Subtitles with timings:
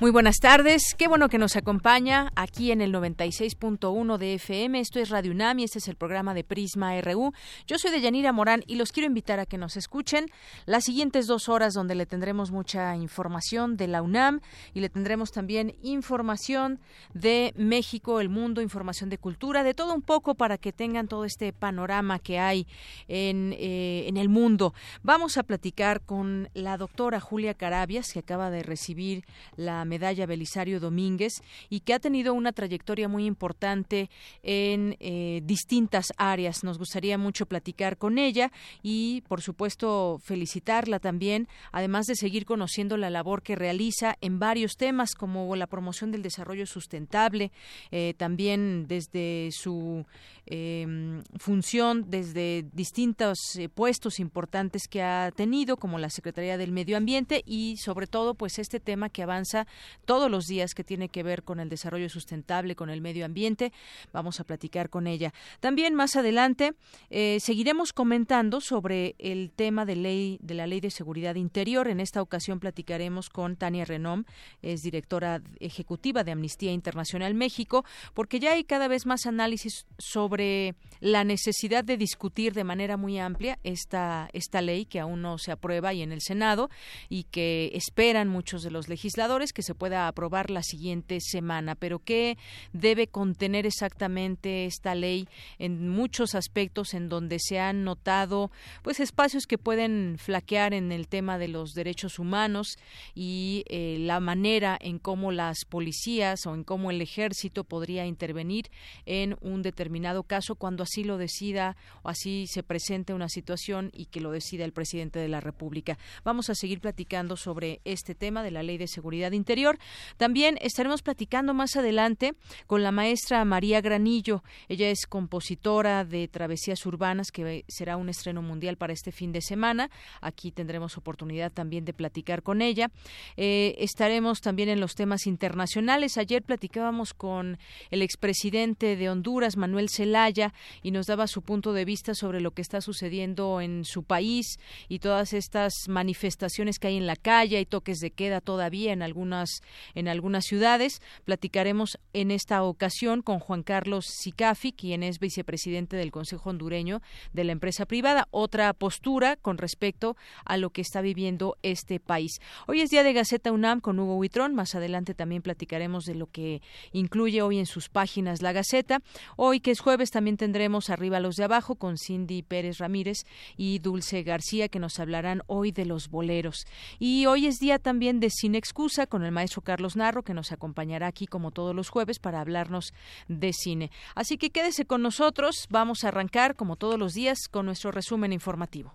[0.00, 4.80] Muy buenas tardes, qué bueno que nos acompaña aquí en el 96.1 de FM.
[4.80, 7.34] Esto es Radio UNAM y este es el programa de Prisma RU.
[7.66, 10.24] Yo soy Deyanira Morán y los quiero invitar a que nos escuchen
[10.64, 14.40] las siguientes dos horas donde le tendremos mucha información de la UNAM
[14.72, 16.80] y le tendremos también información
[17.12, 21.26] de México, el mundo, información de cultura, de todo un poco para que tengan todo
[21.26, 22.66] este panorama que hay
[23.06, 24.72] en, eh, en el mundo.
[25.02, 29.26] Vamos a platicar con la doctora Julia Carabias, que acaba de recibir
[29.56, 34.08] la medalla Belisario Domínguez y que ha tenido una trayectoria muy importante
[34.42, 36.64] en eh, distintas áreas.
[36.64, 38.50] Nos gustaría mucho platicar con ella
[38.82, 44.76] y, por supuesto, felicitarla también, además de seguir conociendo la labor que realiza en varios
[44.76, 47.50] temas como la promoción del desarrollo sustentable,
[47.90, 50.06] eh, también desde su
[50.52, 56.96] eh, función, desde distintos eh, puestos importantes que ha tenido, como la Secretaría del Medio
[56.96, 59.68] Ambiente y, sobre todo, pues este tema que avanza
[60.04, 63.72] todos los días que tiene que ver con el desarrollo sustentable, con el medio ambiente.
[64.12, 65.32] Vamos a platicar con ella.
[65.60, 66.72] También más adelante
[67.10, 71.86] eh, seguiremos comentando sobre el tema de ley de la ley de seguridad interior.
[71.86, 74.24] En esta ocasión platicaremos con Tania Renom,
[74.62, 80.39] es directora ejecutiva de Amnistía Internacional México, porque ya hay cada vez más análisis sobre
[80.40, 85.38] sobre la necesidad de discutir de manera muy amplia esta esta ley que aún no
[85.38, 86.70] se aprueba y en el Senado
[87.08, 91.74] y que esperan muchos de los legisladores que se pueda aprobar la siguiente semana.
[91.74, 92.38] Pero ¿qué
[92.72, 95.28] debe contener exactamente esta ley
[95.58, 98.50] en muchos aspectos en donde se han notado
[98.82, 102.76] pues espacios que pueden flaquear en el tema de los derechos humanos
[103.14, 108.70] y eh, la manera en cómo las policías o en cómo el ejército podría intervenir
[109.06, 114.06] en un determinado caso cuando así lo decida o así se presente una situación y
[114.06, 115.98] que lo decida el presidente de la República.
[116.24, 119.78] Vamos a seguir platicando sobre este tema de la Ley de Seguridad Interior
[120.16, 122.34] también estaremos platicando más adelante
[122.66, 124.42] con la maestra María Granillo.
[124.68, 129.40] Ella es compositora de Travesías Urbanas, que será un estreno mundial para este fin de
[129.40, 129.90] semana.
[130.20, 132.90] Aquí tendremos oportunidad también de platicar con ella.
[133.36, 136.18] Eh, estaremos también en los temas internacionales.
[136.18, 137.58] Ayer platicábamos con
[137.90, 140.52] el expresidente de Honduras, Manuel Zelaya,
[140.82, 144.58] y nos daba su punto de vista sobre lo que está sucediendo en su país
[144.88, 149.02] y todas estas manifestaciones que hay en la calle y toques de queda todavía en
[149.02, 149.60] algunas
[149.94, 151.00] en algunas ciudades.
[151.24, 157.00] Platicaremos en esta ocasión con Juan Carlos Sicafi, quien es vicepresidente del Consejo Hondureño
[157.32, 158.28] de la empresa privada.
[158.30, 162.40] Otra postura con respecto a lo que está viviendo este país.
[162.66, 164.54] Hoy es día de Gaceta UNAM con Hugo Huitrón.
[164.54, 169.00] Más adelante también platicaremos de lo que incluye hoy en sus páginas la Gaceta.
[169.36, 173.26] Hoy, que es jueves, también tendremos Arriba los de Abajo con Cindy Pérez Ramírez
[173.56, 176.64] y Dulce García, que nos hablarán hoy de los boleros.
[177.00, 180.52] Y hoy es día también de Sin Excusa con el maestro Carlos Narro, que nos
[180.52, 182.94] acompañará aquí como todos los jueves para hablarnos
[183.26, 183.90] de cine.
[184.14, 188.32] Así que quédese con nosotros, vamos a arrancar como todos los días con nuestro resumen
[188.32, 188.94] informativo.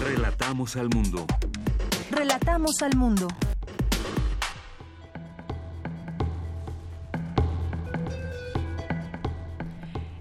[0.00, 1.26] Relatamos al mundo.
[2.10, 3.26] Relatamos al mundo.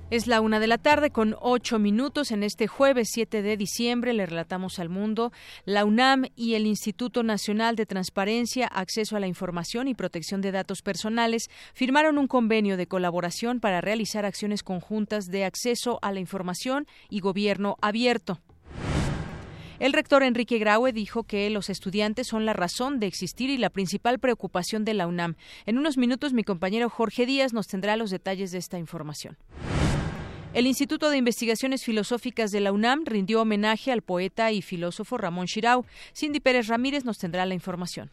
[0.09, 2.31] Es la una de la tarde con ocho minutos.
[2.31, 5.33] En este jueves 7 de diciembre le relatamos al mundo.
[5.65, 10.53] La UNAM y el Instituto Nacional de Transparencia, Acceso a la Información y Protección de
[10.53, 16.21] Datos Personales firmaron un convenio de colaboración para realizar acciones conjuntas de acceso a la
[16.21, 18.39] información y gobierno abierto.
[19.79, 23.69] El rector Enrique Graue dijo que los estudiantes son la razón de existir y la
[23.69, 25.35] principal preocupación de la UNAM.
[25.65, 29.37] En unos minutos mi compañero Jorge Díaz nos tendrá los detalles de esta información.
[30.57, 35.45] El Instituto de Investigaciones Filosóficas de la UNAM rindió homenaje al poeta y filósofo Ramón
[35.45, 35.85] Shirau.
[36.15, 38.09] Cindy Pérez Ramírez nos tendrá la información.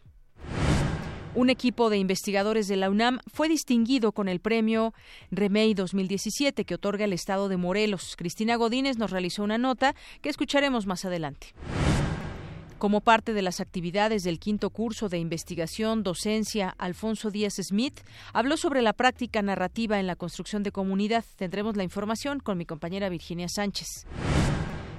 [1.33, 4.93] Un equipo de investigadores de la UNAM fue distinguido con el premio
[5.31, 8.13] Remey 2017 que otorga el Estado de Morelos.
[8.15, 11.47] Cristina Godínez nos realizó una nota que escucharemos más adelante.
[12.85, 18.01] Como parte de las actividades del quinto curso de investigación docencia Alfonso Díaz Smith,
[18.31, 21.25] habló sobre la práctica narrativa en la construcción de comunidad.
[21.35, 24.05] Tendremos la información con mi compañera Virginia Sánchez.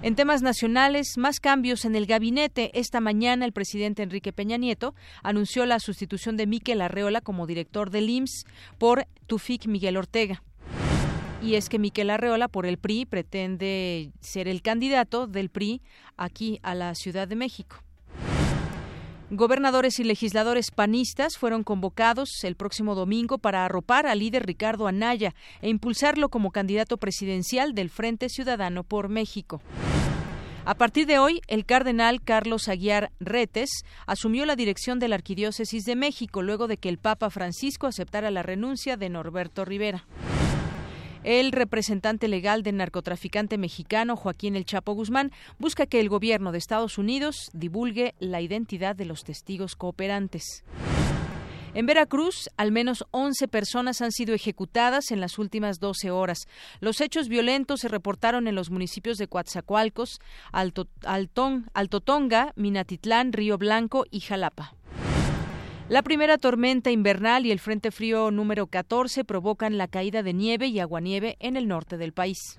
[0.03, 2.77] En temas nacionales, más cambios en el gabinete.
[2.77, 7.91] Esta mañana el presidente Enrique Peña Nieto anunció la sustitución de Miquel Arreola como director
[7.91, 8.47] del IMSS
[8.79, 10.43] por Tufik Miguel Ortega.
[11.43, 15.83] Y es que Miquel Arreola por el PRI pretende ser el candidato del PRI
[16.17, 17.77] aquí a la Ciudad de México.
[19.31, 25.35] Gobernadores y legisladores panistas fueron convocados el próximo domingo para arropar al líder Ricardo Anaya
[25.61, 29.61] e impulsarlo como candidato presidencial del Frente Ciudadano por México.
[30.65, 35.85] A partir de hoy, el cardenal Carlos Aguiar Retes asumió la dirección de la Arquidiócesis
[35.85, 40.06] de México luego de que el Papa Francisco aceptara la renuncia de Norberto Rivera.
[41.26, 46.58] El representante legal del narcotraficante mexicano Joaquín El Chapo Guzmán busca que el gobierno de
[46.58, 50.62] Estados Unidos divulgue la identidad de los testigos cooperantes.
[51.75, 56.46] En Veracruz, al menos 11 personas han sido ejecutadas en las últimas 12 horas.
[56.78, 60.20] Los hechos violentos se reportaron en los municipios de Coatzacoalcos,
[60.52, 64.76] Alto, Altotonga, Minatitlán, Río Blanco y Jalapa.
[65.88, 70.67] La primera tormenta invernal y el Frente Frío número 14 provocan la caída de nieve
[70.67, 72.59] y aguanieve en el norte del país.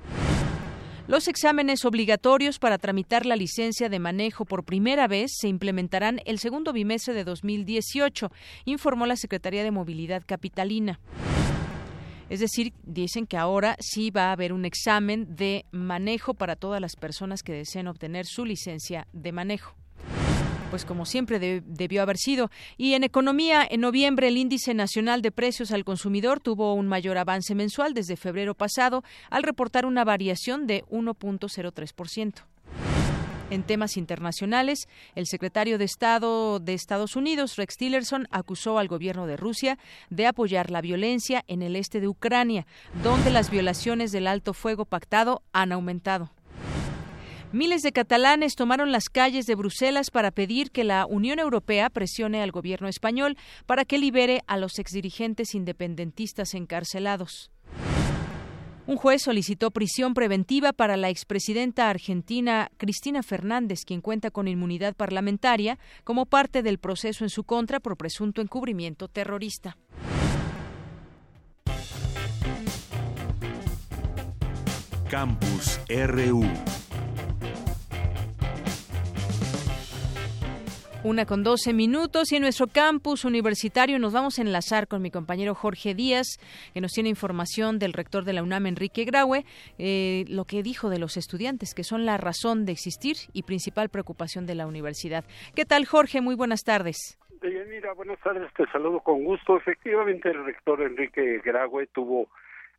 [1.10, 6.40] Los exámenes obligatorios para tramitar la licencia de manejo por primera vez se implementarán el
[6.40, 8.32] segundo bimestre de 2018,
[8.64, 11.02] informó la Secretaría de Movilidad Capitalina.
[12.30, 16.80] Es decir, dicen que ahora sí va a haber un examen de manejo para todas
[16.80, 19.76] las personas que deseen obtener su licencia de manejo
[20.70, 22.50] pues como siempre debió haber sido.
[22.78, 27.18] Y en economía, en noviembre el índice nacional de precios al consumidor tuvo un mayor
[27.18, 32.44] avance mensual desde febrero pasado al reportar una variación de 1.03%.
[33.50, 39.26] En temas internacionales, el secretario de Estado de Estados Unidos, Rex Tillerson, acusó al gobierno
[39.26, 39.78] de Rusia
[40.10, 42.68] de apoyar la violencia en el este de Ucrania,
[43.04, 46.30] donde las violaciones del alto fuego pactado han aumentado.
[47.54, 52.42] Miles de catalanes tomaron las calles de Bruselas para pedir que la Unión Europea presione
[52.42, 57.50] al gobierno español para que libere a los exdirigentes independentistas encarcelados.
[58.86, 64.94] Un juez solicitó prisión preventiva para la expresidenta argentina Cristina Fernández, quien cuenta con inmunidad
[64.94, 69.78] parlamentaria como parte del proceso en su contra por presunto encubrimiento terrorista.
[75.10, 76.44] Campus RU
[81.04, 85.12] Una con doce minutos y en nuestro campus universitario nos vamos a enlazar con mi
[85.12, 86.26] compañero Jorge Díaz,
[86.74, 89.46] que nos tiene información del rector de la UNAM, Enrique Graue,
[89.78, 93.90] eh, lo que dijo de los estudiantes, que son la razón de existir y principal
[93.90, 95.24] preocupación de la universidad.
[95.56, 96.20] ¿Qué tal, Jorge?
[96.20, 97.20] Muy buenas tardes.
[97.42, 99.56] Mira, buenas tardes, te saludo con gusto.
[99.56, 102.28] Efectivamente, el rector Enrique Graue tuvo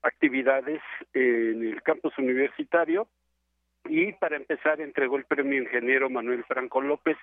[0.03, 0.81] actividades
[1.15, 3.07] en el campus universitario
[3.85, 7.17] y para empezar entregó el premio ingeniero Manuel Franco López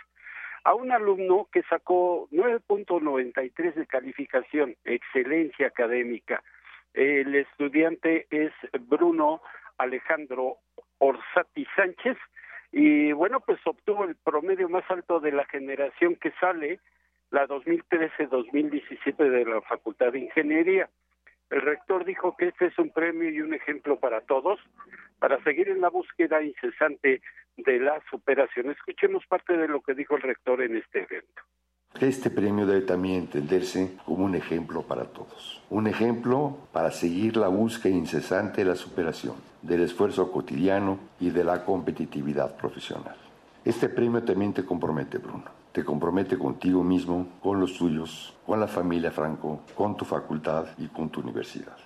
[0.65, 6.43] a un alumno que sacó 9.93 de calificación, excelencia académica.
[6.93, 8.51] El estudiante es
[8.87, 9.41] Bruno
[9.77, 10.57] Alejandro
[10.97, 12.17] Orsati Sánchez
[12.71, 16.79] y bueno, pues obtuvo el promedio más alto de la generación que sale,
[17.29, 20.89] la 2013-2017 de la Facultad de Ingeniería.
[21.49, 24.59] El rector dijo que este es un premio y un ejemplo para todos,
[25.19, 27.21] para seguir en la búsqueda incesante
[27.57, 28.71] de la superación.
[28.71, 31.41] Escuchemos parte de lo que dijo el rector en este evento.
[32.01, 37.47] Este premio debe también entenderse como un ejemplo para todos, un ejemplo para seguir la
[37.47, 43.15] búsqueda incesante de la superación, del esfuerzo cotidiano y de la competitividad profesional.
[43.63, 45.64] Este premio también te compromete, Bruno.
[45.75, 50.87] Te compromete contigo mismo, con los tuyos, con la familia Franco, con tu facultad y
[50.87, 51.77] con tu universidad.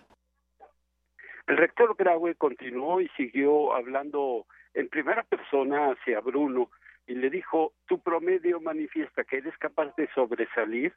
[1.47, 6.69] El rector Graue continuó y siguió hablando en primera persona hacia Bruno
[7.07, 10.93] y le dijo, tu promedio manifiesta que eres capaz de sobresalir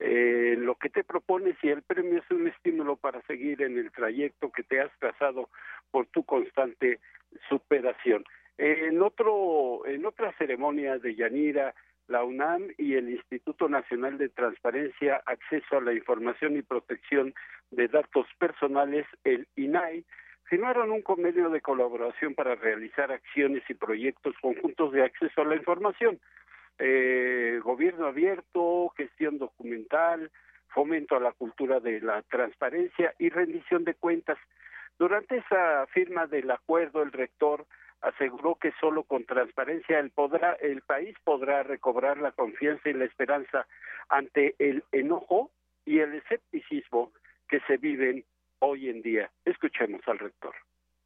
[0.00, 3.92] eh, lo que te propones y el premio es un estímulo para seguir en el
[3.92, 5.50] trayecto que te has trazado
[5.92, 6.98] por tu constante
[7.48, 8.24] superación.
[8.58, 11.74] en otro, en otra ceremonia de Yanira,
[12.08, 17.34] la UNAM y el Instituto Nacional de Transparencia, Acceso a la Información y Protección
[17.70, 20.04] de Datos Personales, el INAI,
[20.44, 25.56] firmaron un convenio de colaboración para realizar acciones y proyectos conjuntos de acceso a la
[25.56, 26.20] información,
[26.78, 30.30] eh, gobierno abierto, gestión documental,
[30.68, 34.38] fomento a la cultura de la transparencia y rendición de cuentas.
[34.98, 37.66] Durante esa firma del acuerdo, el rector
[38.04, 43.06] aseguró que solo con transparencia el, podrá, el país podrá recobrar la confianza y la
[43.06, 43.66] esperanza
[44.08, 45.50] ante el enojo
[45.86, 47.12] y el escepticismo
[47.48, 48.24] que se viven
[48.58, 49.30] hoy en día.
[49.44, 50.54] Escuchemos al rector.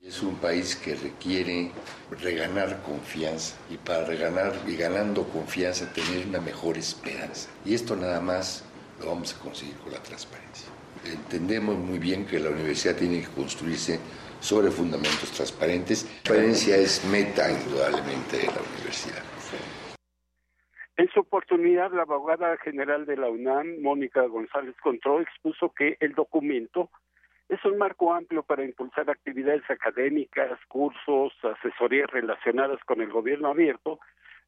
[0.01, 1.73] Es un país que requiere
[2.21, 7.51] reganar confianza y para reganar y ganando confianza tener una mejor esperanza.
[7.65, 8.65] Y esto nada más
[9.01, 10.69] lo vamos a conseguir con la transparencia.
[11.05, 13.99] Entendemos muy bien que la universidad tiene que construirse
[14.41, 16.05] sobre fundamentos transparentes.
[16.23, 19.23] Transparencia es meta indudablemente de la universidad.
[20.97, 26.13] En su oportunidad, la abogada general de la UNAM, Mónica González Control, expuso que el
[26.15, 26.91] documento
[27.49, 34.01] es un marco amplio para impulsar actividades académicas, cursos, asesorías relacionadas con el gobierno abierto,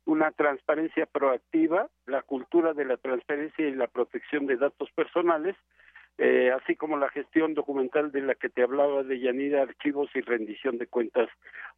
[0.04, 5.56] una transparencia proactiva, la cultura de la transparencia y la protección de datos personales,
[6.22, 10.20] eh, así como la gestión documental de la que te hablaba de Yanida, archivos y
[10.20, 11.30] rendición de cuentas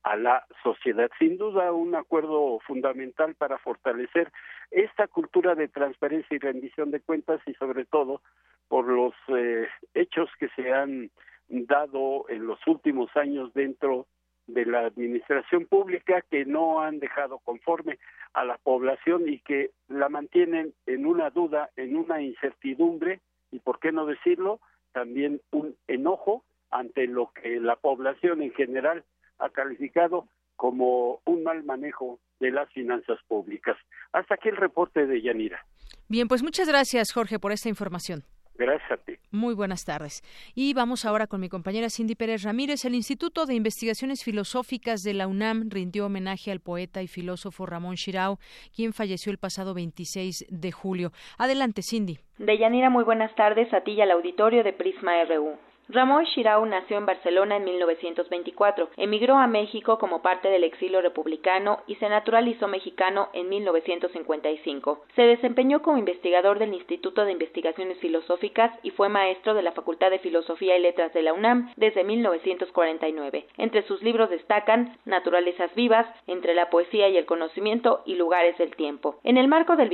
[0.03, 1.09] a la sociedad.
[1.21, 4.33] Sin duda, un acuerdo fundamental para fortalecer
[4.73, 8.21] esta cultura de transparencia y rendición de cuentas y sobre todo
[8.67, 11.13] por los eh, hechos que se han
[11.49, 14.09] dado en los últimos años dentro
[14.49, 18.01] de la administración pública que no han dejado conforme
[18.33, 23.21] a la población y que la mantienen en una duda, en una incertidumbre
[23.53, 24.61] y, por qué no decirlo,
[24.93, 29.05] también un enojo ante lo que la población en general
[29.39, 33.77] ha calificado como un mal manejo de las finanzas públicas.
[34.13, 35.65] Hasta aquí el reporte de Yanira.
[36.09, 38.25] Bien, pues muchas gracias, Jorge, por esta información.
[38.55, 39.15] Gracias a ti.
[39.31, 40.23] Muy buenas tardes.
[40.55, 42.85] Y vamos ahora con mi compañera Cindy Pérez Ramírez.
[42.85, 47.95] El Instituto de Investigaciones Filosóficas de la UNAM rindió homenaje al poeta y filósofo Ramón
[47.95, 48.39] Shirao,
[48.75, 51.13] quien falleció el pasado 26 de julio.
[51.39, 52.19] Adelante, Cindy.
[52.39, 55.57] Deyanira, muy buenas tardes a ti y al auditorio de Prisma RU.
[55.89, 61.81] Ramón Shirao nació en Barcelona en 1924, emigró a México como parte del exilio republicano
[61.87, 65.05] y se naturalizó mexicano en 1955.
[65.17, 70.11] Se desempeñó como investigador del Instituto de Investigaciones Filosóficas y fue maestro de la Facultad
[70.11, 73.47] de Filosofía y Letras de la UNAM desde 1949.
[73.59, 78.77] Entre sus libros destacan Naturalezas vivas, Entre la poesía y el conocimiento y Lugares del
[78.77, 79.17] tiempo.
[79.25, 79.93] En el marco del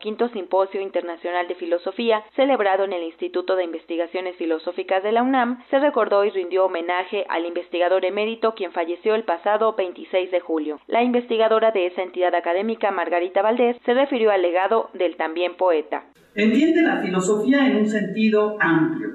[0.00, 5.29] quinto Simposio Internacional de Filosofía, celebrado en el Instituto de Investigaciones Filosóficas de la UNAM,
[5.70, 10.80] se recordó y rindió homenaje al investigador emérito quien falleció el pasado 26 de julio.
[10.88, 16.02] La investigadora de esa entidad académica, Margarita Valdés, se refirió al legado del también poeta.
[16.34, 19.08] Entiende la filosofía en un sentido amplio,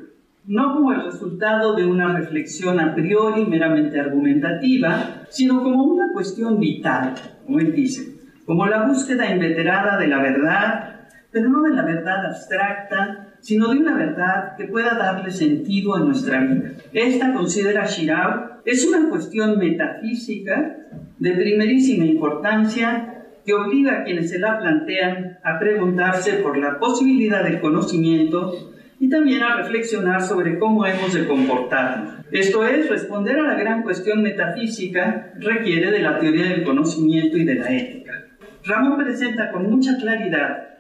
[0.47, 6.59] no como el resultado de una reflexión a priori meramente argumentativa, sino como una cuestión
[6.59, 7.13] vital,
[7.45, 12.27] como él dice, como la búsqueda inveterada de la verdad, pero no de la verdad
[12.27, 16.71] abstracta, sino de una verdad que pueda darle sentido a nuestra vida.
[16.93, 20.77] Esta, considera Shirao, es una cuestión metafísica
[21.19, 27.43] de primerísima importancia que obliga a quienes se la plantean a preguntarse por la posibilidad
[27.43, 28.51] del conocimiento
[28.99, 32.13] y también a reflexionar sobre cómo hemos de comportarnos.
[32.31, 37.45] Esto es, responder a la gran cuestión metafísica requiere de la teoría del conocimiento y
[37.45, 38.25] de la ética.
[38.63, 40.74] Ramón presenta con mucha claridad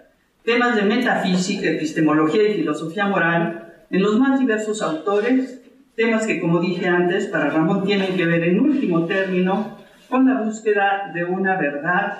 [0.45, 5.61] temas de metafísica, epistemología y filosofía moral en los más diversos autores,
[5.95, 10.41] temas que, como dije antes, para Ramón tienen que ver en último término con la
[10.41, 12.19] búsqueda de una verdad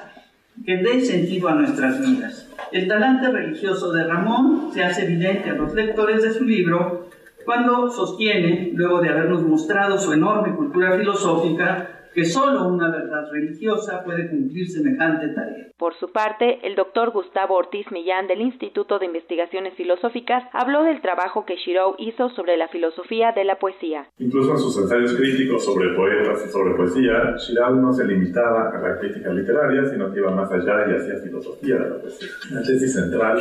[0.65, 2.49] que dé sentido a nuestras vidas.
[2.71, 7.09] El talante religioso de Ramón se hace evidente a los lectores de su libro
[7.45, 14.01] cuando sostiene, luego de habernos mostrado su enorme cultura filosófica, que solo una verdad religiosa
[14.05, 15.67] puede cumplir semejante tarea.
[15.77, 21.01] Por su parte, el doctor Gustavo Ortiz Millán del Instituto de Investigaciones Filosóficas habló del
[21.01, 24.07] trabajo que Shirou hizo sobre la filosofía de la poesía.
[24.17, 28.79] Incluso en sus ensayos críticos sobre poetas y sobre poesía, Shirou no se limitaba a
[28.79, 32.29] la crítica literaria, sino que iba más allá y hacía filosofía de la poesía.
[32.51, 33.39] La tesis central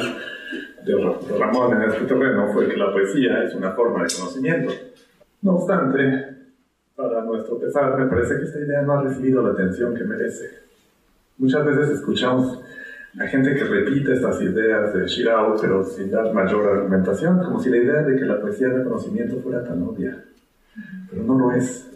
[0.85, 4.73] de Ramón en este terreno fue que la poesía es una forma de conocimiento.
[5.43, 6.44] No obstante,
[6.97, 10.49] para nuestro pesar, me parece que esta idea no ha recibido la atención que merece.
[11.39, 12.61] Muchas veces escuchamos
[13.19, 17.71] a gente que repite estas ideas de Shirao, pero sin dar mayor argumentación, como si
[17.71, 20.25] la idea de que la poesía de conocimiento fuera tan obvia.
[21.11, 21.91] Pero no lo es.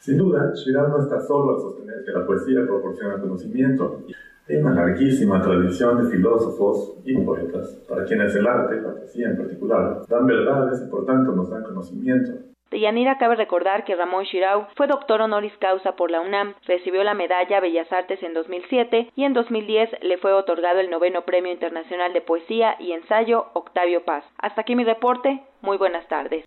[0.00, 4.02] Sin duda, Shirao no está solo al sostener que la poesía proporciona conocimiento.
[4.48, 9.38] Hay una larguísima tradición de filósofos y poetas para quienes el arte, la poesía en
[9.38, 12.53] particular, dan verdades y por tanto nos dan conocimiento.
[12.70, 17.04] De Yanira cabe recordar que Ramón Shirau fue doctor honoris causa por la UNAM, recibió
[17.04, 21.52] la medalla Bellas Artes en 2007 y en 2010 le fue otorgado el noveno Premio
[21.52, 24.24] Internacional de Poesía y Ensayo Octavio Paz.
[24.38, 25.40] Hasta aquí mi reporte.
[25.60, 26.44] Muy buenas tardes.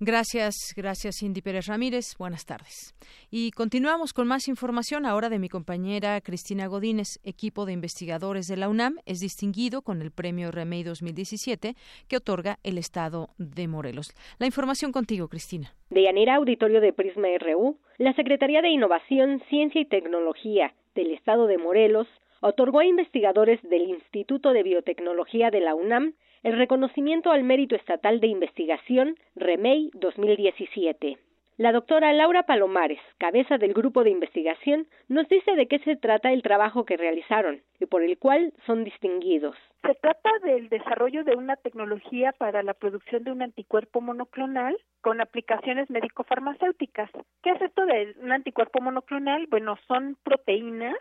[0.00, 2.14] Gracias, gracias Cindy Pérez Ramírez.
[2.16, 2.94] Buenas tardes.
[3.32, 7.18] Y continuamos con más información ahora de mi compañera Cristina Godínez.
[7.24, 11.74] Equipo de investigadores de la UNAM es distinguido con el premio Remey 2017
[12.08, 14.14] que otorga el Estado de Morelos.
[14.38, 15.74] La información contigo, Cristina.
[15.90, 21.48] De Yanira Auditorio de Prisma RU, la Secretaría de Innovación, Ciencia y Tecnología del Estado
[21.48, 22.06] de Morelos
[22.40, 28.20] otorgó a investigadores del Instituto de Biotecnología de la UNAM el reconocimiento al mérito estatal
[28.20, 31.18] de investigación REMEI 2017.
[31.58, 36.32] La doctora Laura Palomares, cabeza del grupo de investigación, nos dice de qué se trata
[36.32, 39.56] el trabajo que realizaron y por el cual son distinguidos.
[39.82, 45.20] Se trata del desarrollo de una tecnología para la producción de un anticuerpo monoclonal con
[45.20, 47.10] aplicaciones médico-farmacéuticas.
[47.42, 49.48] ¿Qué es esto de un anticuerpo monoclonal?
[49.48, 50.96] Bueno, son proteínas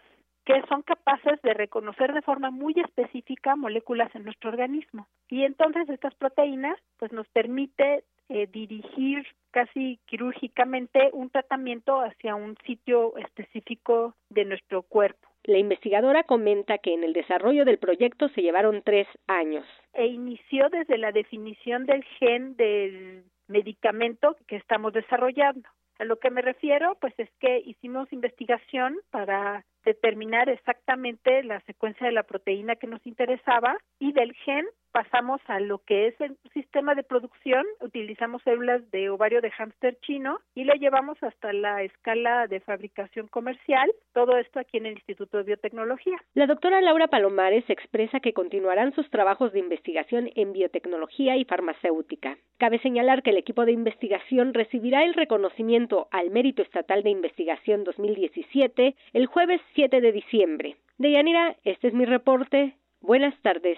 [0.47, 5.05] que son capaces de reconocer de forma muy específica moléculas en nuestro organismo.
[5.27, 12.55] Y entonces estas proteínas pues nos permite eh, dirigir casi quirúrgicamente un tratamiento hacia un
[12.65, 15.27] sitio específico de nuestro cuerpo.
[15.43, 19.65] La investigadora comenta que en el desarrollo del proyecto se llevaron tres años.
[19.93, 25.67] E inició desde la definición del gen del medicamento que estamos desarrollando.
[25.99, 32.05] A lo que me refiero, pues es que hicimos investigación para determinar exactamente la secuencia
[32.05, 34.65] de la proteína que nos interesaba y del gen
[34.97, 39.95] pasamos a lo que es el sistema de producción, utilizamos células de ovario de hámster
[39.99, 44.93] chino y lo llevamos hasta la escala de fabricación comercial, todo esto aquí en el
[44.93, 46.17] Instituto de Biotecnología.
[46.33, 52.35] La doctora Laura Palomares expresa que continuarán sus trabajos de investigación en biotecnología y farmacéutica.
[52.57, 57.83] Cabe señalar que el equipo de investigación recibirá el reconocimiento al Mérito Estatal de Investigación
[57.83, 60.75] 2017 el jueves 7 de diciembre.
[60.97, 62.73] Deyanira, este es mi reporte.
[62.99, 63.77] Buenas tardes.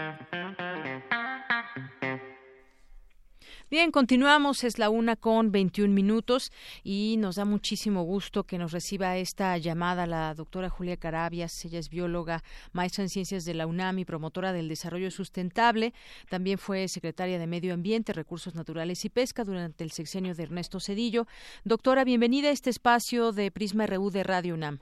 [3.71, 6.51] Bien, continuamos, es la una con 21 minutos
[6.83, 11.63] y nos da muchísimo gusto que nos reciba esta llamada la doctora Julia Carabias.
[11.63, 15.93] Ella es bióloga, maestra en ciencias de la UNAM y promotora del desarrollo sustentable.
[16.29, 20.81] También fue secretaria de Medio Ambiente, Recursos Naturales y Pesca durante el sexenio de Ernesto
[20.81, 21.25] Cedillo.
[21.63, 24.81] Doctora, bienvenida a este espacio de Prisma RU de Radio UNAM.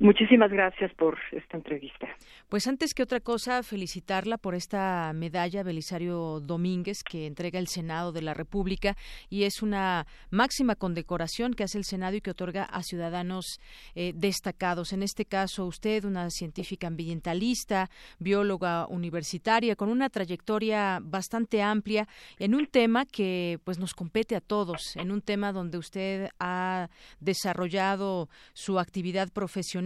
[0.00, 2.08] Muchísimas gracias por esta entrevista.
[2.48, 8.10] Pues antes que otra cosa, felicitarla por esta medalla Belisario Domínguez que entrega el Senado
[8.10, 8.96] de la República
[9.30, 13.60] y es una máxima condecoración que hace el Senado y que otorga a ciudadanos
[13.94, 14.92] eh, destacados.
[14.92, 22.08] En este caso, usted, una científica ambientalista, bióloga universitaria, con una trayectoria bastante amplia
[22.40, 26.88] en un tema que pues nos compete a todos, en un tema donde usted ha
[27.20, 29.83] desarrollado su actividad profesional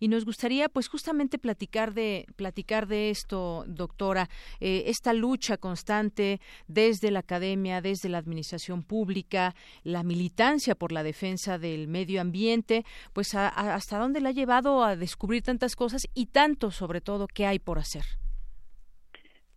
[0.00, 4.28] y nos gustaría pues justamente platicar de platicar de esto, doctora,
[4.60, 11.02] eh, esta lucha constante desde la academia, desde la administración pública, la militancia por la
[11.02, 16.26] defensa del medio ambiente, pues hasta dónde la ha llevado a descubrir tantas cosas y
[16.26, 18.04] tanto sobre todo que hay por hacer.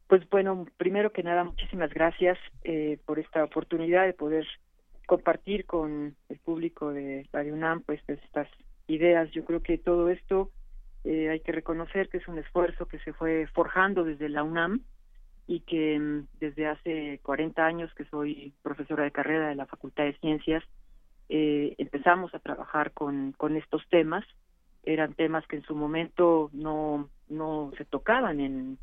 [0.07, 4.47] Pues bueno, primero que nada, muchísimas gracias eh, por esta oportunidad de poder
[5.05, 8.47] compartir con el público de Radio UNAM pues estas
[8.87, 9.29] ideas.
[9.31, 10.51] Yo creo que todo esto
[11.03, 14.81] eh, hay que reconocer que es un esfuerzo que se fue forjando desde la UNAM
[15.47, 20.03] y que mm, desde hace 40 años que soy profesora de carrera de la Facultad
[20.03, 20.63] de Ciencias,
[21.29, 24.25] eh, empezamos a trabajar con, con estos temas.
[24.83, 28.77] Eran temas que en su momento no, no se tocaban en,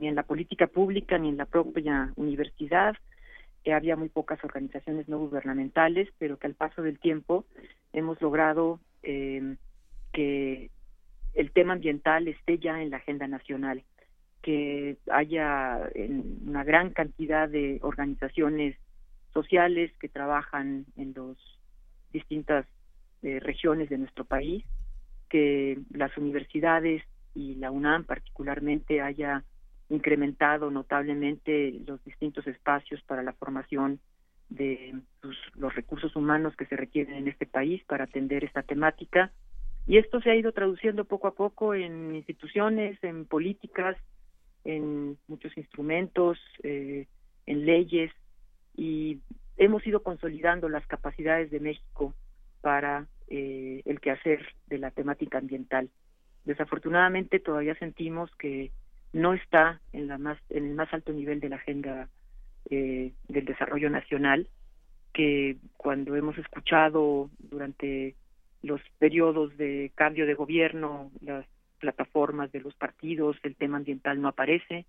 [0.00, 2.96] ni en la política pública ni en la propia universidad.
[3.64, 7.44] Eh, había muy pocas organizaciones no gubernamentales, pero que al paso del tiempo
[7.92, 9.56] hemos logrado eh,
[10.12, 10.70] que
[11.34, 13.82] el tema ambiental esté ya en la agenda nacional,
[14.42, 15.90] que haya
[16.44, 18.76] una gran cantidad de organizaciones
[19.32, 21.36] sociales que trabajan en las
[22.12, 22.66] distintas
[23.22, 24.64] eh, regiones de nuestro país,
[25.28, 27.02] que las universidades
[27.34, 29.44] y la UNAM particularmente haya
[29.88, 34.00] incrementado notablemente los distintos espacios para la formación
[34.48, 39.32] de pues, los recursos humanos que se requieren en este país para atender esta temática.
[39.86, 43.96] Y esto se ha ido traduciendo poco a poco en instituciones, en políticas,
[44.64, 47.06] en muchos instrumentos, eh,
[47.46, 48.10] en leyes,
[48.76, 49.20] y
[49.56, 52.14] hemos ido consolidando las capacidades de México
[52.60, 55.88] para eh, el quehacer de la temática ambiental.
[56.44, 58.72] Desafortunadamente todavía sentimos que
[59.12, 62.08] no está en, la más, en el más alto nivel de la agenda
[62.70, 64.48] eh, del desarrollo nacional,
[65.12, 68.14] que cuando hemos escuchado durante
[68.62, 71.46] los periodos de cambio de gobierno, las
[71.78, 74.86] plataformas de los partidos, el tema ambiental no aparece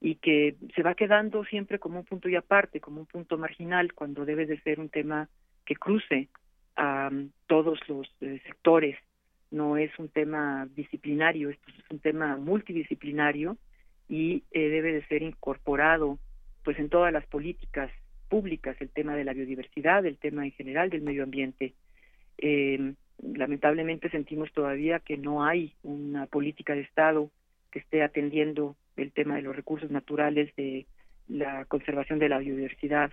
[0.00, 3.92] y que se va quedando siempre como un punto y aparte, como un punto marginal,
[3.92, 5.28] cuando debe de ser un tema
[5.66, 6.28] que cruce
[6.76, 7.10] a
[7.46, 8.96] todos los eh, sectores.
[9.50, 13.58] No es un tema disciplinario, esto es un tema multidisciplinario
[14.08, 16.18] y eh, debe de ser incorporado
[16.64, 17.90] pues en todas las políticas
[18.28, 21.74] públicas, el tema de la biodiversidad, el tema en general del medio ambiente.
[22.38, 27.30] Eh, lamentablemente sentimos todavía que no hay una política de Estado
[27.70, 30.86] que esté atendiendo el tema de los recursos naturales, de
[31.28, 33.12] la conservación de la biodiversidad,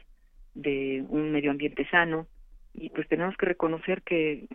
[0.53, 2.27] de un medio ambiente sano.
[2.73, 4.47] Y pues tenemos que reconocer que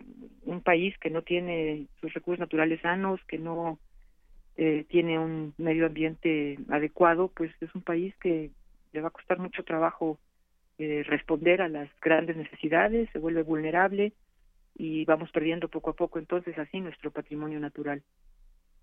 [0.43, 3.79] un país que no tiene sus recursos naturales sanos, que no
[4.55, 8.51] eh, tiene un medio ambiente adecuado, pues es un país que
[8.93, 10.19] le va a costar mucho trabajo
[10.77, 14.13] eh, responder a las grandes necesidades, se vuelve vulnerable
[14.75, 18.01] y vamos perdiendo poco a poco entonces así nuestro patrimonio natural.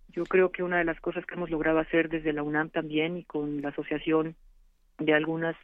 [0.08, 3.16] Yo creo que una de las cosas que hemos logrado hacer desde la UNAM también
[3.16, 4.34] y con la asociación
[4.98, 5.56] de algunas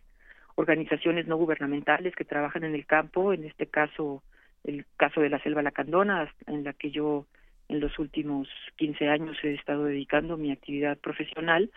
[0.54, 4.22] organizaciones no gubernamentales que trabajan en el campo, en este caso
[4.64, 7.26] el caso de la selva lacandona, en la que yo
[7.68, 11.70] en los últimos 15 años he estado dedicando mi actividad profesional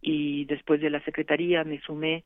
[0.00, 2.24] y después de la secretaría me sumé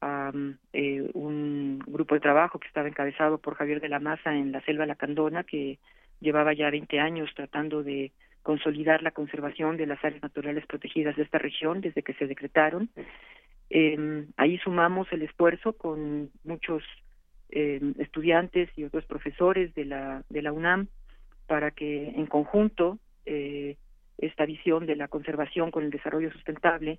[0.00, 0.32] a
[0.72, 4.60] eh, un grupo de trabajo que estaba encabezado por Javier de la Maza en la
[4.62, 5.78] selva lacandona que
[6.20, 11.22] llevaba ya 20 años tratando de consolidar la conservación de las áreas naturales protegidas de
[11.22, 12.88] esta región desde que se decretaron.
[13.70, 16.82] Eh, ahí sumamos el esfuerzo con muchos
[17.50, 20.88] eh, estudiantes y otros profesores de la, de la UNAM
[21.46, 23.76] para que en conjunto eh,
[24.18, 26.98] esta visión de la conservación con el desarrollo sustentable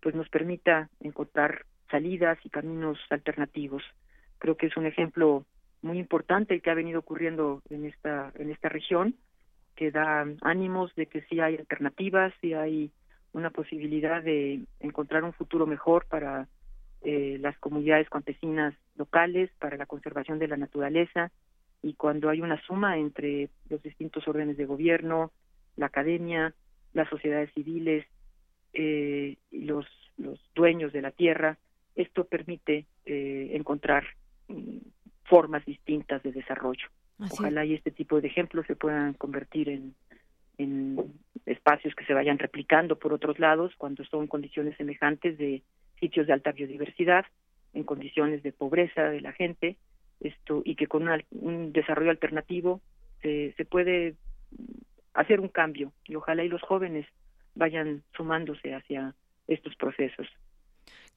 [0.00, 3.82] pues nos permita encontrar salidas y caminos alternativos.
[4.38, 5.44] Creo que es un ejemplo
[5.82, 9.14] muy importante el que ha venido ocurriendo en esta en esta región
[9.76, 12.90] que da ánimos de que sí hay alternativas, sí hay
[13.32, 16.48] una posibilidad de encontrar un futuro mejor para
[17.02, 21.30] eh, las comunidades campesinas locales, para la conservación de la naturaleza
[21.82, 25.32] y cuando hay una suma entre los distintos órdenes de gobierno,
[25.76, 26.54] la academia,
[26.92, 28.04] las sociedades civiles,
[28.72, 31.58] eh, los, los dueños de la tierra,
[31.94, 34.04] esto permite eh, encontrar
[34.48, 34.78] mm,
[35.24, 36.88] formas distintas de desarrollo.
[37.18, 39.94] Ojalá y este tipo de ejemplos se puedan convertir en,
[40.56, 41.12] en
[41.44, 45.62] espacios que se vayan replicando por otros lados cuando son condiciones semejantes de
[45.98, 47.26] sitios de alta biodiversidad,
[47.74, 49.76] en condiciones de pobreza de la gente,
[50.20, 52.80] esto y que con un desarrollo alternativo
[53.22, 54.14] se, se puede
[55.14, 57.06] hacer un cambio y ojalá y los jóvenes
[57.54, 59.14] vayan sumándose hacia
[59.46, 60.28] estos procesos.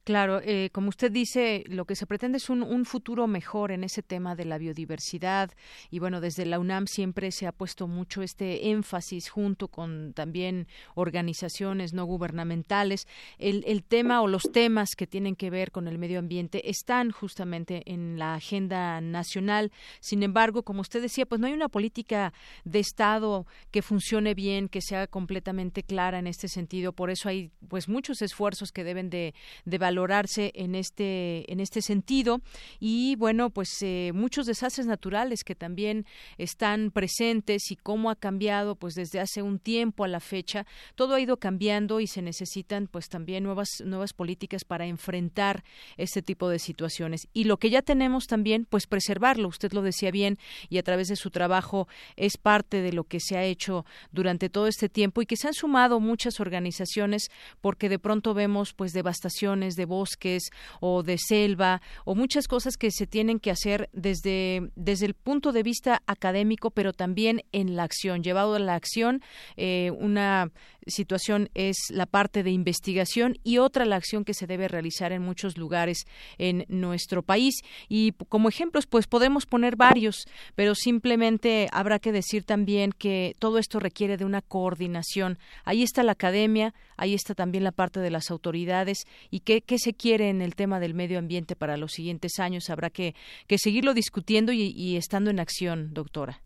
[0.04, 4.04] Claro, eh, como usted dice, lo que se pretende es un, futuro mejor en ese
[4.04, 5.52] tema de la biodiversidad
[5.90, 10.68] y bueno, desde la UNAM siempre se ha puesto mucho este énfasis junto con también
[10.96, 13.08] organizaciones no gubernamentales.
[13.38, 17.12] El, el tema o los temas que tienen que ver con el medio ambiente están
[17.12, 19.72] justamente en la agenda nacional.
[20.02, 22.34] Sin embargo, como usted decía, pues no hay una política
[22.66, 26.92] de Estado que funcione bien, que sea completamente clara en este sentido.
[26.92, 31.82] Por eso hay pues muchos esfuerzos que deben de, de valorarse en este en este
[31.82, 32.42] sentido.
[32.80, 36.06] Y bueno pues eh, muchos desastres naturales que también
[36.38, 41.14] están presentes y cómo ha cambiado pues desde hace un tiempo a la fecha todo
[41.14, 45.64] ha ido cambiando y se necesitan pues también nuevas nuevas políticas para enfrentar
[45.98, 47.28] este tipo de situaciones.
[47.34, 49.48] Y lo que ya tenemos también pues preservarlo.
[49.48, 50.38] Usted lo decía bien
[50.70, 54.50] y a través de su trabajo es parte de lo que se ha hecho durante
[54.50, 57.30] todo este tiempo y que se han sumado muchas organizaciones
[57.62, 60.44] porque de pronto vemos pues devastaciones de bosques
[60.80, 65.52] o de selva o muchas cosas que se tienen que hacer desde, desde el punto
[65.52, 69.22] de vista académico, pero también en la acción, llevado a la acción.
[69.58, 70.52] Eh, una
[70.88, 75.22] situación es la parte de investigación y otra la acción que se debe realizar en
[75.22, 76.06] muchos lugares
[76.38, 77.56] en nuestro país.
[77.90, 83.58] Y como ejemplos, pues podemos poner varios, pero simplemente habrá que decir también que todo
[83.58, 85.38] esto requiere de una coordinación.
[85.64, 89.78] Ahí está la academia, ahí está también la parte de las autoridades y qué, qué
[89.80, 92.70] se quiere en el tema del medio ambiente para los siguientes años.
[92.70, 93.16] Habrá que,
[93.48, 96.42] que seguirlo discutiendo y, y estando en acción, doctora.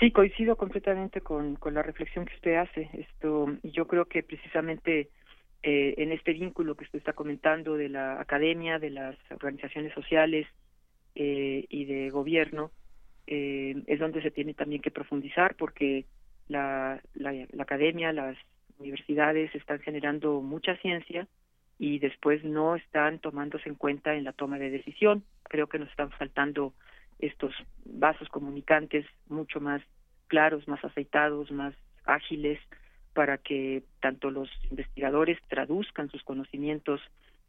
[0.00, 2.90] Sí, coincido completamente con, con la reflexión que usted hace.
[2.92, 5.08] Esto, yo creo que precisamente
[5.62, 10.46] eh, en este vínculo que usted está comentando de la academia, de las organizaciones sociales
[11.14, 12.70] eh, y de gobierno,
[13.26, 16.04] eh, es donde se tiene también que profundizar porque
[16.48, 18.36] la, la, la academia, las
[18.78, 21.28] universidades están generando mucha ciencia
[21.78, 25.24] y después no están tomándose en cuenta en la toma de decisión.
[25.44, 26.74] Creo que nos están faltando
[27.18, 29.82] estos vasos comunicantes mucho más
[30.28, 31.74] claros, más aceitados, más
[32.04, 32.58] ágiles,
[33.14, 37.00] para que tanto los investigadores traduzcan sus conocimientos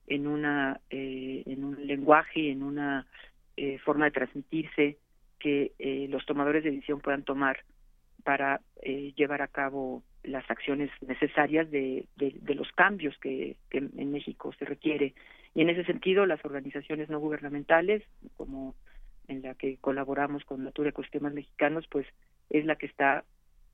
[0.08, 3.08] en una eh, en un lenguaje, en una
[3.58, 4.97] eh, forma de transmitirse
[5.39, 7.63] que eh, los tomadores de decisión puedan tomar
[8.23, 8.62] para
[9.15, 15.13] llevar a cabo las acciones necesarias de, de, los cambios que, en México se requiere.
[15.54, 18.01] Y en ese sentido, las organizaciones no gubernamentales,
[18.36, 18.73] como
[19.27, 22.07] en la que colaboramos con Natura Ecosistemas Mexicanos, pues
[22.49, 23.23] es la que está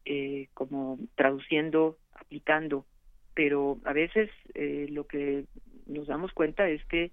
[0.05, 2.85] eh, como traduciendo, aplicando,
[3.33, 5.45] pero a veces eh, lo que
[5.87, 7.11] nos damos cuenta es que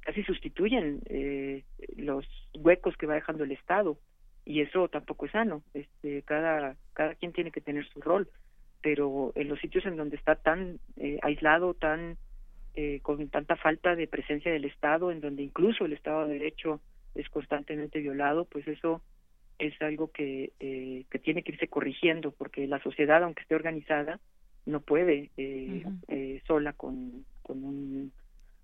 [0.00, 1.64] casi sustituyen eh,
[1.96, 3.98] los huecos que va dejando el Estado
[4.44, 5.62] y eso tampoco es sano.
[5.72, 8.28] Este, cada cada quien tiene que tener su rol
[8.84, 12.18] pero en los sitios en donde está tan eh, aislado, tan
[12.74, 16.82] eh, con tanta falta de presencia del Estado, en donde incluso el Estado de Derecho
[17.14, 19.02] es constantemente violado, pues eso
[19.58, 24.18] es algo que, eh, que tiene que irse corrigiendo, porque la sociedad, aunque esté organizada,
[24.66, 28.12] no puede eh, sola con, con un,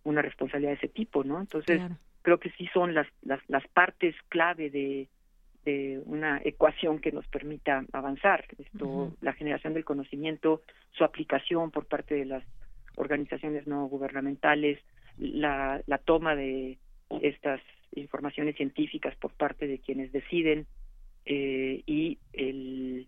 [0.02, 1.40] una responsabilidad de ese tipo, ¿no?
[1.40, 1.80] Entonces,
[2.22, 5.08] creo que sí son las, las, las partes clave de,
[5.64, 8.46] de una ecuación que nos permita avanzar.
[8.58, 12.44] Esto, la generación del conocimiento, su aplicación por parte de las
[12.96, 14.78] organizaciones no gubernamentales,
[15.18, 16.78] la, la toma de
[17.20, 17.60] estas
[17.92, 20.66] informaciones científicas por parte de quienes deciden
[21.24, 23.06] eh, y el,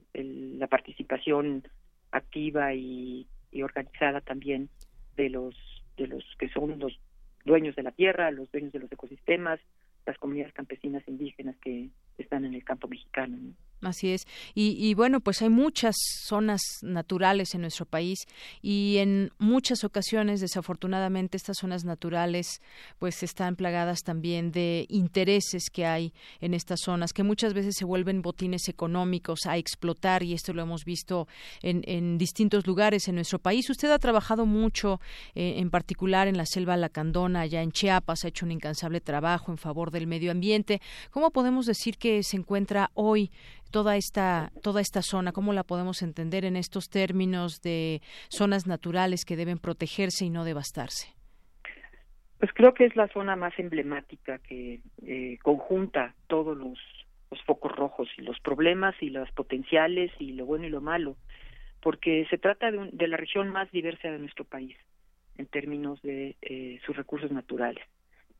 [0.58, 1.66] la participación
[2.10, 4.68] activa y, y organizada también
[5.16, 5.54] de los
[5.96, 6.98] de los que son los
[7.44, 9.60] dueños de la tierra, los dueños de los ecosistemas,
[10.06, 13.36] las comunidades campesinas indígenas que están en el campo mexicano.
[13.82, 14.26] Así es.
[14.54, 18.20] Y, bueno, pues hay muchas zonas naturales en nuestro país
[18.62, 22.60] y en muchas ocasiones, desafortunadamente, estas zonas naturales
[23.00, 27.84] pues están plagadas también de intereses que hay en estas zonas, que muchas veces se
[27.84, 31.26] vuelven botines económicos a explotar y esto lo hemos visto
[31.60, 33.68] en, en distintos lugares en nuestro país.
[33.68, 35.00] Usted ha trabajado mucho,
[35.34, 39.50] eh, en particular en la selva lacandona, allá en Chiapas, ha hecho un incansable trabajo
[39.50, 40.80] en favor del medio ambiente.
[41.10, 43.32] ¿Cómo podemos decir que se encuentra hoy
[43.72, 49.24] toda esta toda esta zona cómo la podemos entender en estos términos de zonas naturales
[49.24, 51.08] que deben protegerse y no devastarse
[52.38, 56.78] pues creo que es la zona más emblemática que eh, conjunta todos los,
[57.46, 61.16] focos rojos y los problemas y los potenciales y lo bueno y lo malo
[61.80, 64.76] porque se trata de, de la región más diversa de nuestro país
[65.38, 67.84] en términos de eh, sus recursos naturales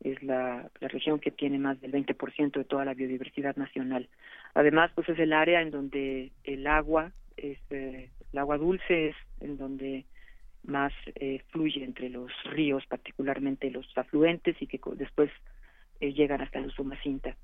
[0.03, 4.09] es la, región que tiene más del 20% de toda la biodiversidad nacional.
[4.53, 9.15] Además, pues es el área en donde el agua, es, eh, el agua dulce es
[9.39, 10.05] en donde
[10.63, 15.29] más eh, fluye entre los ríos, particularmente los afluentes y que después
[15.99, 17.35] eh, llegan hasta el Sumacinta,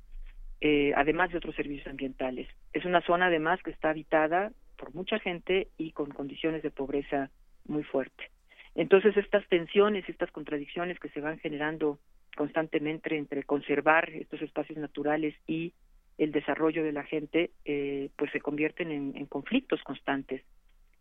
[0.62, 2.48] eh, además de otros servicios ambientales.
[2.74, 7.30] Es una zona además que está habitada por mucha gente y con condiciones de pobreza
[7.66, 8.30] muy fuerte.
[8.76, 12.00] Entonces estas tensiones, estas contradicciones que se van generando
[12.40, 15.74] constantemente entre conservar estos espacios naturales y
[16.18, 20.42] el desarrollo de la gente, eh, pues se convierten en, conflictos constantes.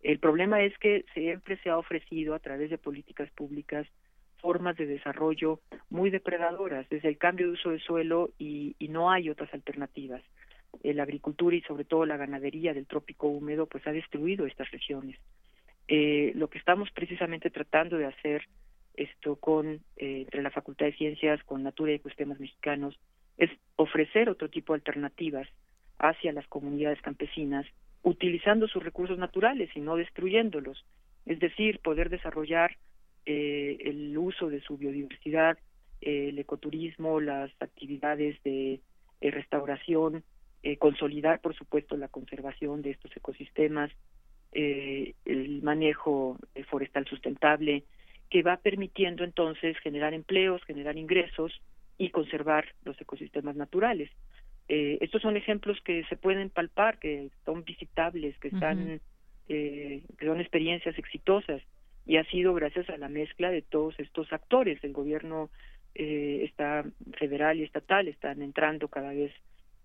[0.02, 3.86] El problema es que siempre se ha ofrecido a través de políticas públicas
[4.38, 9.30] formas de desarrollo muy depredadoras, desde el cambio de uso de suelo y, no hay
[9.30, 10.22] otras alternativas.
[10.82, 14.72] Eh, la agricultura y sobre todo la ganadería del trópico húmedo pues ha destruido estas
[14.72, 15.20] regiones.
[15.86, 18.42] Eh, lo que estamos precisamente tratando de hacer
[18.94, 22.98] esto con eh, entre la Facultad de Ciencias, con Natura y Ecosistemas Mexicanos,
[23.36, 25.48] es ofrecer otro tipo de alternativas
[25.98, 27.66] hacia las comunidades campesinas,
[28.02, 30.84] utilizando sus recursos naturales y no destruyéndolos.
[31.26, 32.76] Es decir, poder desarrollar
[33.26, 35.58] eh, el uso de su biodiversidad,
[36.00, 38.80] eh, el ecoturismo, las actividades de
[39.20, 40.22] restauración,
[40.78, 43.90] consolidar, por supuesto, la conservación de estos ecosistemas,
[44.52, 46.36] el manejo
[46.68, 47.84] forestal sustentable,
[48.30, 51.60] que va permitiendo entonces generar empleos, generar ingresos
[51.96, 54.10] y conservar los ecosistemas naturales.
[54.68, 59.00] Eh, estos son ejemplos que se pueden palpar, que son visitables, que están,
[59.48, 61.62] eh, que son experiencias exitosas
[62.08, 64.82] y ha sido gracias a la mezcla de todos estos actores.
[64.82, 65.50] El gobierno
[65.94, 66.84] eh, está
[67.18, 69.30] federal y estatal están entrando cada vez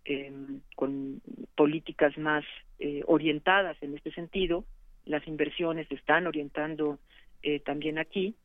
[0.05, 1.21] em, con
[1.55, 2.45] políticas más
[2.79, 4.63] eh, orientadas en este sentido.
[5.05, 6.99] Las inversiones están orientando
[7.43, 8.35] eh, también aquí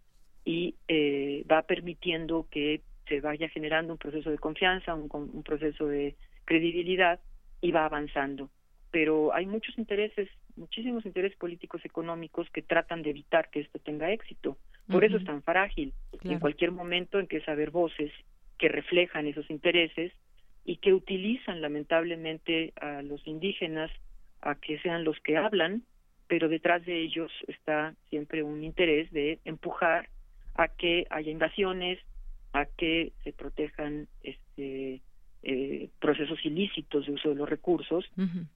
[0.45, 5.87] y eh, va permitiendo que se vaya generando un proceso de confianza, un, un proceso
[5.87, 7.21] de credibilidad
[7.61, 8.51] y va avanzando.
[8.91, 14.13] Pero hay muchos intereses muchísimos intereses políticos económicos que tratan de evitar que esto tenga
[14.13, 14.59] éxito.
[14.91, 15.93] Por eso es tan frágil.
[16.25, 18.11] En cualquier momento empieza a haber voces
[18.59, 20.13] que reflejan esos intereses
[20.65, 23.91] y que utilizan lamentablemente a los indígenas
[24.41, 25.83] a que sean los que hablan,
[26.29, 30.09] pero detrás de ellos está siempre un interés de empujar
[30.55, 31.99] a que haya invasiones,
[32.53, 35.01] a que se protejan este
[35.43, 38.05] eh, procesos ilícitos de uso de los recursos,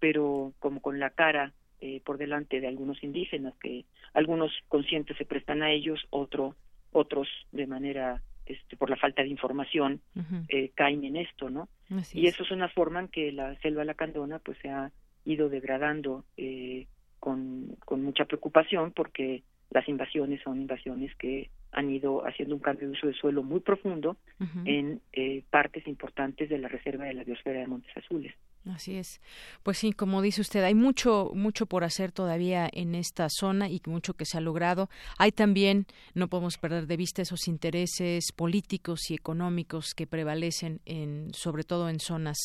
[0.01, 5.25] pero como con la cara eh, por delante de algunos indígenas, que algunos conscientes se
[5.25, 6.57] prestan a ellos, otro,
[6.93, 10.01] otros de manera este, por la falta de información
[10.49, 11.69] eh, caen en esto, ¿no?
[12.13, 14.91] y eso es una forma en que la selva lacandona pues se ha
[15.25, 16.87] ido degradando eh,
[17.23, 22.89] con, con mucha preocupación porque las invasiones son invasiones que han ido haciendo un cambio
[22.89, 24.17] de uso de suelo muy profundo
[24.65, 28.35] en eh, partes importantes de la reserva de la biosfera de Montes Azules.
[28.70, 29.20] Así es.
[29.64, 33.83] Pues sí, como dice usted, hay mucho, mucho por hacer todavía en esta zona y
[33.87, 34.88] mucho que se ha logrado.
[35.18, 41.33] Hay también, no podemos perder de vista esos intereses políticos y económicos que prevalecen en,
[41.35, 42.38] sobre todo en zonas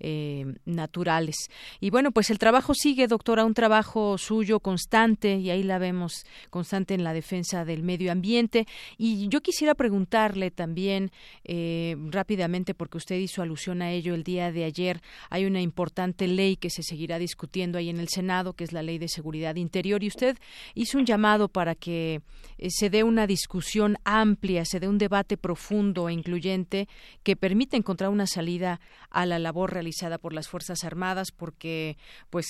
[0.00, 1.36] eh, naturales.
[1.78, 6.24] Y bueno, pues el trabajo sigue, doctora, un trabajo suyo constante y ahí la vemos
[6.50, 8.66] constante en la defensa del medio ambiente.
[8.98, 11.12] Y yo quisiera preguntarle también
[11.44, 16.26] eh, rápidamente, porque usted hizo alusión a ello el día de ayer, hay una importante
[16.26, 19.56] ley que se seguirá discutiendo ahí en el Senado, que es la Ley de Seguridad
[19.56, 20.36] Interior, y usted
[20.74, 22.20] hizo un llamado para que
[22.58, 26.88] eh, se dé una discusión amplia, se dé un debate profundo e incluyente
[27.22, 31.96] que permita encontrar una salida a la labor realizada por las Fuerzas Armadas, porque
[32.30, 32.46] pues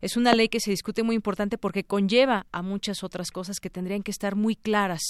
[0.00, 3.70] es una ley que se discute muy importante porque conlleva a muchas otras cosas que
[3.70, 5.02] tendrían que estar muy claras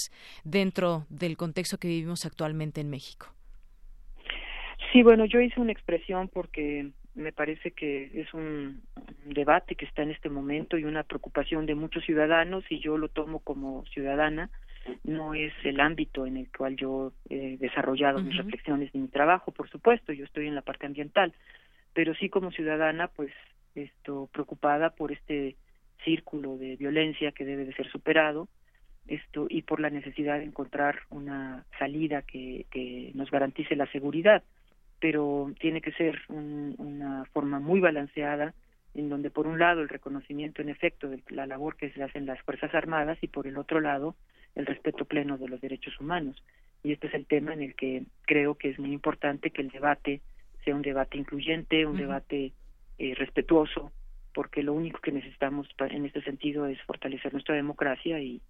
[0.45, 3.35] dentro del contexto que vivimos actualmente en México.
[4.93, 8.83] Sí, bueno, yo hice una expresión porque me parece que es un
[9.24, 13.09] debate que está en este momento y una preocupación de muchos ciudadanos y yo lo
[13.09, 14.50] tomo como ciudadana
[15.05, 19.53] no es el ámbito en el cual yo he desarrollado mis reflexiones y mi trabajo
[19.53, 21.33] por supuesto yo estoy en la parte ambiental
[21.92, 23.33] pero sí como ciudadana pues
[23.74, 25.57] esto preocupada por este
[26.05, 28.48] círculo de violencia que debe de ser superado
[29.07, 34.42] esto y por la necesidad de encontrar una salida que, que nos garantice la seguridad
[35.05, 38.55] pero tiene que ser una forma muy balanceada
[38.95, 42.17] en donde por un lado el reconocimiento en efecto de la labor que se hace
[42.17, 44.14] en las Fuerzas Armadas y por el otro lado
[44.55, 46.43] el respeto pleno de los derechos humanos.
[46.83, 49.69] Y este es el tema en el que creo que es muy importante que el
[49.69, 50.23] debate
[50.64, 52.55] sea un debate incluyente, un debate
[52.97, 53.93] eh, respetuoso,
[54.33, 58.40] porque lo único que necesitamos en este sentido es fortalecer nuestra democracia y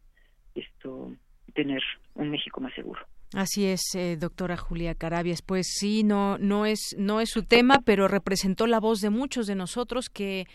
[0.55, 1.11] esto
[1.53, 1.83] tener
[2.14, 3.01] un México más seguro.
[3.35, 5.42] Así es, eh, doctora Julia Carabias.
[5.42, 9.49] Pues sí, no, no es, no es su tema, pero representó la voz de muchos
[9.49, 10.47] de nosotros que,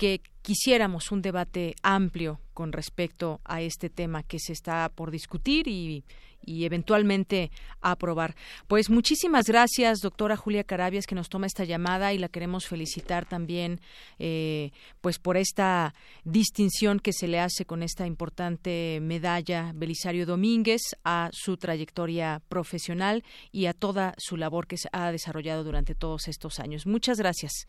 [0.00, 5.68] que quisiéramos un debate amplio con respecto a este tema que se está por discutir
[5.68, 6.04] y,
[6.42, 7.50] y eventualmente
[7.82, 8.34] aprobar.
[8.66, 13.26] Pues muchísimas gracias, doctora Julia Carabias, que nos toma esta llamada y la queremos felicitar
[13.26, 13.78] también,
[14.18, 14.70] eh,
[15.02, 21.28] pues por esta distinción que se le hace con esta importante medalla Belisario Domínguez a
[21.34, 26.58] su trayectoria profesional y a toda su labor que se ha desarrollado durante todos estos
[26.58, 26.86] años.
[26.86, 27.68] Muchas gracias.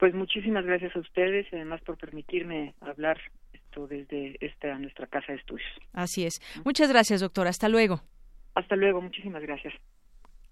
[0.00, 3.20] Pues muchísimas gracias a ustedes y además por permitirme hablar
[3.88, 5.68] desde esta nuestra casa de estudios.
[5.92, 6.40] Así es.
[6.64, 7.50] Muchas gracias, doctora.
[7.50, 8.00] Hasta luego.
[8.54, 9.02] Hasta luego.
[9.02, 9.74] Muchísimas gracias.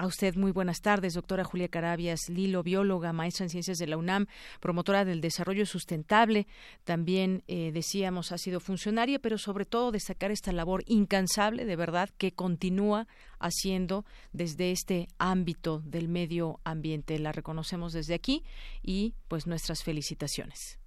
[0.01, 3.97] A usted muy buenas tardes, doctora Julia Carabias Lilo, bióloga, maestra en ciencias de la
[3.97, 4.27] UNAM,
[4.61, 6.47] promotora del desarrollo sustentable.
[6.85, 12.11] También eh, decíamos ha sido funcionaria, pero sobre todo destacar esta labor incansable, de verdad,
[12.17, 13.09] que continúa
[13.41, 17.19] haciendo desde este ámbito del medio ambiente.
[17.19, 18.45] La reconocemos desde aquí
[18.85, 20.79] y pues nuestras felicitaciones.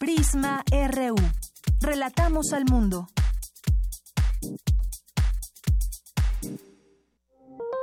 [0.00, 1.14] Prisma RU.
[1.80, 3.06] Relatamos al mundo.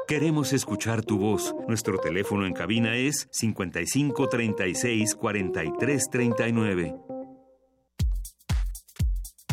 [0.09, 1.53] Queremos escuchar tu voz.
[1.67, 6.95] Nuestro teléfono en cabina es 55 36 43 39.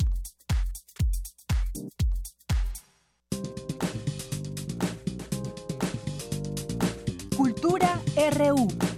[8.31, 8.88] RU.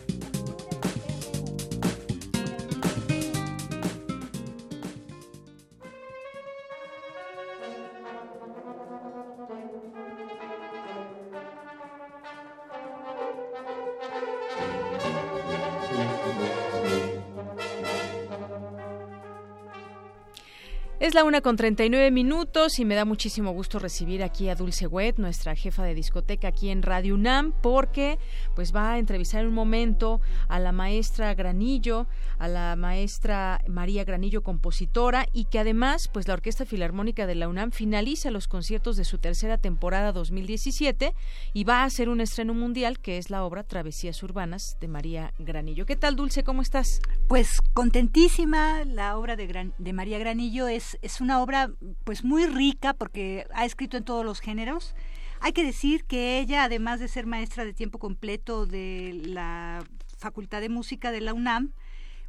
[21.13, 25.17] La una con 39 minutos y me da muchísimo gusto recibir aquí a Dulce Wet,
[25.17, 28.17] nuestra jefa de discoteca aquí en Radio UNAM, porque
[28.55, 32.07] pues va a entrevistar en un momento a la maestra Granillo,
[32.39, 37.49] a la maestra María Granillo, compositora, y que además pues la Orquesta Filarmónica de la
[37.49, 41.13] UNAM finaliza los conciertos de su tercera temporada 2017
[41.51, 45.33] y va a hacer un estreno mundial que es la obra Travesías Urbanas de María
[45.39, 45.85] Granillo.
[45.85, 46.45] ¿Qué tal, Dulce?
[46.45, 47.01] ¿Cómo estás?
[47.27, 48.85] Pues contentísima.
[48.85, 51.71] La obra de, de María Granillo es es, una obra
[52.03, 54.95] pues muy rica porque ha escrito en todos los géneros.
[55.39, 59.83] Hay que decir que ella, además de ser maestra de tiempo completo de la
[60.17, 61.73] Facultad de Música de la UNAM,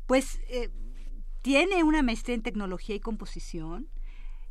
[0.06, 0.70] pues eh,
[1.42, 3.88] tiene una maestría en tecnología y composición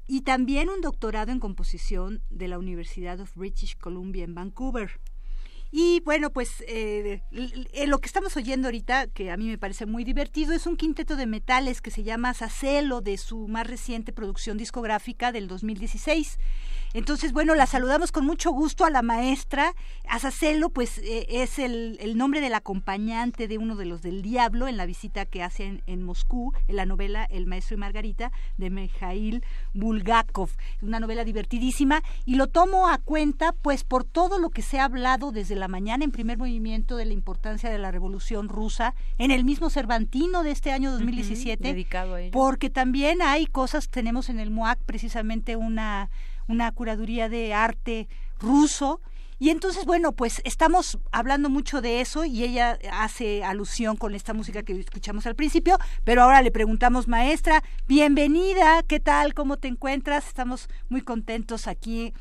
[0.08, 5.00] y también un doctorado en composición de la Universidad of British Columbia en Vancouver.
[5.74, 7.22] Y bueno, pues eh,
[7.88, 11.16] lo que estamos oyendo ahorita, que a mí me parece muy divertido, es un quinteto
[11.16, 16.38] de metales que se llama Sacelo de su más reciente producción discográfica del 2016.
[16.94, 19.74] Entonces, bueno, la saludamos con mucho gusto a la maestra.
[20.10, 24.76] Azacelo, pues eh, es el, nombre del acompañante de uno de los del Diablo en
[24.76, 29.42] la visita que hacen en, Moscú, en la novela El Maestro y Margarita de Mikhail
[29.74, 30.50] Bulgakov.
[30.82, 34.84] Una novela divertidísima y lo tomo a cuenta, pues, por todo lo que se ha
[34.84, 39.32] hablado desde la mañana en primer movimiento de la importancia de la Revolución Rusa, en
[39.32, 41.64] el mismo Cervantino de este año 2017.
[41.64, 42.32] dedicado a ello.
[42.32, 46.10] Porque también hay cosas, tenemos en el MOAC precisamente una
[46.52, 48.08] una curaduría de arte
[48.40, 49.02] ruso.
[49.40, 54.34] Y entonces, bueno, pues estamos hablando mucho de eso y ella hace alusión con esta
[54.34, 59.34] música que escuchamos al principio, pero ahora le preguntamos, maestra, bienvenida, ¿qué tal?
[59.34, 60.28] ¿Cómo te encuentras?
[60.28, 62.14] Estamos muy contentos aquí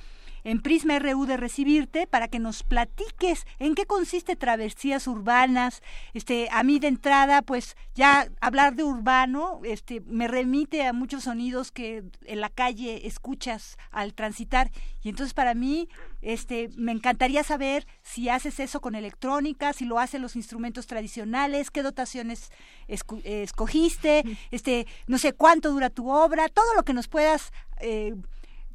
[0.45, 5.83] en Prisma RU de recibirte para que nos platiques en qué consiste travesías urbanas.
[6.15, 11.25] Este, a mí de entrada, pues ya hablar de urbano, este, me remite a muchos
[11.25, 14.71] sonidos que en la calle escuchas al transitar
[15.03, 15.89] y entonces para mí,
[16.21, 21.71] este, me encantaría saber si haces eso con electrónica, si lo hacen los instrumentos tradicionales,
[21.71, 22.51] qué dotaciones
[22.87, 28.15] escogiste, este, no sé cuánto dura tu obra, todo lo que nos puedas eh,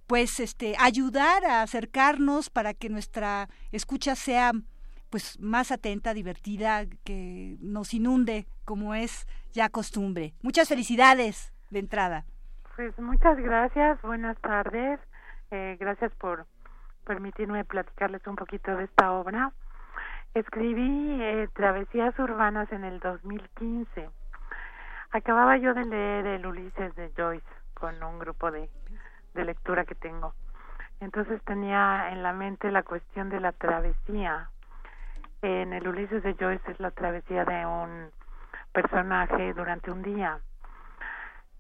[0.08, 4.52] pues este ayudar a acercarnos para que nuestra escucha sea
[5.10, 10.34] pues más atenta, divertida, que nos inunde como es ya costumbre.
[10.42, 12.26] Muchas felicidades de entrada.
[12.76, 15.00] Pues muchas gracias, buenas tardes,
[15.52, 16.46] eh, gracias por
[17.06, 19.54] permitirme platicarles un poquito de esta obra.
[20.34, 24.10] Escribí eh, Travesías Urbanas en el 2015.
[25.12, 28.70] Acababa yo de leer el Ulises de Joyce con un grupo de
[29.36, 30.34] de lectura que tengo.
[31.00, 34.50] Entonces tenía en la mente la cuestión de la travesía.
[35.42, 38.10] En el Ulises de Joyce es la travesía de un
[38.72, 40.40] personaje durante un día.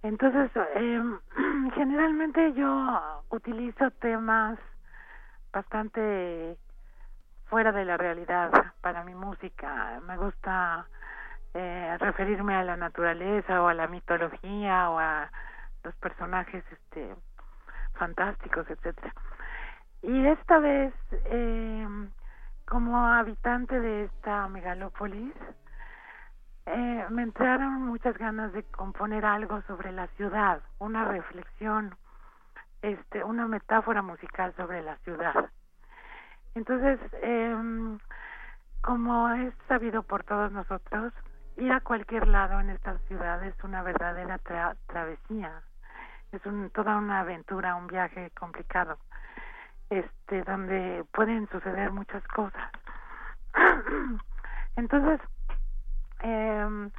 [0.02, 1.02] Entonces, eh,
[1.76, 4.58] generalmente yo utilizo temas
[5.52, 6.58] bastante
[7.46, 8.52] fuera de la realidad
[8.82, 10.00] para mi música.
[10.08, 10.88] Me gusta
[11.54, 15.30] eh, referirme a la naturaleza o a la mitología o a
[15.84, 17.16] los personajes este
[17.96, 19.14] fantásticos, etcétera.
[20.02, 20.93] Y esta vez,
[21.26, 21.88] eh,
[22.66, 25.34] como habitante de esta megalópolis,
[26.68, 31.96] eh, me entraron muchas ganas de componer algo sobre la ciudad, una reflexión,
[32.82, 35.50] este, una metáfora musical sobre la ciudad.
[36.56, 37.98] Entonces, eh,
[38.82, 41.14] como es sabido por todos nosotros,
[41.58, 44.39] ir a cualquier lado en esta ciudad es una verdadera
[44.88, 45.64] travesía
[46.36, 48.98] es un, toda una aventura, un viaje complicado,
[49.90, 52.72] este, donde pueden suceder muchas cosas.
[54.76, 55.20] Entonces,
[56.22, 56.90] eh,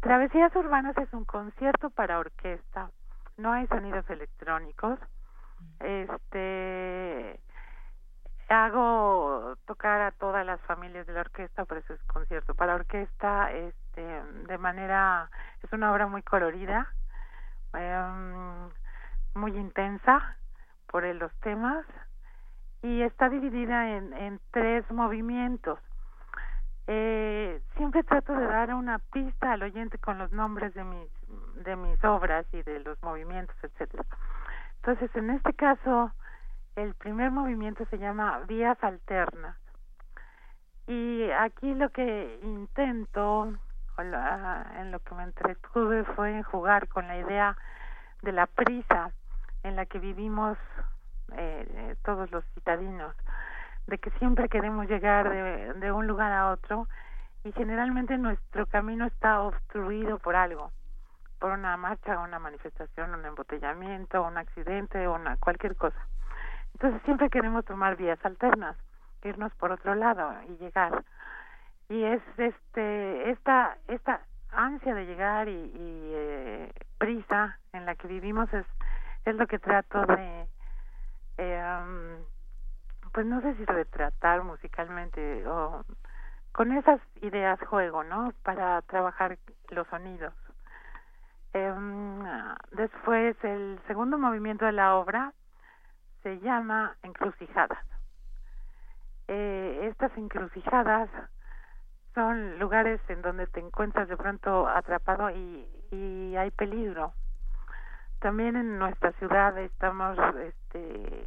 [0.00, 2.90] Travesías Urbanas es un concierto para orquesta,
[3.36, 4.98] no hay sonidos electrónicos.
[5.80, 7.40] Este
[8.48, 13.52] hago tocar a todas las familias de la orquesta, por eso es concierto para orquesta,
[13.52, 15.30] este de manera
[15.62, 16.88] es una obra muy colorida,
[17.72, 18.70] Em,
[19.34, 20.36] muy intensa
[20.88, 21.86] por los temas
[22.82, 25.78] y está dividida en, tres movimientos.
[26.86, 31.08] Eh, siempre trato de dar una pista al oyente con los nombres de mis
[31.62, 34.04] de mis obras y de los movimientos, etcétera.
[34.76, 36.10] Entonces, en este caso,
[36.74, 39.56] el primer movimiento se llama vías alternas.
[40.88, 43.52] Y aquí lo que intento
[44.02, 47.56] en lo que me entretuve fue en jugar con la idea
[48.22, 49.12] de la prisa
[49.62, 50.58] en la que vivimos
[51.36, 53.14] eh, todos los citadinos,
[53.86, 56.88] de que siempre queremos llegar de, de un lugar a otro
[57.44, 60.70] y generalmente nuestro camino está obstruido por algo.
[61.40, 65.98] por una marcha, una manifestación, un embotellamiento, un accidente, una cualquier cosa.
[66.74, 68.76] Entonces siempre queremos tomar vías alternas,
[69.24, 71.02] irnos por otro lado y llegar.
[71.90, 74.22] Y es este esta esta
[74.52, 78.66] ansia de llegar y, eh, prisa en la que vivimos es
[79.26, 80.48] es lo que trato de
[81.36, 82.18] eh,
[83.12, 85.84] pues no sé si retratar musicalmente o
[86.52, 88.32] con esas ideas juego, ¿no?
[88.42, 89.38] Para trabajar
[89.70, 90.34] los sonidos.
[91.52, 91.74] Eh,
[92.72, 95.32] después, el segundo movimiento de la obra
[96.22, 97.84] se llama Encrucijadas.
[99.28, 101.08] Eh, estas encrucijadas
[102.14, 107.12] son lugares en donde te encuentras de pronto atrapado y, y hay peligro.
[108.20, 111.26] También en nuestra ciudad estamos este,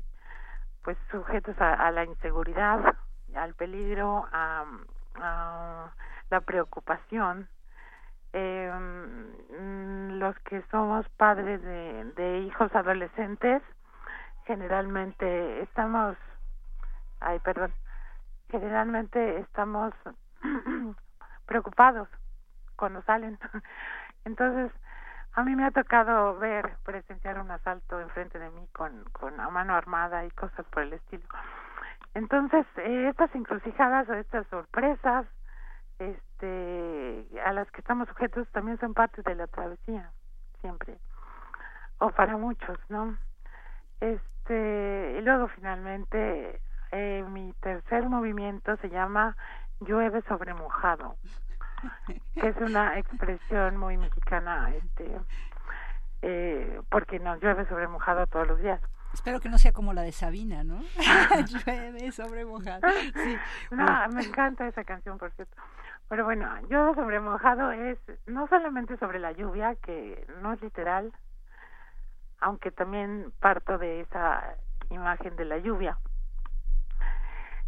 [0.83, 2.95] pues sujetos a, la inseguridad,
[3.35, 4.65] al peligro, a,
[6.29, 7.47] la preocupación.
[8.33, 8.71] Eh,
[10.11, 13.61] los que somos padres de, de hijos adolescentes
[14.45, 16.17] generalmente estamos
[17.19, 17.71] ay perdón
[18.49, 19.93] generalmente estamos
[21.45, 22.07] preocupados
[22.75, 23.39] cuando salen
[24.25, 24.71] entonces
[25.35, 29.49] a mí me ha tocado ver, presenciar un asalto enfrente de mí con, con a
[29.49, 31.23] mano armada y cosas por el estilo.
[32.13, 35.25] Entonces, eh, estas encrucijadas o estas sorpresas
[35.97, 40.11] este, a las que estamos sujetos también son parte de la travesía,
[40.61, 40.97] siempre.
[41.97, 43.17] O para muchos, ¿no?
[44.01, 49.35] Este, y luego finalmente, eh, mi tercer movimiento se llama
[49.81, 51.17] llueve sobre mojado
[52.35, 55.19] que es una expresión muy mexicana, este,
[56.21, 58.81] eh, porque nos llueve sobre mojado todos los días.
[59.13, 60.81] Espero que no sea como la de Sabina, ¿no?
[61.65, 62.87] llueve sobre mojado.
[63.13, 63.37] Sí.
[63.71, 65.55] No, me encanta esa canción, por cierto.
[66.09, 71.11] Pero bueno, llueve sobre mojado es no solamente sobre la lluvia, que no es literal,
[72.39, 74.55] aunque también parto de esa
[74.89, 75.97] imagen de la lluvia,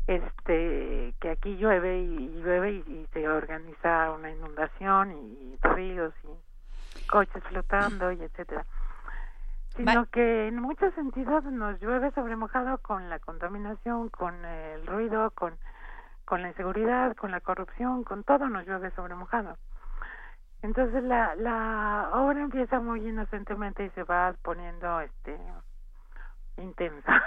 [0.07, 7.43] este que aquí llueve y, llueve y, se organiza una inundación y, ríos y coches
[7.45, 8.65] flotando y etcétera.
[9.75, 15.31] Sino que en muchos sentidos nos llueve sobre mojado con la contaminación con el ruido
[15.31, 15.57] con
[16.23, 19.57] con la inseguridad con la corrupción con todo nos llueve sobre mojado.
[20.61, 25.37] Entonces la la obra empieza muy inocentemente y se va poniendo este
[26.57, 27.23] intensa.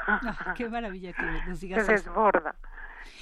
[0.57, 2.55] qué maravilla que nos digas Se desborda.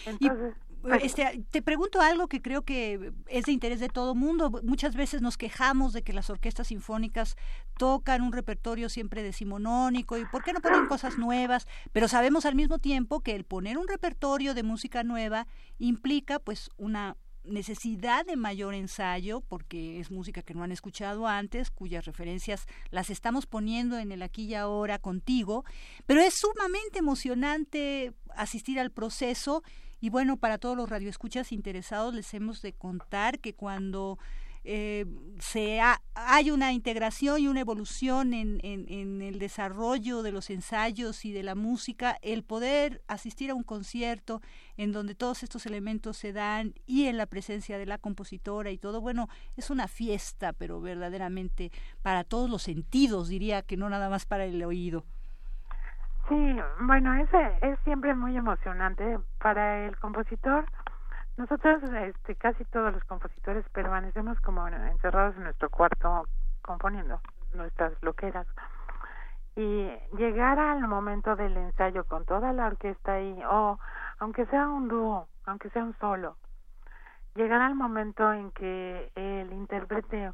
[0.06, 0.54] Entonces,
[1.00, 4.50] este, te pregunto algo que creo que es de interés de todo mundo.
[4.62, 7.36] Muchas veces nos quejamos de que las orquestas sinfónicas
[7.76, 12.54] tocan un repertorio siempre decimonónico y por qué no ponen cosas nuevas, pero sabemos al
[12.54, 15.46] mismo tiempo que el poner un repertorio de música nueva
[15.78, 21.70] implica pues una necesidad de mayor ensayo, porque es música que no han escuchado antes,
[21.70, 25.64] cuyas referencias las estamos poniendo en el aquí y ahora contigo,
[26.06, 29.62] pero es sumamente emocionante asistir al proceso.
[30.00, 34.18] Y bueno, para todos los radioescuchas interesados les hemos de contar que cuando
[34.68, 35.06] eh,
[35.38, 35.80] se
[36.14, 41.44] hay una integración y una evolución en, en, el desarrollo de los ensayos y de
[41.44, 44.42] la música, el poder asistir a un concierto
[44.76, 48.78] en donde todos estos elementos se dan y en la presencia de la compositora y
[48.78, 51.70] todo, bueno, es una fiesta, pero verdaderamente
[52.02, 55.04] para todos los sentidos, diría que no nada más para el oído.
[56.28, 60.66] Sí, bueno, ese es siempre muy emocionante para el compositor
[61.36, 66.26] nosotros, este, casi todos los compositores permanecemos como encerrados en nuestro cuarto
[66.62, 67.20] componiendo
[67.54, 68.46] nuestras loqueras.
[69.54, 73.78] Y llegar al momento del ensayo con toda la orquesta ahí, o
[74.18, 76.36] aunque sea un dúo, aunque sea un solo,
[77.34, 80.32] llegar al momento en que el intérprete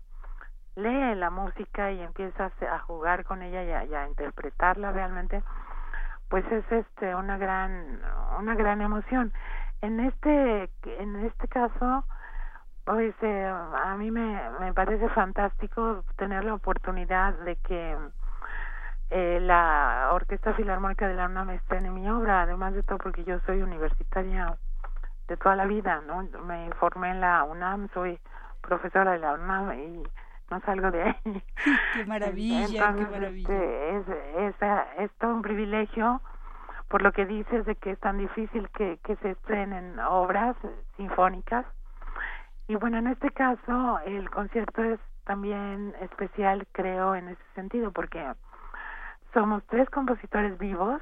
[0.76, 5.42] lee la música y empieza a jugar con ella y a, y a interpretarla realmente,
[6.28, 8.00] pues es este una gran
[8.38, 9.32] una gran emoción
[9.82, 12.04] en este en este caso
[12.84, 17.96] pues eh, a mí me, me parece fantástico tener la oportunidad de que
[19.10, 23.24] eh, la Orquesta Filarmónica de la UNAM esté en mi obra, además de todo porque
[23.24, 24.56] yo soy universitaria
[25.28, 26.22] de toda la vida, ¿no?
[26.44, 28.18] Me formé en la UNAM, soy
[28.62, 30.02] profesora de la UNAM y
[30.50, 31.42] no salgo de ahí.
[31.94, 33.54] qué maravilla, qué maravilla.
[33.54, 34.08] Este, es,
[34.38, 34.54] es,
[34.98, 36.20] es todo un privilegio
[36.92, 40.54] por lo que dices de que es tan difícil que, que se estrenen obras
[40.98, 41.64] sinfónicas.
[42.68, 48.22] Y bueno, en este caso el concierto es también especial, creo, en ese sentido, porque
[49.32, 51.00] somos tres compositores vivos,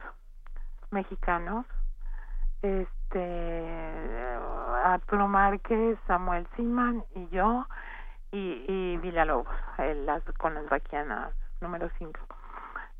[0.92, 1.66] mexicanos,
[2.62, 4.38] este
[4.84, 7.66] Arturo Márquez, Samuel Siman y yo,
[8.30, 9.56] y, y Villalobos,
[10.06, 12.12] las, con las vaquianas número 5.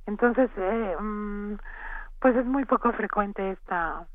[0.07, 1.55] Entonces, eh, mm,
[2.21, 4.07] pues es muy poco frecuente esta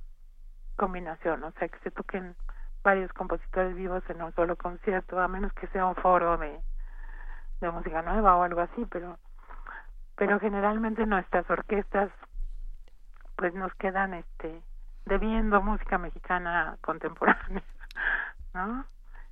[0.75, 2.35] combinación, o sea, que se toquen
[2.83, 6.59] varios compositores vivos en un solo concierto, a menos que sea un foro de,
[7.61, 9.17] de música nueva o algo así, pero
[10.17, 12.09] pero generalmente nuestras orquestas
[13.35, 14.61] pues nos quedan este
[15.05, 17.63] debiendo música mexicana contemporánea,
[18.53, 18.85] ¿no?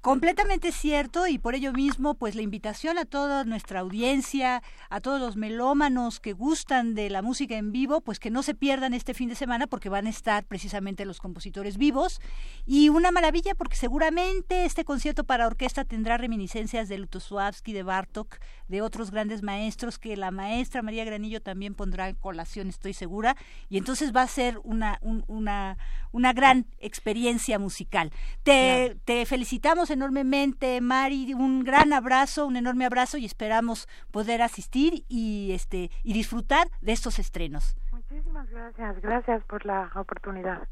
[0.04, 5.18] Completamente cierto y por ello mismo, pues la invitación a toda nuestra audiencia, a todos
[5.18, 9.14] los melómanos que gustan de la música en vivo, pues que no se pierdan este
[9.14, 12.20] fin de semana porque van a estar precisamente los compositores vivos.
[12.66, 18.39] Y una maravilla porque seguramente este concierto para orquesta tendrá reminiscencias de Lutosławski, de Bartok,
[18.68, 23.38] de otros grandes maestros que la maestra María Granillo también pondrá en colación, estoy segura,
[23.70, 25.78] y entonces va a ser una una
[26.12, 28.12] una gran experiencia musical.
[28.43, 35.06] Te, te felicitamos enormemente, Mari, un gran abrazo, un enorme abrazo y esperamos poder asistir
[35.08, 37.76] y este y disfrutar de estos estrenos.
[37.91, 40.68] Muchísimas gracias, gracias por la oportunidad.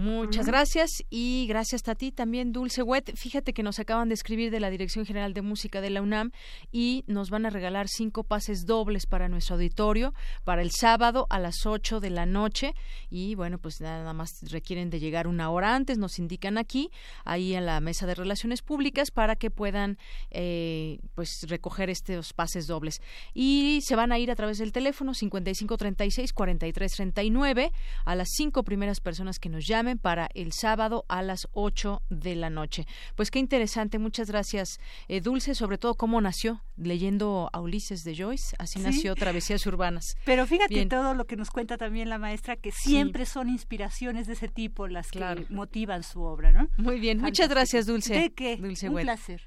[0.00, 3.16] Muchas gracias y gracias a ti también, Dulce Wet.
[3.16, 6.30] Fíjate que nos acaban de escribir de la Dirección General de Música de la UNAM
[6.70, 11.40] y nos van a regalar cinco pases dobles para nuestro auditorio para el sábado a
[11.40, 12.76] las 8 de la noche.
[13.10, 16.92] Y bueno, pues nada más requieren de llegar una hora antes, nos indican aquí,
[17.24, 19.98] ahí en la mesa de relaciones públicas, para que puedan
[20.30, 23.02] eh, pues recoger estos pases dobles.
[23.34, 27.72] Y se van a ir a través del teléfono 5536-4339
[28.04, 32.36] a las cinco primeras personas que nos llamen para el sábado a las 8 de
[32.36, 32.86] la noche.
[33.14, 34.78] Pues qué interesante, muchas gracias,
[35.08, 40.16] eh, Dulce, sobre todo cómo nació, leyendo a Ulises de Joyce, así nació Travesías Urbanas.
[40.24, 44.34] Pero fíjate todo lo que nos cuenta también la maestra, que siempre son inspiraciones de
[44.34, 46.68] ese tipo las que motivan su obra, ¿no?
[46.76, 48.14] Muy bien, muchas gracias, Dulce.
[48.14, 48.56] ¿De qué?
[48.56, 49.42] Dulce Un placer.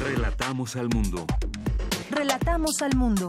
[0.00, 1.26] Relatamos al mundo.
[2.10, 3.28] Relatamos al mundo.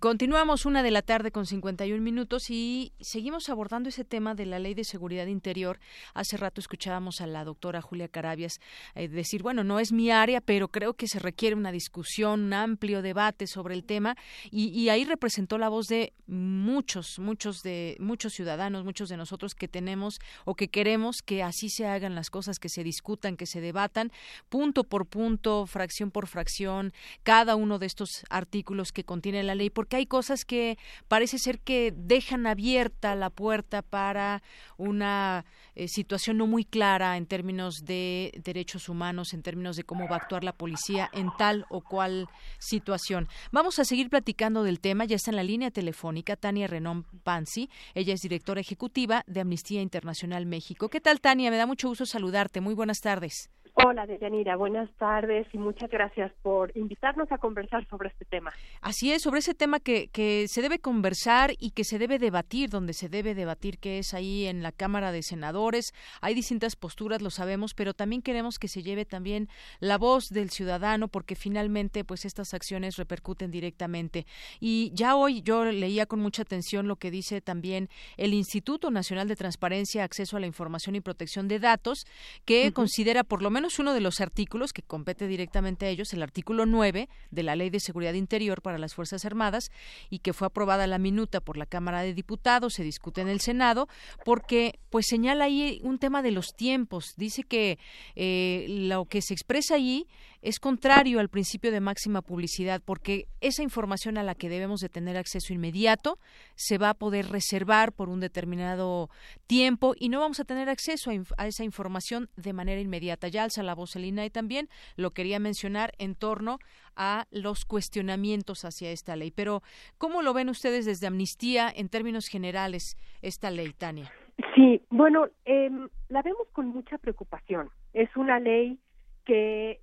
[0.00, 4.58] Continuamos una de la tarde con 51 minutos y seguimos abordando ese tema de la
[4.58, 5.78] ley de seguridad interior.
[6.14, 8.60] Hace rato escuchábamos a la doctora Julia Carabias
[8.94, 12.52] eh, decir, bueno, no es mi área, pero creo que se requiere una discusión, un
[12.54, 14.16] amplio debate sobre el tema
[14.50, 19.68] y, ahí representó la voz de muchos, muchos de muchos ciudadanos, muchos de nosotros que
[19.68, 23.60] tenemos o que queremos que así se hagan las cosas, que se discutan, que se
[23.60, 24.12] debatan
[24.48, 29.70] punto por punto, fracción por fracción, cada uno de estos artículos que contiene la ley
[29.84, 30.78] porque hay cosas que
[31.08, 34.42] parece ser que dejan abierta la puerta para
[34.78, 40.08] una eh, situación no muy clara en términos de derechos humanos, en términos de cómo
[40.08, 42.28] va a actuar la policía en tal o cual
[42.58, 43.28] situación.
[43.52, 47.68] Vamos a seguir platicando del tema, ya está en la línea telefónica Tania Renón Pansi,
[47.92, 50.88] ella es directora ejecutiva de Amnistía Internacional México.
[50.88, 51.50] ¿Qué tal Tania?
[51.50, 52.62] Me da mucho gusto saludarte.
[52.62, 53.50] Muy buenas tardes.
[53.86, 58.50] Hola, Deyanira, buenas tardes y muchas gracias por invitarnos a conversar sobre este tema.
[58.80, 62.70] Así es, sobre ese tema que, que se debe conversar y que se debe debatir,
[62.70, 65.92] donde se debe debatir, que es ahí en la Cámara de Senadores.
[66.22, 70.48] Hay distintas posturas, lo sabemos, pero también queremos que se lleve también la voz del
[70.48, 74.24] ciudadano, porque finalmente, pues estas acciones repercuten directamente.
[74.60, 79.28] Y ya hoy yo leía con mucha atención lo que dice también el Instituto Nacional
[79.28, 82.06] de Transparencia, Acceso a la Información y Protección de Datos,
[82.46, 86.12] que considera por lo menos es uno de los artículos que compete directamente a ellos,
[86.12, 89.72] el artículo 9 de la Ley de Seguridad Interior para las Fuerzas Armadas
[90.10, 93.40] y que fue aprobada la minuta por la Cámara de Diputados, se discute en el
[93.40, 93.88] Senado,
[94.24, 97.14] porque pues señala ahí un tema de los tiempos.
[97.16, 97.80] Dice que
[98.14, 100.06] eh, lo que se expresa ahí
[100.44, 104.90] es contrario al principio de máxima publicidad porque esa información a la que debemos de
[104.90, 106.18] tener acceso inmediato
[106.54, 109.08] se va a poder reservar por un determinado
[109.46, 113.28] tiempo y no vamos a tener acceso a, esa información de manera inmediata.
[113.28, 116.58] Ya alza la voz el y también lo quería mencionar en torno
[116.94, 119.30] a los cuestionamientos hacia esta ley.
[119.30, 119.62] Pero,
[119.96, 124.12] ¿cómo lo ven ustedes desde Amnistía en términos generales esta ley, Tania?
[124.54, 127.70] Sí, bueno, em, la vemos con mucha preocupación.
[127.94, 128.78] Es una ley
[129.24, 129.80] que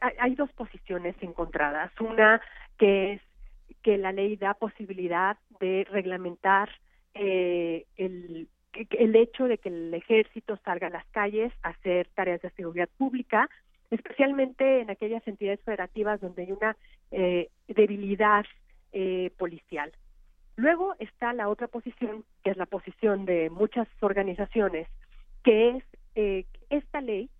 [0.00, 1.92] hay dos posiciones encontradas.
[2.00, 2.40] Una
[2.78, 3.22] que es
[3.82, 6.70] que la ley da posibilidad de reglamentar
[7.14, 12.42] eh, el, el hecho de que el ejército salga a las calles a hacer tareas
[12.42, 13.48] de seguridad pública,
[13.90, 16.76] especialmente en aquellas entidades federativas donde hay una
[17.10, 18.44] eh, debilidad
[18.92, 19.92] eh, policial.
[20.56, 24.86] Luego está la otra posición, que es la posición de muchas organizaciones,
[25.42, 27.30] que es eh, esta ley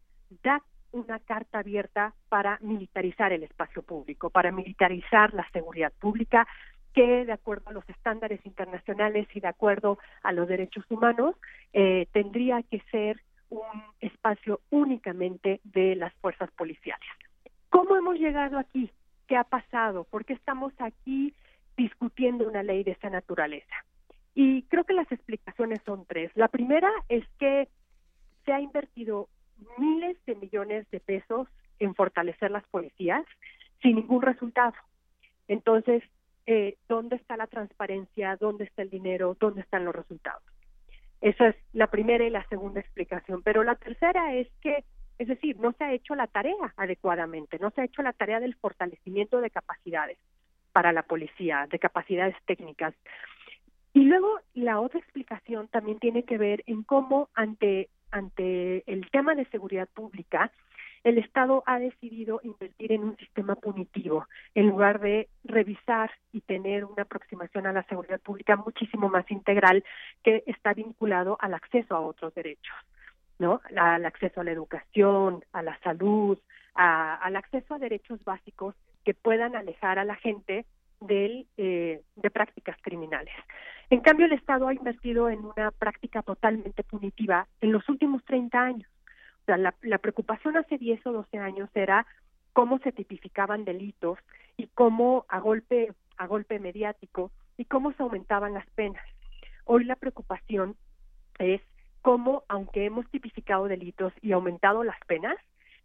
[0.42, 0.62] da
[0.92, 6.46] una carta abierta para militarizar el espacio público, para militarizar la seguridad pública,
[6.92, 11.36] que de acuerdo a los estándares internacionales y de acuerdo a los derechos humanos,
[11.72, 17.08] eh, tendría que ser un espacio únicamente de las fuerzas policiales.
[17.68, 18.90] ¿Cómo hemos llegado aquí?
[19.28, 20.04] ¿Qué ha pasado?
[20.04, 21.34] ¿Por qué estamos aquí
[21.76, 23.74] discutiendo una ley de esa naturaleza?
[24.34, 26.30] Y creo que las explicaciones son tres.
[26.34, 27.68] La primera es que
[28.44, 29.28] se ha invertido
[29.78, 31.48] miles de millones de pesos
[31.78, 33.24] en fortalecer las policías
[33.82, 34.74] sin ningún resultado.
[35.48, 36.02] Entonces,
[36.46, 38.36] eh, ¿dónde está la transparencia?
[38.36, 39.36] ¿Dónde está el dinero?
[39.38, 40.42] ¿Dónde están los resultados?
[41.20, 43.42] Esa es la primera y la segunda explicación.
[43.42, 44.84] Pero la tercera es que,
[45.18, 48.40] es decir, no se ha hecho la tarea adecuadamente, no se ha hecho la tarea
[48.40, 50.18] del fortalecimiento de capacidades
[50.72, 52.94] para la policía, de capacidades técnicas.
[53.92, 59.34] Y luego la otra explicación también tiene que ver en cómo ante ante el tema
[59.34, 60.52] de seguridad pública,
[61.02, 66.84] el Estado ha decidido invertir en un sistema punitivo en lugar de revisar y tener
[66.84, 69.82] una aproximación a la seguridad pública muchísimo más integral
[70.22, 72.76] que está vinculado al acceso a otros derechos,
[73.38, 73.62] ¿no?
[73.76, 76.38] Al acceso a la educación, a la salud,
[76.74, 80.66] al acceso a derechos básicos que puedan alejar a la gente
[81.00, 83.34] del, eh, de prácticas criminales.
[83.88, 88.60] En cambio, el Estado ha invertido en una práctica totalmente punitiva en los últimos 30
[88.60, 88.90] años.
[89.42, 92.06] O sea, la, la preocupación hace 10 o 12 años era
[92.52, 94.18] cómo se tipificaban delitos
[94.56, 99.02] y cómo a golpe a golpe mediático y cómo se aumentaban las penas.
[99.64, 100.76] Hoy la preocupación
[101.38, 101.62] es
[102.02, 105.36] cómo, aunque hemos tipificado delitos y aumentado las penas,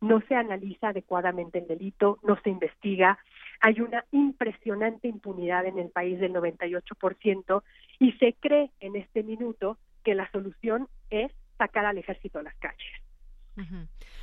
[0.01, 3.17] no se analiza adecuadamente el delito, no se investiga,
[3.61, 7.63] hay una impresionante impunidad en el país del 98%
[7.99, 12.55] y se cree en este minuto que la solución es sacar al ejército a las
[12.55, 13.01] calles.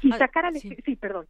[0.03, 0.77] Y sacar al sí.
[0.85, 0.97] sí.
[0.97, 1.27] perdón.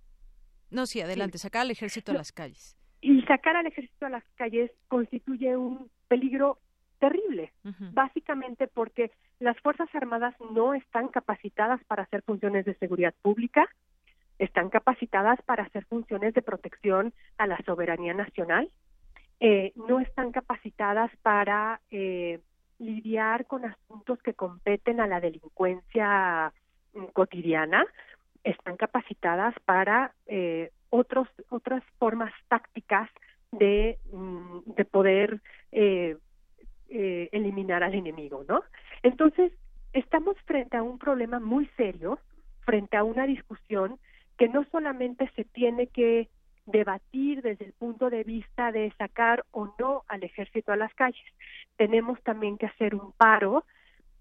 [0.71, 2.77] No, sí, adelante, sacar al ejército a las calles.
[3.01, 6.59] Y sacar al ejército a las calles constituye un peligro
[6.99, 7.53] terrible,
[7.93, 13.69] básicamente porque las Fuerzas Armadas no están capacitadas para hacer funciones de seguridad pública,
[14.43, 18.69] están capacitadas para hacer funciones de protección a la soberanía nacional,
[19.39, 22.41] eh, no están capacitadas para eh,
[22.81, 26.53] lidiar con asuntos que competen a la delincuencia
[26.93, 27.85] mm, cotidiana,
[28.43, 33.09] están capacitadas para eh, otros otras formas tácticas
[33.53, 35.41] de, mm, de poder
[36.91, 38.63] eliminar al enemigo, ¿no?
[39.03, 39.53] Entonces,
[39.93, 42.19] estamos frente a un problema muy serio,
[42.65, 43.99] frente a una discusión
[44.43, 46.29] que no solamente se tiene que
[46.67, 51.23] debatir desde el punto de vista de sacar o no al ejército a las calles.
[51.77, 53.65] Tenemos también que hacer un paro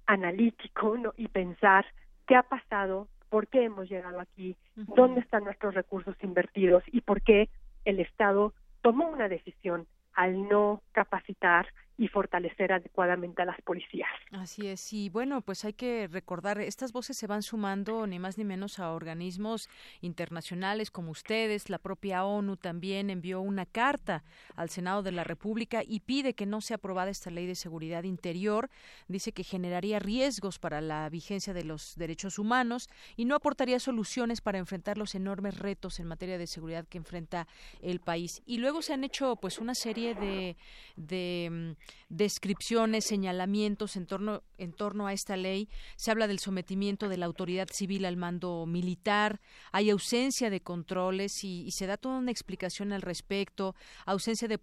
[0.05, 1.87] analítico y pensar
[2.27, 7.23] qué ha pasado, por qué hemos llegado aquí, dónde están nuestros recursos invertidos y por
[7.23, 7.49] qué
[7.83, 8.53] el Estado
[8.83, 11.65] tomó una decisión al no capacitar
[11.97, 14.09] y fortalecer adecuadamente a las policías.
[14.31, 18.37] Así es, y bueno, pues hay que recordar, estas voces se van sumando ni más
[18.37, 19.69] ni menos a organismos
[20.01, 24.23] internacionales como ustedes, la propia ONU también envió una carta
[24.55, 28.03] al Senado de la República y pide que no sea aprobada esta ley de seguridad
[28.03, 28.69] interior,
[29.07, 34.41] dice que generaría riesgos para la vigencia de los derechos humanos y no aportaría soluciones
[34.41, 37.47] para enfrentar los enormes retos en materia de seguridad que enfrenta
[37.81, 38.41] el país.
[38.45, 40.55] Y luego se han hecho pues una serie de,
[40.95, 45.69] de mm, descripciones, señalamientos en torno, en torno a esta ley.
[45.95, 49.39] Se habla del sometimiento de la autoridad civil al mando militar,
[49.71, 53.75] hay ausencia de controles y, se da toda una explicación al respecto,
[54.05, 54.59] ausencia de,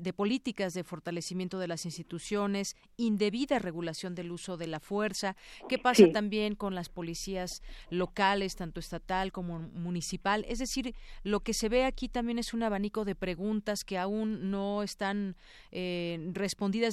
[0.00, 5.36] de políticas de fortalecimiento de las instituciones, indebida regulación del uso de la fuerza.
[5.68, 10.44] ¿Qué pasa también con las policías locales, tanto estatal como municipal?
[10.48, 10.94] Es decir,
[11.24, 15.36] lo que se ve aquí también es un abanico de preguntas que aún no están
[15.70, 16.18] eh,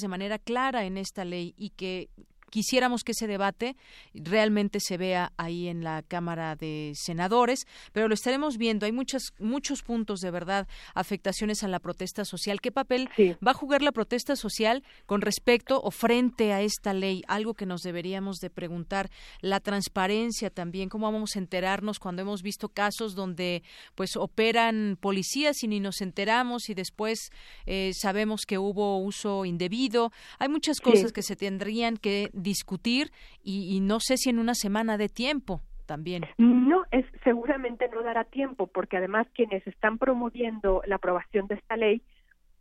[0.01, 2.09] de manera clara en esta ley y que
[2.49, 3.75] quisiéramos que ese debate
[4.13, 8.85] realmente se vea ahí en la Cámara de Senadores, pero lo estaremos viendo.
[8.85, 12.61] Hay muchos muchos puntos de verdad, afectaciones a la protesta social.
[12.61, 13.09] ¿Qué papel
[13.45, 17.23] va a jugar la protesta social con respecto o frente a esta ley?
[17.27, 19.09] Algo que nos deberíamos de preguntar.
[19.41, 23.63] La transparencia también, cómo vamos a enterarnos cuando hemos visto casos donde
[23.95, 27.31] pues operan policías y ni nos enteramos y después
[27.65, 30.11] eh, sabemos que hubo uso indebido.
[30.37, 33.11] Hay muchas cosas que se tendrían que discutir
[33.43, 36.25] y, no sé si en una semana de tiempo también.
[36.37, 41.77] No, es seguramente no dará tiempo porque además quienes están promoviendo la aprobación de esta
[41.77, 42.01] ley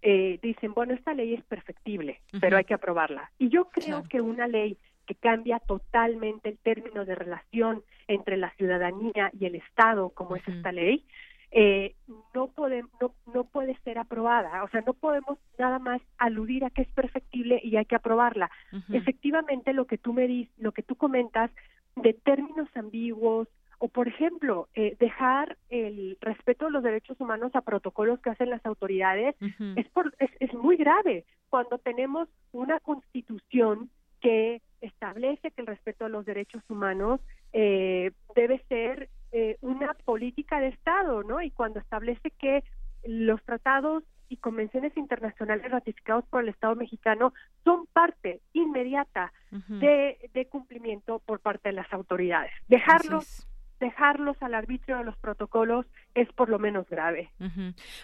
[0.01, 3.31] eh, dicen, bueno, esta ley es perfectible, pero hay que aprobarla.
[3.39, 8.51] Y yo creo que una ley que cambia totalmente el término de relación entre la
[8.57, 11.05] ciudadanía y el Estado, como es esta ley,
[11.51, 11.95] eh,
[12.35, 14.65] no, puede, no, no puede ser aprobada.
[14.65, 18.51] O sea, no podemos nada más aludir a que es perfectible y hay que aprobarla.
[18.93, 21.51] Efectivamente, lo que tú me dices, lo que tú comentas
[21.97, 27.61] de términos ambiguos, o por ejemplo eh, dejar el respeto de los derechos humanos a
[27.61, 29.37] protocolos que hacen las autoridades
[29.77, 33.89] es, por, es, es muy grave cuando tenemos una constitución
[34.21, 37.21] que establece que el respeto a los derechos humanos
[37.53, 41.41] eh, debe ser eh, una política de Estado, ¿no?
[41.41, 42.65] Y cuando establece que
[43.05, 47.33] los tratados y convenciones internacionales ratificados por el Estado mexicano
[47.65, 52.53] son parte inmediata de, de, cumplimiento por parte de las autoridades.
[52.69, 53.49] Dejarlos
[53.81, 57.31] dejarlos al arbitrio de los protocolos es por lo menos grave.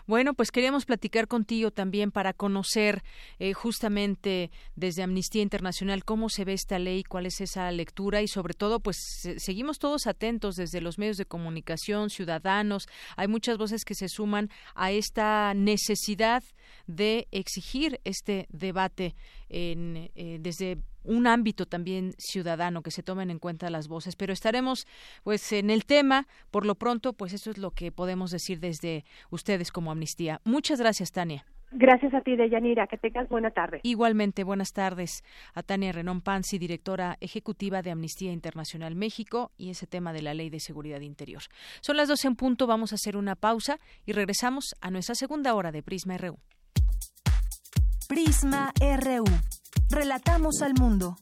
[0.07, 3.03] Bueno, pues queríamos platicar contigo también para conocer
[3.39, 8.29] eh, justamente desde Amnistía Internacional cómo se ve esta ley, cuál es esa lectura y
[8.29, 8.97] sobre todo, pues
[9.39, 12.87] seguimos todos atentos desde los medios de comunicación, ciudadanos.
[13.17, 16.43] Hay muchas voces que se suman a esta necesidad
[16.87, 19.15] de exigir este debate
[19.49, 24.33] en, eh, desde un ámbito también ciudadano que se tomen en cuenta las voces pero
[24.33, 24.87] estaremos
[25.23, 29.05] pues en el tema por lo pronto pues eso es lo que podemos decir desde
[29.31, 31.45] ustedes como amnistía muchas gracias Tania
[31.77, 32.87] Gracias a ti, Deyanira.
[32.87, 33.81] Que tengas buena tarde.
[33.83, 35.25] Igualmente, buenas tardes
[35.55, 40.35] a Tania Renón Panzi, directora ejecutiva de Amnistía Internacional México, y ese tema de la
[40.35, 41.43] Ley de Seguridad Interior.
[41.81, 45.53] Son las 12 en punto, vamos a hacer una pausa y regresamos a nuestra segunda
[45.55, 46.39] hora de Prisma RU.
[48.07, 49.25] Prisma RU.
[49.89, 51.17] Relatamos al mundo.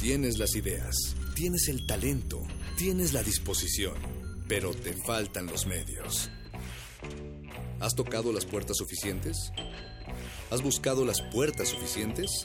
[0.00, 0.94] Tienes las ideas,
[1.34, 2.40] tienes el talento,
[2.76, 3.94] tienes la disposición,
[4.48, 6.30] pero te faltan los medios.
[7.80, 9.52] ¿Has tocado las puertas suficientes?
[10.50, 12.44] ¿Has buscado las puertas suficientes?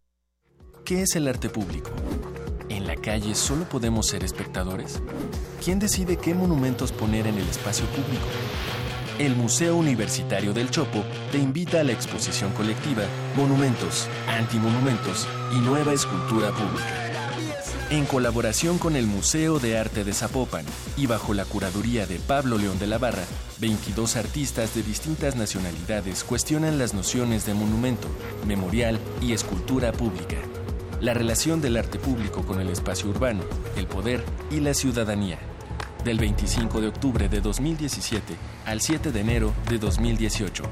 [0.85, 1.91] ¿Qué es el arte público?
[2.69, 5.01] ¿En la calle solo podemos ser espectadores?
[5.63, 8.25] ¿Quién decide qué monumentos poner en el espacio público?
[9.19, 13.03] El Museo Universitario del Chopo te invita a la exposición colectiva
[13.35, 17.11] Monumentos, Antimonumentos y Nueva Escultura Pública
[17.91, 20.65] en colaboración con el Museo de Arte de Zapopan
[20.95, 23.25] y bajo la curaduría de Pablo León de la Barra,
[23.59, 28.07] 22 artistas de distintas nacionalidades cuestionan las nociones de monumento,
[28.47, 30.37] memorial y escultura pública,
[31.01, 33.41] la relación del arte público con el espacio urbano,
[33.75, 35.39] el poder y la ciudadanía.
[36.05, 38.35] Del 25 de octubre de 2017
[38.65, 40.63] al 7 de enero de 2018.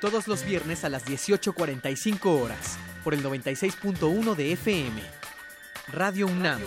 [0.00, 5.02] todos los viernes a las 18.45 horas por el 96.1 de FM.
[5.88, 6.60] Radio UNAM,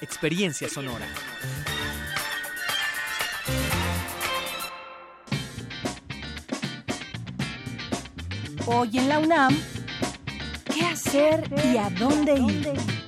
[0.00, 1.06] Experiencia Sonora.
[8.66, 9.58] Hoy en la UNAM,
[10.72, 13.01] ¿qué hacer y a dónde ir?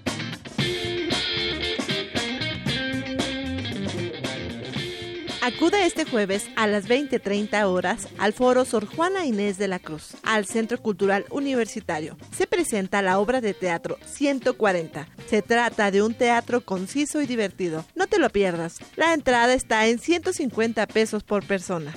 [5.44, 10.16] Acude este jueves a las 20.30 horas al foro Sor Juana Inés de la Cruz,
[10.22, 12.16] al Centro Cultural Universitario.
[12.34, 15.06] Se presenta la obra de teatro 140.
[15.28, 17.84] Se trata de un teatro conciso y divertido.
[17.94, 18.78] No te lo pierdas.
[18.96, 21.94] La entrada está en 150 pesos por persona.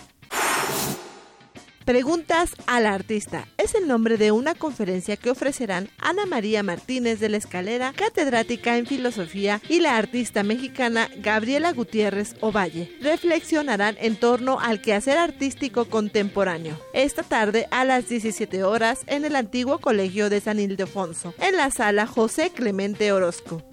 [1.87, 7.29] Preguntas al artista es el nombre de una conferencia que ofrecerán Ana María Martínez de
[7.29, 12.91] la Escalera, catedrática en filosofía, y la artista mexicana Gabriela Gutiérrez Ovalle.
[12.99, 16.77] Reflexionarán en torno al quehacer artístico contemporáneo.
[16.91, 21.71] Esta tarde a las 17 horas en el antiguo Colegio de San Ildefonso, en la
[21.71, 23.63] sala José Clemente Orozco.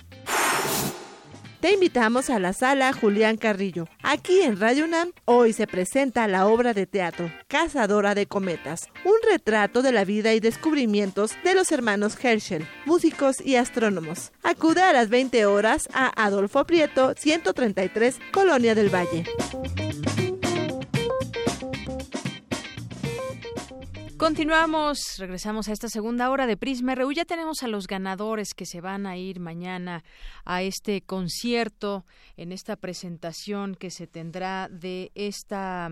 [1.65, 3.89] Te invitamos a la sala Julián Carrillo.
[4.03, 9.15] Aquí en Radio UNAM hoy se presenta la obra de teatro Cazadora de Cometas, un
[9.33, 14.31] retrato de la vida y descubrimientos de los hermanos Herschel, músicos y astrónomos.
[14.43, 19.25] Acude a las 20 horas a Adolfo Prieto, 133, Colonia del Valle.
[24.25, 27.12] Continuamos, regresamos a esta segunda hora de Prisma RU.
[27.12, 30.03] Ya tenemos a los ganadores que se van a ir mañana
[30.47, 32.07] a este concierto,
[32.39, 35.91] en esta presentación que se tendrá de esta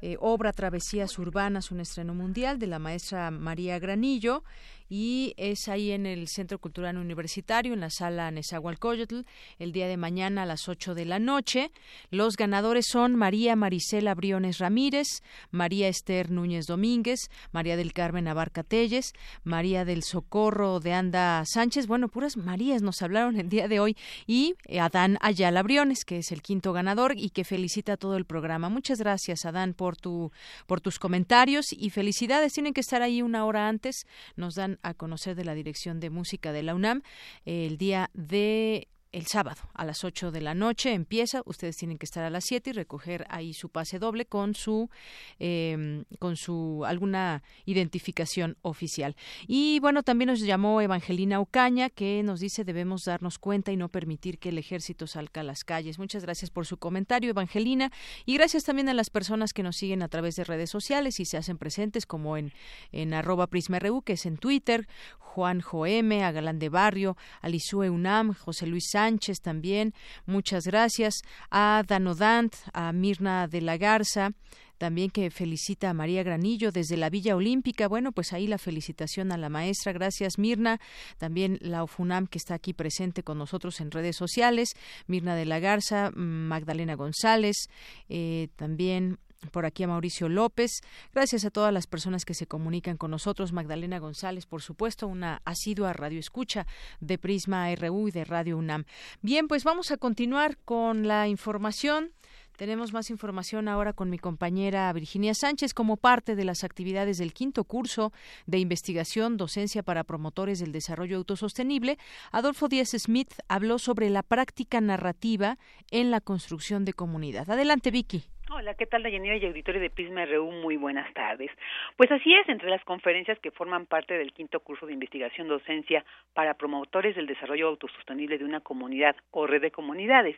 [0.00, 4.44] eh, obra Travesías Urbanas, un estreno mundial de la maestra María Granillo
[4.88, 9.22] y es ahí en el Centro Cultural Universitario, en la sala Nezahualcóyotl,
[9.58, 11.70] el día de mañana a las 8 de la noche.
[12.10, 18.62] Los ganadores son María Marisela Briones Ramírez, María Esther Núñez Domínguez, María del Carmen Abarca
[18.62, 19.12] Telles,
[19.42, 23.96] María del Socorro de Anda Sánchez, bueno, puras Marías nos hablaron el día de hoy,
[24.26, 28.68] y Adán Ayala Briones, que es el quinto ganador y que felicita todo el programa.
[28.68, 30.32] Muchas gracias, Adán, por, tu,
[30.66, 32.52] por tus comentarios y felicidades.
[32.52, 34.06] Tienen que estar ahí una hora antes.
[34.36, 37.02] Nos dan a conocer de la Dirección de Música de la UNAM
[37.44, 41.42] el día de el sábado a las 8 de la noche empieza.
[41.46, 44.90] Ustedes tienen que estar a las 7 y recoger ahí su pase doble con su
[45.38, 49.14] em, con su alguna identificación oficial.
[49.46, 53.88] Y bueno, también nos llamó Evangelina Ocaña que nos dice debemos darnos cuenta y no
[53.88, 56.00] permitir que el ejército salga a las calles.
[56.00, 57.92] Muchas gracias por su comentario, Evangelina,
[58.26, 61.24] y gracias también a las personas que nos siguen a través de redes sociales y
[61.24, 62.52] se hacen presentes como en
[62.90, 64.88] en arroba prisma.ru, que es en Twitter,
[65.18, 69.03] Juan Joeme, a Galán de Barrio, Alisue UNAM, José Luis Sánchez
[69.42, 69.92] también,
[70.26, 74.32] muchas gracias, a Danodant, a Mirna de la Garza,
[74.78, 77.86] también que felicita a María Granillo desde la Villa Olímpica.
[77.86, 79.92] Bueno, pues ahí la felicitación a la maestra.
[79.92, 80.80] Gracias, Mirna.
[81.16, 84.70] También la OFUNAM que está aquí presente con nosotros en redes sociales.
[85.06, 87.68] Mirna de la Garza, Magdalena González,
[88.08, 89.18] eh, también
[89.50, 90.80] por aquí a Mauricio López.
[91.12, 93.52] Gracias a todas las personas que se comunican con nosotros.
[93.52, 96.66] Magdalena González, por supuesto, una asidua radio escucha
[97.00, 98.84] de Prisma RU y de Radio UNAM.
[99.22, 102.12] Bien, pues vamos a continuar con la información.
[102.56, 107.32] Tenemos más información ahora con mi compañera Virginia Sánchez como parte de las actividades del
[107.32, 108.12] quinto curso
[108.46, 111.98] de investigación Docencia para Promotores del Desarrollo Autosostenible.
[112.30, 115.58] Adolfo Díaz Smith habló sobre la práctica narrativa
[115.90, 117.50] en la construcción de comunidad.
[117.50, 118.33] Adelante, Vicky.
[118.50, 120.50] Hola, ¿qué tal, Dayanira y auditorio de Prisma RU?
[120.50, 121.50] Muy buenas tardes.
[121.96, 126.04] Pues así es, entre las conferencias que forman parte del quinto curso de investigación docencia
[126.34, 130.36] para promotores del desarrollo autosostenible de una comunidad o red de comunidades,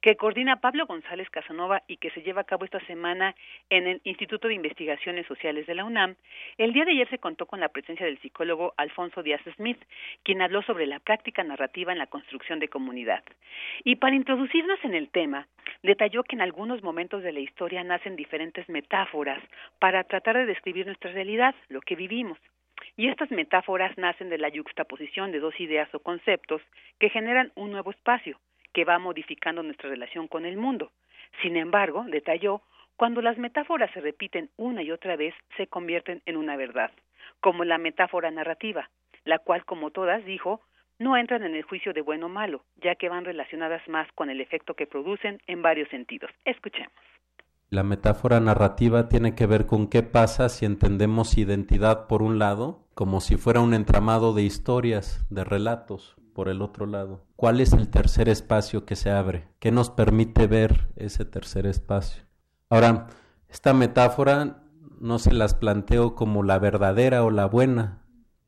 [0.00, 3.34] que coordina Pablo González Casanova y que se lleva a cabo esta semana
[3.70, 6.16] en el Instituto de Investigaciones Sociales de la UNAM,
[6.58, 9.82] el día de ayer se contó con la presencia del psicólogo Alfonso Díaz Smith,
[10.22, 13.24] quien habló sobre la práctica narrativa en la construcción de comunidad.
[13.84, 15.46] Y para introducirnos en el tema,
[15.82, 19.42] detalló que en algunos momentos de la historia nacen diferentes metáforas
[19.78, 22.38] para tratar de describir nuestra realidad, lo que vivimos.
[22.96, 26.62] Y estas metáforas nacen de la yuxtaposición de dos ideas o conceptos
[26.98, 28.38] que generan un nuevo espacio,
[28.76, 30.92] que va modificando nuestra relación con el mundo.
[31.40, 32.60] Sin embargo, detalló,
[32.96, 36.90] cuando las metáforas se repiten una y otra vez, se convierten en una verdad,
[37.40, 38.90] como la metáfora narrativa,
[39.24, 40.60] la cual, como todas, dijo,
[40.98, 44.28] no entran en el juicio de bueno o malo, ya que van relacionadas más con
[44.28, 46.30] el efecto que producen en varios sentidos.
[46.44, 46.92] Escuchemos.
[47.70, 52.84] La metáfora narrativa tiene que ver con qué pasa si entendemos identidad por un lado,
[52.92, 57.22] como si fuera un entramado de historias, de relatos, por el otro lado.
[57.34, 59.48] ¿Cuál es el tercer espacio que se abre?
[59.58, 62.24] ¿Qué nos permite ver ese tercer espacio?
[62.68, 63.06] Ahora,
[63.48, 64.62] esta metáfora
[65.00, 68.02] no se las planteo como la verdadera o la buena,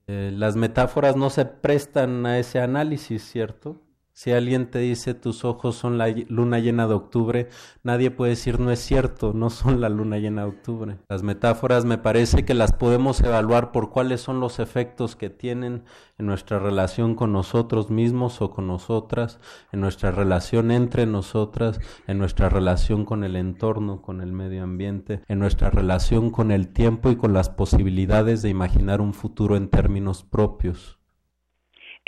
[0.07, 3.80] eh, las metáforas no se prestan a ese análisis, ¿cierto?
[4.19, 7.51] Si alguien te dice tus ojos son la luna llena de octubre,
[7.85, 10.99] nadie puede decir no es cierto, no son la luna llena de octubre.
[11.09, 15.85] Las metáforas me parece que las podemos evaluar por cuáles son los efectos que tienen
[16.19, 19.39] en nuestra relación con nosotros mismos o con nosotras,
[19.71, 25.23] en nuestra relación entre nosotras, en nuestra relación con el entorno, con el medio ambiente,
[25.29, 29.69] en nuestra relación con el tiempo y con las posibilidades de imaginar un futuro en
[29.69, 30.97] términos propios.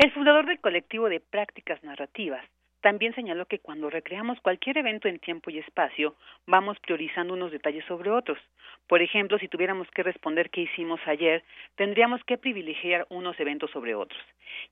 [0.00, 2.42] El fundador del colectivo de prácticas narrativas
[2.80, 7.84] también señaló que cuando recreamos cualquier evento en tiempo y espacio, vamos priorizando unos detalles
[7.84, 8.38] sobre otros.
[8.86, 11.44] Por ejemplo, si tuviéramos que responder qué hicimos ayer,
[11.74, 14.22] tendríamos que privilegiar unos eventos sobre otros.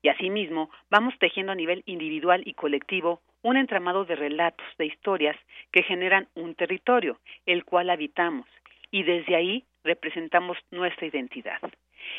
[0.01, 5.37] Y asimismo, vamos tejiendo a nivel individual y colectivo un entramado de relatos, de historias
[5.71, 8.47] que generan un territorio, el cual habitamos,
[8.89, 11.59] y desde ahí representamos nuestra identidad.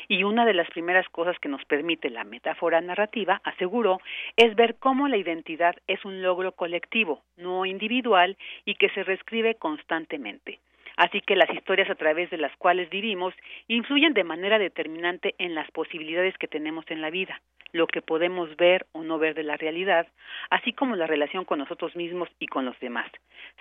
[0.09, 4.01] Y una de las primeras cosas que nos permite la metáfora narrativa, aseguró,
[4.36, 9.55] es ver cómo la identidad es un logro colectivo, no individual, y que se reescribe
[9.57, 10.61] constantemente.
[10.97, 13.32] Así que las historias a través de las cuales vivimos
[13.68, 17.41] influyen de manera determinante en las posibilidades que tenemos en la vida,
[17.72, 20.07] lo que podemos ver o no ver de la realidad,
[20.51, 23.11] así como la relación con nosotros mismos y con los demás.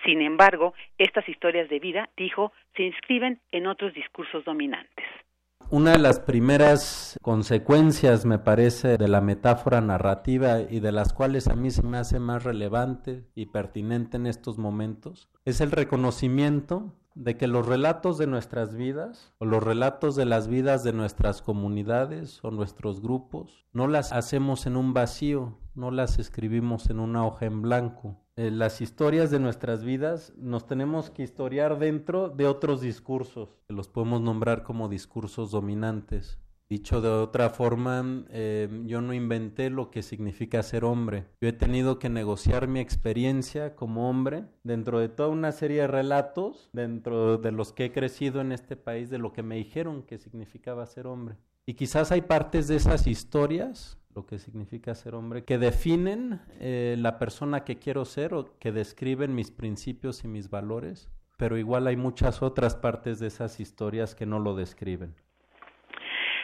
[0.04, 5.06] Sin embargo, estas historias de vida, dijo, se inscriben en otros discursos dominantes.
[5.72, 11.46] Una de las primeras consecuencias, me parece, de la metáfora narrativa y de las cuales
[11.46, 16.92] a mí se me hace más relevante y pertinente en estos momentos, es el reconocimiento
[17.14, 21.42] de que los relatos de nuestras vidas o los relatos de las vidas de nuestras
[21.42, 27.26] comunidades o nuestros grupos no las hacemos en un vacío, no las escribimos en una
[27.26, 32.46] hoja en blanco, eh, las historias de nuestras vidas nos tenemos que historiar dentro de
[32.46, 36.38] otros discursos, que los podemos nombrar como discursos dominantes.
[36.70, 41.26] Dicho de otra forma, eh, yo no inventé lo que significa ser hombre.
[41.40, 45.88] Yo he tenido que negociar mi experiencia como hombre dentro de toda una serie de
[45.88, 50.04] relatos, dentro de los que he crecido en este país, de lo que me dijeron
[50.04, 51.34] que significaba ser hombre.
[51.66, 56.94] Y quizás hay partes de esas historias lo que significa ser hombre, que definen eh,
[56.98, 61.86] la persona que quiero ser o que describen mis principios y mis valores, pero igual
[61.86, 65.14] hay muchas otras partes de esas historias que no lo describen.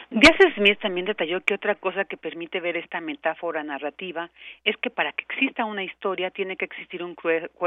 [0.08, 4.30] Díaz Smith también detalló que otra cosa que permite ver esta metáfora narrativa
[4.62, 7.16] es que para que exista una historia tiene que existir un,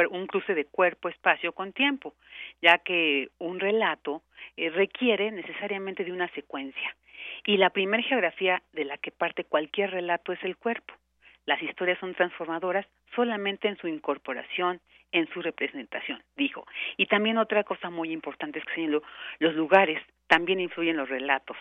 [0.10, 2.14] un cruce de cuerpo-espacio con tiempo,
[2.62, 4.22] ya que un relato
[4.56, 6.96] eh, requiere necesariamente de una secuencia.
[7.46, 10.94] Y la primera geografía de la que parte cualquier relato es el cuerpo.
[11.46, 12.86] Las historias son transformadoras
[13.16, 14.80] solamente en su incorporación,
[15.12, 16.66] en su representación, dijo.
[16.96, 18.88] Y también otra cosa muy importante es que
[19.40, 21.58] los lugares también influyen los relatos.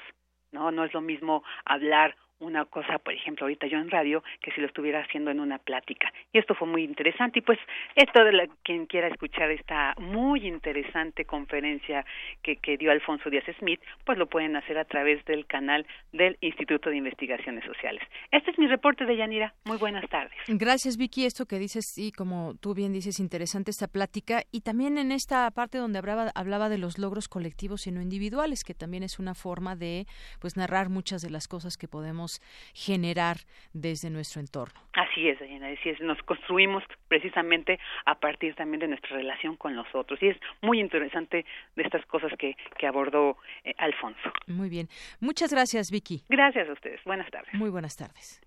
[0.52, 4.52] No, no es lo mismo hablar una cosa, por ejemplo, ahorita yo en radio, que
[4.52, 6.12] si lo estuviera haciendo en una plática.
[6.32, 7.40] Y esto fue muy interesante.
[7.40, 7.58] Y pues,
[7.96, 12.04] esto de la, quien quiera escuchar esta muy interesante conferencia
[12.42, 16.36] que, que dio Alfonso Díaz Smith, pues lo pueden hacer a través del canal del
[16.40, 18.02] Instituto de Investigaciones Sociales.
[18.30, 19.54] Este es mi reporte de Yanira.
[19.64, 20.38] Muy buenas tardes.
[20.46, 21.24] Gracias, Vicky.
[21.24, 24.42] Esto que dices, sí, como tú bien dices, interesante esta plática.
[24.52, 28.64] Y también en esta parte donde hablaba, hablaba de los logros colectivos y no individuales,
[28.64, 30.06] que también es una forma de
[30.40, 32.27] pues narrar muchas de las cosas que podemos
[32.74, 33.36] generar
[33.72, 34.80] desde nuestro entorno.
[34.92, 36.00] Así es, así es.
[36.00, 40.22] Nos construimos precisamente a partir también de nuestra relación con los otros.
[40.22, 41.44] Y es muy interesante
[41.76, 44.32] de estas cosas que, que abordó eh, Alfonso.
[44.46, 44.88] Muy bien.
[45.20, 46.22] Muchas gracias, Vicky.
[46.28, 47.02] Gracias a ustedes.
[47.04, 47.54] Buenas tardes.
[47.54, 48.40] Muy buenas tardes.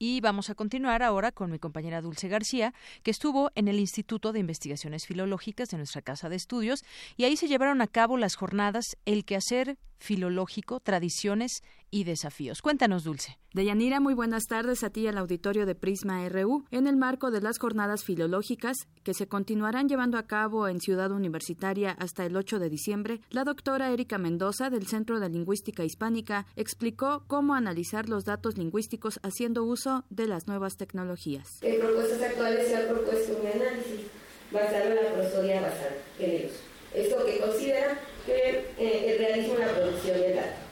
[0.00, 2.72] Y vamos a continuar ahora con mi compañera Dulce García,
[3.02, 6.84] que estuvo en el Instituto de Investigaciones Filológicas de nuestra Casa de Estudios,
[7.16, 12.62] y ahí se llevaron a cabo las jornadas El quehacer filológico, tradiciones y desafíos.
[12.62, 13.38] Cuéntanos, Dulce.
[13.54, 16.64] Deyanira, muy buenas tardes a ti al auditorio de Prisma RU.
[16.70, 21.10] En el marco de las jornadas filológicas que se continuarán llevando a cabo en Ciudad
[21.12, 26.46] Universitaria hasta el 8 de diciembre, la doctora Erika Mendoza del Centro de Lingüística Hispánica
[26.56, 31.46] explicó cómo analizar los datos lingüísticos haciendo uso de las nuevas tecnologías.
[31.62, 34.06] En propuestas actuales se ha propuesto un análisis
[34.52, 36.60] basado en la prosodia basada en el uso.
[36.94, 40.67] Esto que considera que eh, el realismo en la producción de datos.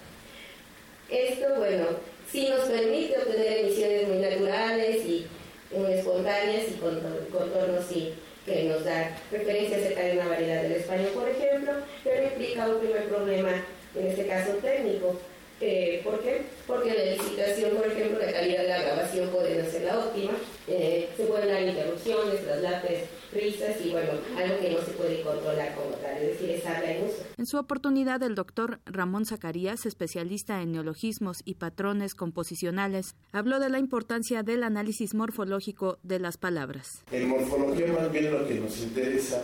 [1.08, 1.86] Esto, bueno,
[2.30, 5.26] sí nos permite obtener emisiones muy naturales y
[5.72, 7.00] muy espontáneas y con
[7.30, 8.14] contornos sí,
[8.44, 11.72] que nos da referencia acerca de una variedad del español, por ejemplo,
[12.02, 13.64] pero implica un primer problema,
[13.94, 15.18] en este caso técnico.
[15.60, 16.42] Eh, ¿Por qué?
[16.66, 19.98] Porque en la licitación, por ejemplo, la calidad de la grabación puede no ser la
[20.00, 20.32] óptima,
[20.68, 25.74] eh, se pueden dar interrupciones, traslates, risas y bueno, algo que no se puede controlar
[25.74, 27.24] como tal, es decir, es habla en uso.
[27.38, 33.70] En su oportunidad, el doctor Ramón Zacarías, especialista en neologismos y patrones composicionales, habló de
[33.70, 37.02] la importancia del análisis morfológico de las palabras.
[37.10, 39.42] En morfología más bien lo que nos interesa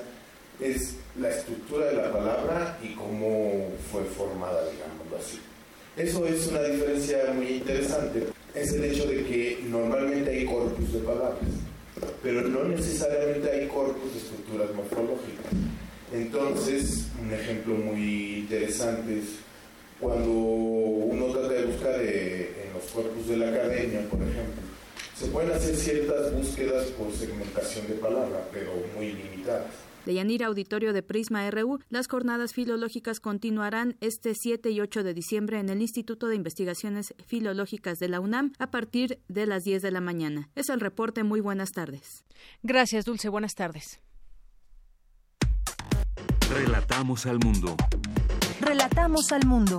[0.60, 5.40] es la estructura de la palabra y cómo fue formada, digámoslo así.
[5.96, 8.24] Eso es una diferencia muy interesante.
[8.54, 11.38] Es el hecho de que normalmente hay corpus de palabras
[12.22, 15.52] pero no necesariamente hay corpus de estructuras morfológicas.
[16.12, 19.24] Entonces, un ejemplo muy interesante es
[20.00, 24.62] cuando uno trata de buscar eh, en los corpus de la academia, por ejemplo,
[25.18, 29.70] se pueden hacer ciertas búsquedas por segmentación de palabra, pero muy limitadas.
[30.04, 35.14] De Yanira Auditorio de Prisma RU, las jornadas filológicas continuarán este 7 y 8 de
[35.14, 39.80] diciembre en el Instituto de Investigaciones Filológicas de la UNAM a partir de las 10
[39.82, 40.48] de la mañana.
[40.56, 41.22] Es el reporte.
[41.22, 42.24] Muy buenas tardes.
[42.62, 43.28] Gracias, Dulce.
[43.28, 44.00] Buenas tardes.
[46.50, 47.76] Relatamos al mundo.
[48.60, 49.78] Relatamos al mundo.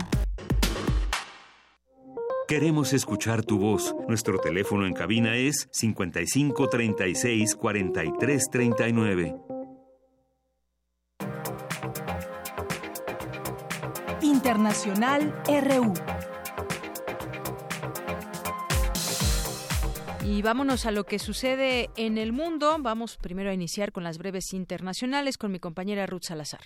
[2.47, 3.95] Queremos escuchar tu voz.
[4.07, 9.52] Nuestro teléfono en cabina es 55 36 43 39.
[14.43, 15.93] Internacional RU.
[20.25, 22.75] Y vámonos a lo que sucede en el mundo.
[22.77, 26.59] Vamos primero a iniciar con las breves internacionales con mi compañera Ruth Salazar.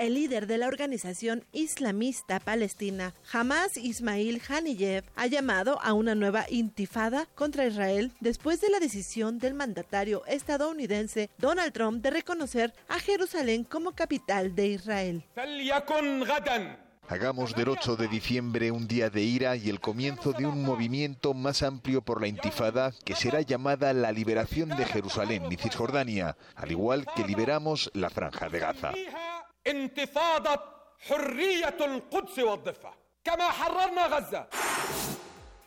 [0.00, 6.46] El líder de la organización islamista palestina, Hamas Ismail Haniyeh, ha llamado a una nueva
[6.48, 12.98] intifada contra Israel después de la decisión del mandatario estadounidense Donald Trump de reconocer a
[12.98, 15.22] Jerusalén como capital de Israel.
[17.06, 21.34] Hagamos del 8 de diciembre un día de ira y el comienzo de un movimiento
[21.34, 26.70] más amplio por la intifada que será llamada la liberación de Jerusalén y Cisjordania, al
[26.70, 28.92] igual que liberamos la franja de Gaza.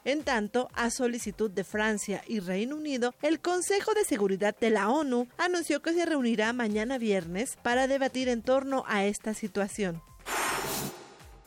[0.05, 4.89] En tanto, a solicitud de Francia y Reino Unido, el Consejo de Seguridad de la
[4.89, 10.01] ONU anunció que se reunirá mañana viernes para debatir en torno a esta situación.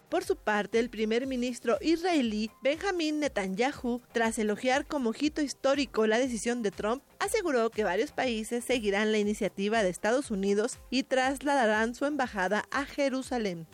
[0.09, 6.19] Por su parte, el primer ministro israelí Benjamin Netanyahu, tras elogiar como hito histórico la
[6.19, 11.95] decisión de Trump, aseguró que varios países seguirán la iniciativa de Estados Unidos y trasladarán
[11.97, 13.66] su embajada a Jerusalén.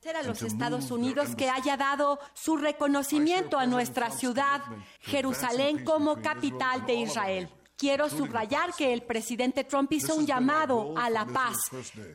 [0.00, 4.62] Será los Estados Unidos que haya dado su reconocimiento a nuestra ciudad,
[5.00, 7.48] Jerusalén, como capital de Israel.
[7.80, 11.56] Quiero subrayar que el presidente Trump hizo un llamado a la paz.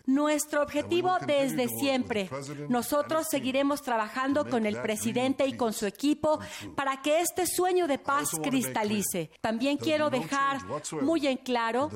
[0.05, 2.29] Nuestro objetivo desde siempre.
[2.69, 6.39] Nosotros seguiremos trabajando con el presidente y con su equipo
[6.75, 9.31] para que este sueño de paz cristalice.
[9.41, 10.59] También quiero dejar
[11.01, 11.89] muy en claro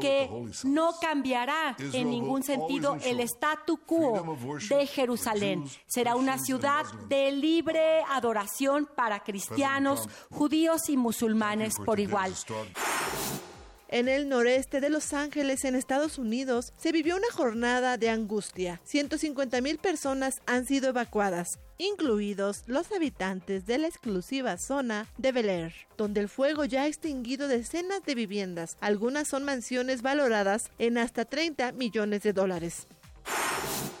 [0.00, 0.28] que
[0.64, 4.36] no cambiará en ningún sentido el statu quo
[4.68, 5.62] de Jerusalén.
[5.86, 12.34] Será una ciudad de libre adoración para cristianos, judíos y musulmanes por igual.
[13.90, 18.82] En el noreste de Los Ángeles, en Estados Unidos, se vivió una jornada de angustia.
[18.84, 25.48] 150 mil personas han sido evacuadas, incluidos los habitantes de la exclusiva zona de Bel
[25.48, 28.76] Air, donde el fuego ya ha extinguido decenas de viviendas.
[28.80, 32.86] Algunas son mansiones valoradas en hasta 30 millones de dólares.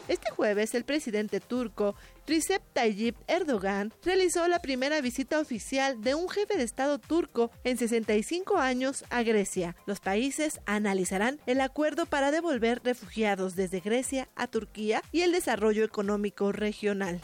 [0.08, 1.94] Este jueves, el presidente turco
[2.26, 7.76] Recep Tayyip Erdogan realizó la primera visita oficial de un jefe de Estado turco en
[7.76, 9.76] 65 años a Grecia.
[9.84, 15.84] Los países analizarán el acuerdo para devolver refugiados desde Grecia a Turquía y el desarrollo
[15.84, 17.20] económico regional.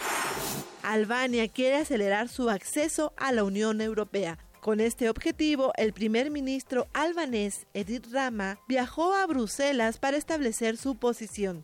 [0.83, 6.87] Albania quiere acelerar su acceso a la Unión Europea Con este objetivo, el primer ministro
[6.95, 11.63] albanés Edith Rama viajó a Bruselas para establecer su posición.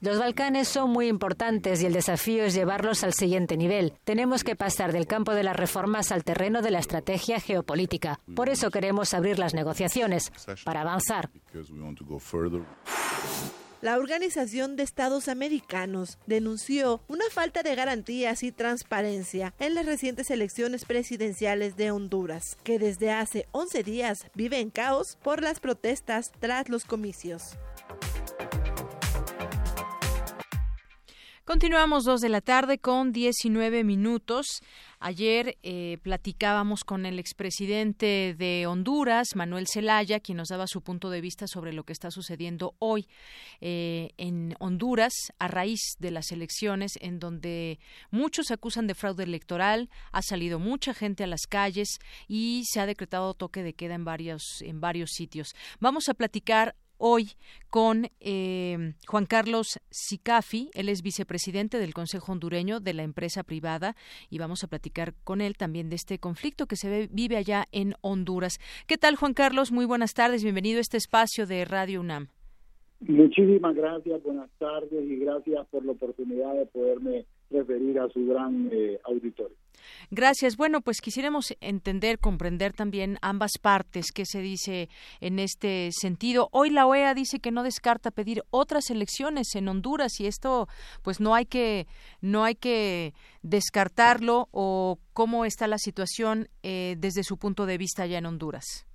[0.00, 3.92] Los Balcanes son muy importantes y el desafío es llevarlos al siguiente nivel.
[4.02, 8.18] Tenemos que pasar del campo de las reformas al terreno de la estrategia geopolítica.
[8.34, 10.32] Por eso queremos abrir las negociaciones,
[10.64, 11.30] para avanzar.
[13.82, 20.30] La Organización de Estados Americanos denunció una falta de garantías y transparencia en las recientes
[20.30, 26.30] elecciones presidenciales de Honduras, que desde hace 11 días vive en caos por las protestas
[26.40, 27.56] tras los comicios.
[31.44, 34.60] Continuamos dos de la tarde con 19 minutos.
[35.00, 41.10] Ayer eh, platicábamos con el expresidente de Honduras, Manuel Zelaya, quien nos daba su punto
[41.10, 43.08] de vista sobre lo que está sucediendo hoy
[43.60, 47.80] eh, en Honduras a raíz de las elecciones, en donde
[48.10, 51.98] muchos acusan de fraude electoral, ha salido mucha gente a las calles
[52.28, 55.54] y se ha decretado toque de queda en varios en varios sitios.
[55.80, 57.30] Vamos a platicar hoy
[57.70, 63.96] con eh, Juan Carlos Sicafi, él es vicepresidente del Consejo Hondureño de la empresa privada
[64.28, 67.94] y vamos a platicar con él también de este conflicto que se vive allá en
[68.02, 68.58] Honduras.
[68.86, 69.72] ¿Qué tal Juan Carlos?
[69.72, 72.28] Muy buenas tardes, bienvenido a este espacio de Radio UNAM.
[73.00, 78.68] Muchísimas gracias, buenas tardes y gracias por la oportunidad de poderme referir a su gran
[78.72, 79.56] eh, auditorio.
[80.10, 80.56] Gracias.
[80.56, 84.88] Bueno, pues quisiéramos entender, comprender también ambas partes, qué se dice
[85.20, 86.48] en este sentido.
[86.52, 90.68] Hoy la OEA dice que no descarta pedir otras elecciones en Honduras y esto,
[91.02, 91.86] pues no hay que
[92.20, 98.02] no hay que descartarlo o cómo está la situación eh, desde su punto de vista
[98.02, 98.86] allá en Honduras.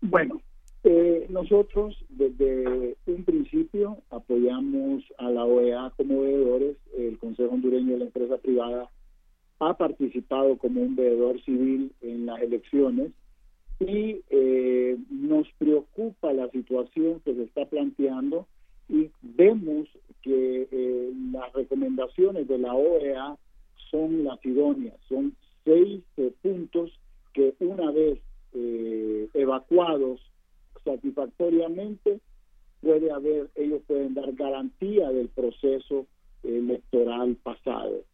[0.00, 0.40] Bueno,
[0.84, 7.98] eh, nosotros desde un principio apoyamos a la OEA como veedores, el Consejo Hondureño de
[7.98, 8.88] la Empresa Privada
[9.58, 13.12] ha participado como un veedor civil en las elecciones
[13.80, 18.46] y eh, nos preocupa la situación que se está planteando
[18.88, 19.88] y vemos
[20.22, 23.36] que eh, las recomendaciones de la OEA
[23.90, 25.34] son las idóneas, son
[25.64, 26.90] seis eh, puntos
[27.32, 28.20] que una vez
[29.34, 30.18] evacuados
[30.82, 32.20] satisfactoriamente
[32.80, 36.06] puede haber, ellos pueden dar garantía del proceso
[36.42, 38.04] electoral pasado.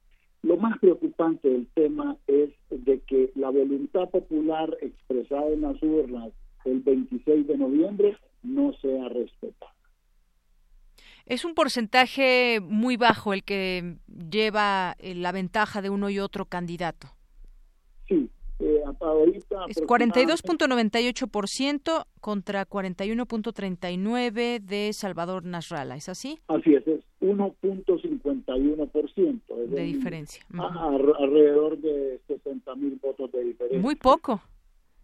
[0.43, 6.33] Lo más preocupante del tema es de que la voluntad popular expresada en las urnas
[6.65, 9.73] el 26 de noviembre no sea respetada.
[11.27, 16.47] Es un porcentaje muy bajo el que lleva eh, la ventaja de uno y otro
[16.47, 17.07] candidato.
[18.09, 18.29] Sí,
[18.59, 19.67] eh, ahorita...
[19.69, 26.41] Es 42.98% contra 41.39% de Salvador Nasralla, ¿es así?
[26.49, 29.67] Así es, es 1.51%.
[29.69, 30.45] De diferencia.
[31.19, 33.81] alrededor de 60 mil votos de diferencia.
[33.81, 34.43] Muy poco.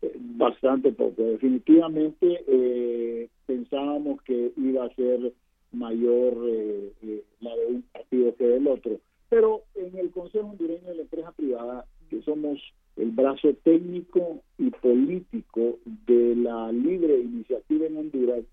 [0.02, 1.22] Eh, bastante poco.
[1.22, 5.32] Definitivamente eh, pensábamos que iba a ser
[5.72, 9.00] mayor eh, la de un partido que del otro.
[9.28, 12.58] Pero en el Consejo Hondureño de la Empresa Privada, que somos
[12.96, 18.44] el brazo técnico y político de la libre iniciativa en Honduras,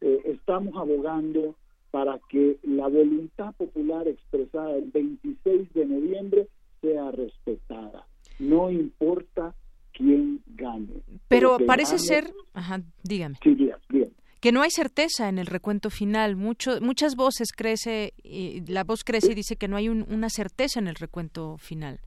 [0.00, 1.56] estamos abogando
[1.92, 6.48] para que la voluntad popular expresada el 26 de noviembre
[6.80, 8.06] sea respetada.
[8.40, 9.54] No importa
[9.92, 11.02] quién gane.
[11.28, 13.36] Pero, parece ser, ajá, dígame.
[13.42, 14.10] Sí, dígame,
[14.40, 16.34] Que no hay certeza en el recuento final.
[16.34, 20.80] Mucho, muchas voces crece, y la voz crece y dice que no hay una certeza
[20.80, 22.00] en el recuento final.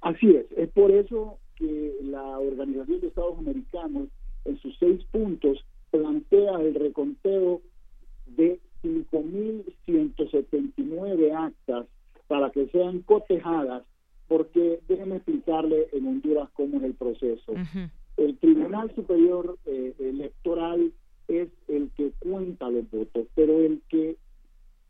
[0.00, 0.46] Así es.
[0.56, 4.08] Es por eso que la Organización de Estados Americanos,
[4.44, 7.62] en sus seis puntos, plantea el reconteo
[8.26, 11.86] de 5.179 actas
[12.28, 13.82] para que sean cotejadas,
[14.28, 17.54] porque déjenme explicarle en Honduras cómo es el proceso.
[18.16, 20.92] El Tribunal Superior eh, Electoral
[21.28, 24.16] es el que cuenta los votos, pero el que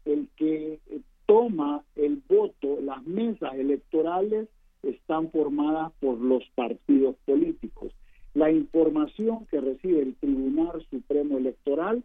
[0.05, 0.79] el que
[1.27, 4.49] toma el voto, las mesas electorales
[4.83, 7.93] están formadas por los partidos políticos.
[8.35, 12.05] La información que recibe el Tribunal Supremo Electoral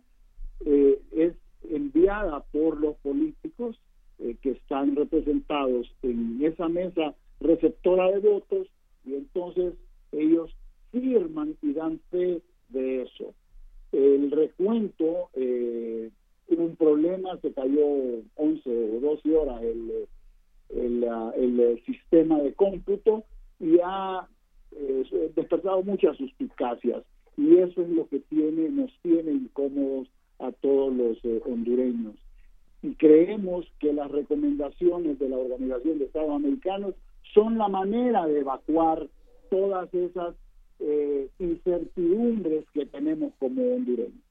[0.65, 1.33] eh, es
[1.69, 3.79] enviada por los políticos
[4.19, 8.67] eh, que están representados en esa mesa receptora de votos
[9.05, 9.73] y entonces
[10.11, 10.51] ellos
[10.91, 13.33] firman y dan fe de eso.
[13.91, 16.09] El recuento, eh,
[16.49, 17.85] un problema, se cayó
[18.35, 20.07] 11 o 12 horas el,
[20.69, 21.03] el,
[21.35, 23.23] el sistema de cómputo
[23.59, 24.27] y ha
[24.71, 27.03] eh, despertado muchas suspicacias
[27.37, 30.07] y eso es lo que tiene nos tiene incómodos
[30.39, 32.15] a todos los eh, hondureños.
[32.81, 36.95] Y creemos que las recomendaciones de la Organización de Estados Americanos
[37.33, 39.07] son la manera de evacuar
[39.49, 40.35] todas esas
[40.79, 44.28] eh, incertidumbres que tenemos como hondureños.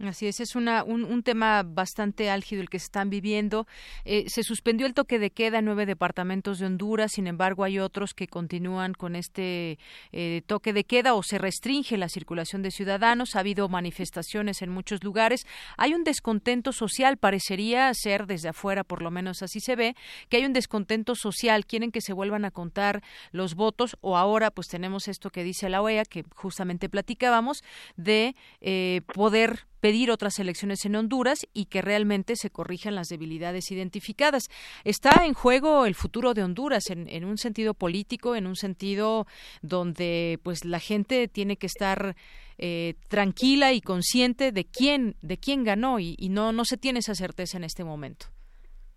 [0.00, 3.66] Así es, es una, un, tema bastante álgido el que se están viviendo.
[4.04, 7.80] Eh, se suspendió el toque de queda en nueve departamentos de Honduras, sin embargo hay
[7.80, 9.76] otros que continúan con este
[10.12, 13.34] eh, toque de queda o se restringe la circulación de ciudadanos.
[13.34, 15.48] Ha habido manifestaciones en muchos lugares.
[15.76, 19.96] Hay un descontento social, parecería ser desde afuera, por lo menos así se ve,
[20.28, 21.66] que hay un descontento social.
[21.66, 23.02] Quieren que se vuelvan a contar
[23.32, 27.64] los votos o ahora pues tenemos esto que dice la OEA, que justamente platicábamos,
[27.96, 33.70] de eh, poder pedir otras elecciones en Honduras y que realmente se corrijan las debilidades
[33.70, 34.48] identificadas.
[34.84, 39.26] Está en juego el futuro de Honduras en, un sentido político, en un sentido
[39.62, 42.14] donde pues la gente tiene que estar
[42.58, 47.14] eh, tranquila y consciente de quién de quién ganó y, no no se tiene esa
[47.14, 48.26] certeza en este momento.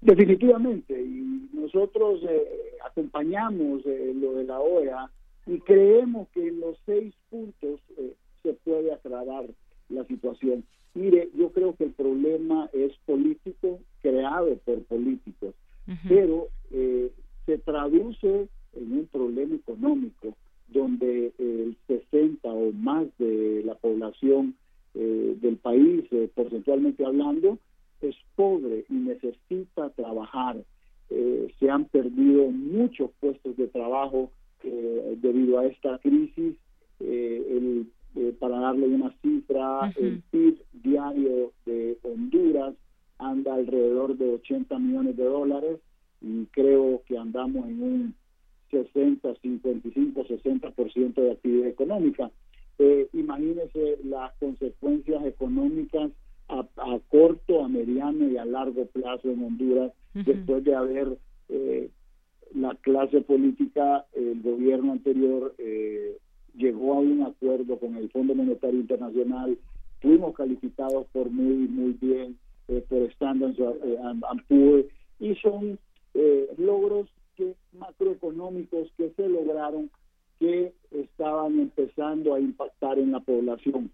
[0.01, 5.11] Definitivamente y nosotros eh, acompañamos eh, lo de la OEA
[5.45, 7.79] y creemos que en los seis puntos
[8.43, 9.45] se puede aclarar
[9.91, 10.63] la situación.
[10.93, 15.55] Mire, yo creo que el problema es político, creado por políticos,
[16.07, 17.11] pero eh,
[17.45, 20.35] se traduce en un problema económico
[20.67, 24.55] donde el 60 o más de la población
[24.93, 27.57] eh, del país, eh, porcentualmente hablando,
[28.01, 30.57] es pobre y necesita trabajar.
[31.59, 34.31] se han perdido muchos puestos de trabajo
[34.63, 36.55] debido a esta crisis.
[36.99, 37.85] el
[38.15, 42.75] eh, para darle una cifra, el PIB diario de Honduras
[43.17, 45.79] anda alrededor de 80 millones de dólares
[46.21, 48.15] y creo que andamos en un
[48.71, 52.31] 60, 55, 60% de actividad económica.
[52.79, 56.11] Eh, imagínense las consecuencias económicas
[56.47, 61.17] a, corto, a mediano y a largo plazo en Honduras después de haber
[61.47, 61.89] eh,
[62.53, 66.17] la clase política, el gobierno anterior eh,
[66.55, 69.57] llegó a un acuerdo con el Fondo Monetario Internacional,
[70.01, 72.37] fuimos calificados por muy, muy bien,
[72.67, 73.97] eh, por Standard eh,
[74.47, 74.85] Poor's,
[75.19, 75.79] y son
[76.13, 79.89] eh, logros que, macroeconómicos que se lograron
[80.39, 83.91] que estaban empezando a impactar en la población.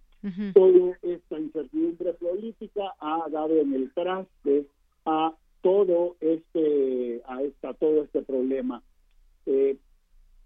[0.54, 4.66] Toda esta incertidumbre política ha dado en el traste
[5.06, 8.82] a todo este a esta todo este problema.
[9.46, 9.78] Eh,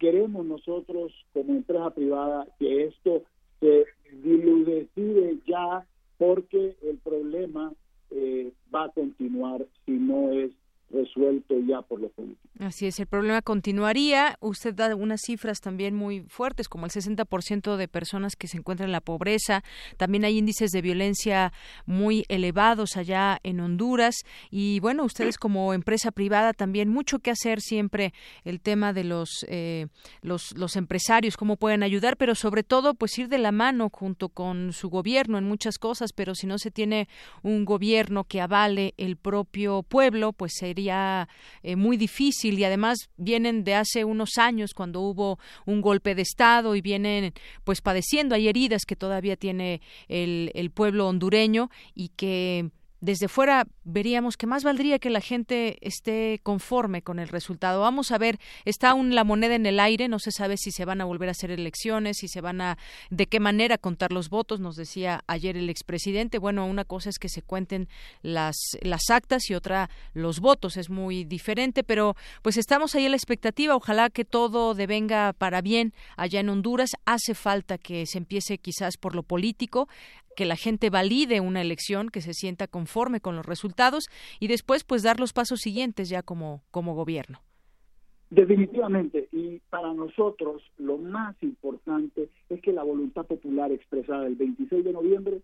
[0.02, 3.22] queremos nosotros como empresa privada que esto
[3.60, 3.86] se
[4.24, 5.86] dilucide ya
[6.18, 7.72] porque el problema
[8.10, 10.52] eh, va a continuar si no es
[10.92, 12.42] resuelto ya por los políticos.
[12.60, 14.38] Así es, el problema continuaría.
[14.40, 18.90] Usted da unas cifras también muy fuertes, como el 60% de personas que se encuentran
[18.90, 19.64] en la pobreza.
[19.98, 21.54] También hay índices de violencia
[21.86, 24.16] muy elevados allá en Honduras.
[24.50, 28.14] Y bueno, ustedes como empresa privada también mucho que hacer siempre
[28.44, 29.88] el tema de los, eh,
[30.22, 34.30] los, los empresarios, cómo pueden ayudar, pero sobre todo pues ir de la mano junto
[34.30, 37.08] con su gobierno en muchas cosas, pero si no se tiene
[37.44, 43.64] un gobierno que avale el propio pueblo, pues sería eh, muy difícil y además vienen
[43.64, 47.34] de hace unos años cuando hubo un golpe de Estado y vienen
[47.64, 52.72] pues padeciendo, hay heridas que todavía tiene el pueblo hondureño y que
[53.02, 57.82] desde fuera veríamos que más valdría que la gente esté conforme con el resultado.
[57.82, 60.86] Vamos a ver, está aún la moneda en el aire, no se sabe si se
[60.86, 62.78] van a volver a hacer elecciones, si se van a,
[63.10, 66.38] de qué manera contar los votos, nos decía ayer el expresidente.
[66.38, 67.90] Bueno, una cosa es que se cuenten
[68.22, 73.12] las, las actas y otra los votos, es muy diferente, pero pues estamos ahí en
[73.12, 76.92] la expectativa, ojalá que todo devenga para bien allá en Honduras.
[77.06, 79.90] Hace falta que se empiece quizás por lo político,
[80.42, 84.10] que la gente valide una elección, que se sienta conforme con los resultados
[84.40, 87.44] y después pues dar los pasos siguientes ya como, como gobierno.
[88.32, 94.84] Definitivamente, y para nosotros lo más importante es que la voluntad popular expresada el 26
[94.84, 95.42] de noviembre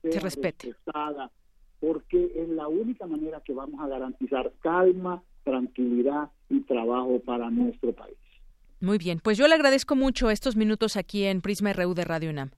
[0.00, 0.68] sea se respete.
[0.68, 1.30] respetada,
[1.78, 7.92] porque es la única manera que vamos a garantizar calma, tranquilidad y trabajo para nuestro
[7.92, 8.16] país.
[8.80, 12.30] Muy bien, pues yo le agradezco mucho estos minutos aquí en Prisma RU de Radio
[12.30, 12.52] UNAM.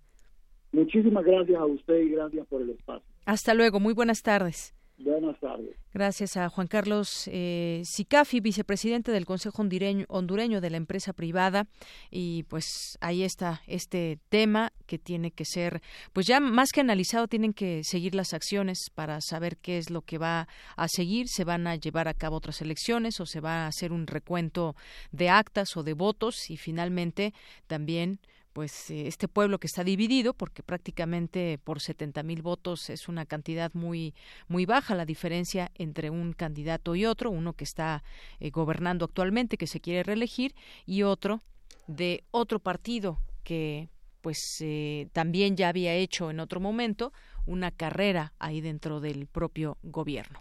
[0.75, 3.09] Muchísimas gracias a usted y gracias por el espacio.
[3.27, 4.75] Hasta luego, muy buenas tardes.
[4.99, 5.77] Buenas tardes.
[5.93, 11.69] Gracias a Juan Carlos eh, Sicafi, vicepresidente del Consejo Hondureño, de la empresa privada.
[12.11, 15.81] Y pues ahí está este tema que tiene que ser,
[16.13, 20.03] pues ya más que analizado, tienen que seguir las acciones para saber qué es lo
[20.03, 21.29] que va a seguir.
[21.29, 24.75] Se van a llevar a cabo otras elecciones o se va a hacer un recuento
[25.13, 27.33] de actas o de votos y finalmente
[27.69, 28.19] también
[28.55, 33.27] pues eh, este pueblo que está dividido porque prácticamente por 70 mil votos es una
[33.27, 34.15] cantidad muy
[34.49, 38.03] muy baja la diferencia entre un candidato y otro uno que está
[38.41, 40.55] eh, gobernando actualmente que se quiere reelegir
[40.87, 41.43] y otro
[41.89, 43.91] de otro partido que
[44.23, 47.13] pues eh, también ya había hecho en otro momento
[47.47, 50.41] una carrera ahí dentro del propio gobierno.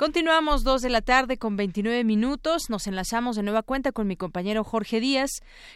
[0.00, 2.70] Continuamos dos de la tarde con 29 minutos.
[2.70, 5.28] Nos enlazamos de nueva cuenta con mi compañero Jorge Díaz,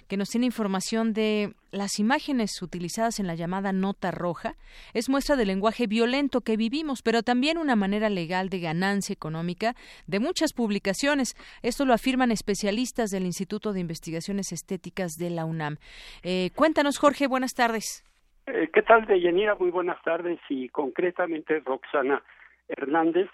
[0.09, 4.55] que nos tiene información de las imágenes utilizadas en la llamada nota roja.
[4.95, 9.75] Es muestra del lenguaje violento que vivimos, pero también una manera legal de ganancia económica
[10.07, 11.35] de muchas publicaciones.
[11.63, 15.77] Esto lo afirman especialistas del Instituto de Investigaciones Estéticas de la UNAM.
[16.23, 18.03] Eh, cuéntanos, Jorge, buenas tardes.
[18.47, 19.55] Eh, ¿Qué tal, Deyanira?
[19.57, 22.23] Muy buenas tardes y concretamente Roxana
[22.69, 23.29] Hernández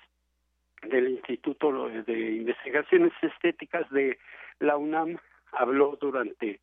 [0.82, 4.19] del Instituto de Investigaciones Estéticas de
[4.59, 5.19] la UNAM
[5.52, 6.61] habló durante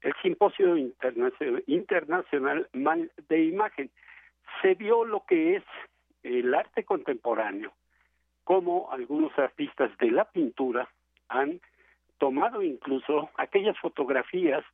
[0.00, 0.76] el simposio
[1.66, 3.90] internacional Mal de Imagen.
[4.60, 5.64] Se vio lo que es
[6.22, 7.72] el arte contemporáneo,
[8.44, 10.88] como algunos artistas de la pintura
[11.28, 11.60] han
[12.18, 14.64] tomado incluso aquellas fotografías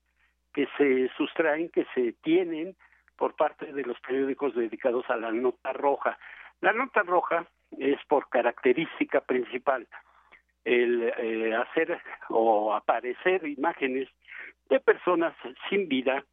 [0.52, 2.77] que se sustraen, que se tienen
[3.16, 6.19] por parte de los periódicos dedicados a la nota roja.
[6.61, 7.47] La nota roja
[7.78, 9.86] es por característica principal
[10.64, 14.09] el eh, hacer o aparecer imágenes
[14.68, 15.34] de personas
[15.68, 16.24] sin vida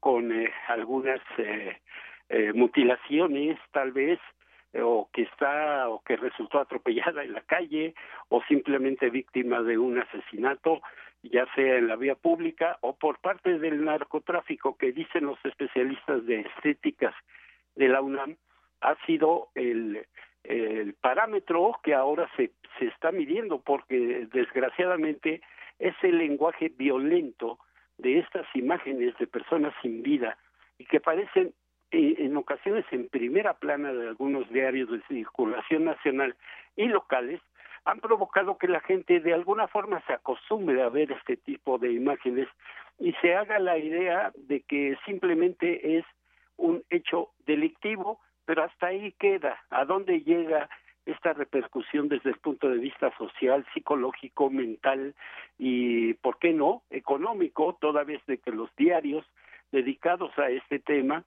[0.00, 1.78] con eh, algunas eh,
[2.54, 4.18] mutilaciones tal vez
[4.80, 7.94] o que está o que resultó atropellada en la calle
[8.28, 10.80] o simplemente víctima de un asesinato
[11.22, 16.24] ya sea en la vía pública o por parte del narcotráfico que dicen los especialistas
[16.24, 17.14] de estéticas
[17.74, 18.36] de la UNAM
[18.80, 20.06] ha sido el
[20.44, 25.42] el parámetro que ahora se, se está midiendo porque desgraciadamente
[25.78, 27.58] es el lenguaje violento
[27.98, 30.38] de estas imágenes de personas sin vida
[30.78, 31.52] y que parecen
[31.90, 36.36] eh, en ocasiones en primera plana de algunos diarios de circulación nacional
[36.76, 37.40] y locales
[37.84, 41.92] han provocado que la gente de alguna forma se acostumbre a ver este tipo de
[41.92, 42.48] imágenes
[42.98, 46.04] y se haga la idea de que simplemente es
[46.56, 49.58] un hecho delictivo pero hasta ahí queda.
[49.70, 50.68] ¿A dónde llega
[51.06, 55.14] esta repercusión desde el punto de vista social, psicológico, mental
[55.58, 59.24] y, ¿por qué no?, económico, toda vez de que los diarios
[59.72, 61.24] dedicados a este tema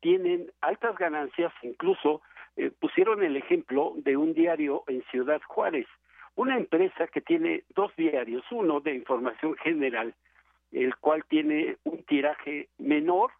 [0.00, 2.22] tienen altas ganancias, incluso
[2.56, 5.86] eh, pusieron el ejemplo de un diario en Ciudad Juárez,
[6.34, 10.14] una empresa que tiene dos diarios, uno de información general,
[10.72, 13.30] el cual tiene un tiraje menor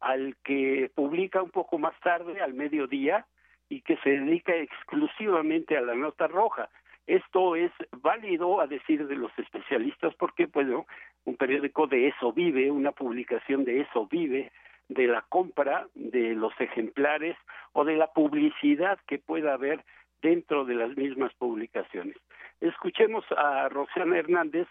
[0.00, 3.26] al que publica un poco más tarde, al mediodía,
[3.68, 6.68] y que se dedica exclusivamente a la nota roja.
[7.06, 7.72] Esto es
[8.02, 10.86] válido a decir de los especialistas porque, bueno,
[11.24, 14.52] un periódico de eso vive, una publicación de eso vive,
[14.88, 17.36] de la compra de los ejemplares
[17.72, 19.84] o de la publicidad que pueda haber
[20.22, 22.16] dentro de las mismas publicaciones.
[22.60, 24.66] Escuchemos a Roxana Hernández,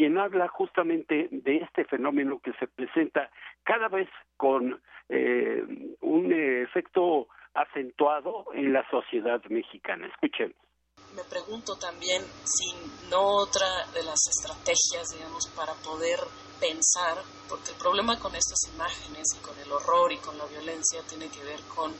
[0.00, 3.28] quien habla justamente de este fenómeno que se presenta
[3.64, 4.08] cada vez
[4.38, 5.62] con eh,
[6.00, 10.06] un efecto acentuado en la sociedad mexicana.
[10.06, 10.56] Escuchemos.
[11.14, 12.72] Me pregunto también si
[13.10, 16.18] no otra de las estrategias, digamos, para poder
[16.58, 21.02] pensar, porque el problema con estas imágenes y con el horror y con la violencia
[21.10, 21.92] tiene que ver con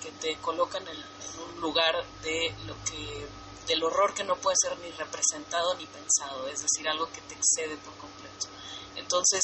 [0.00, 4.56] que te colocan en, en un lugar de lo que del horror que no puede
[4.60, 8.48] ser ni representado ni pensado, es decir, algo que te excede por completo.
[8.96, 9.42] Entonces,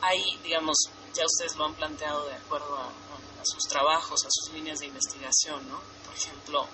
[0.00, 0.76] hay, digamos,
[1.14, 2.90] ya ustedes lo han planteado de acuerdo a,
[3.44, 5.78] sus trabajos, a sus líneas de investigación, ¿no?
[6.06, 6.66] Por ejemplo,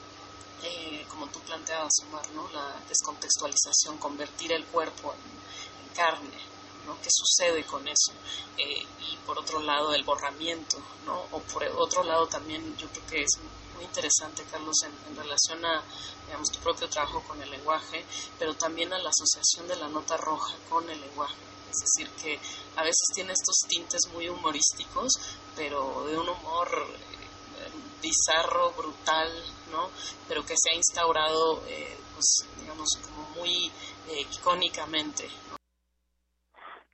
[0.62, 2.48] eh, como tú planteabas, Omar, ¿no?
[2.52, 6.38] La descontextualización, convertir el cuerpo en, carne,
[6.86, 6.96] ¿no?
[7.02, 8.12] ¿Qué sucede con eso?
[8.56, 11.26] Eh, y por otro lado, el borramiento, ¿no?
[11.32, 13.32] O por otro lado también yo creo que es
[13.80, 15.82] muy interesante, Carlos, en, relación a,
[16.26, 18.04] digamos, tu propio trabajo con el lenguaje,
[18.38, 21.40] pero también a la asociación de la nota roja con el lenguaje.
[21.70, 22.38] Es decir, que
[22.76, 27.70] a veces tiene estos tintes muy humorísticos, pero de un humor eh,
[28.02, 29.28] bizarro, brutal,
[29.72, 29.88] ¿no?
[30.28, 33.72] Pero que se ha instaurado, eh, pues, digamos, como muy
[34.10, 35.24] eh, icónicamente.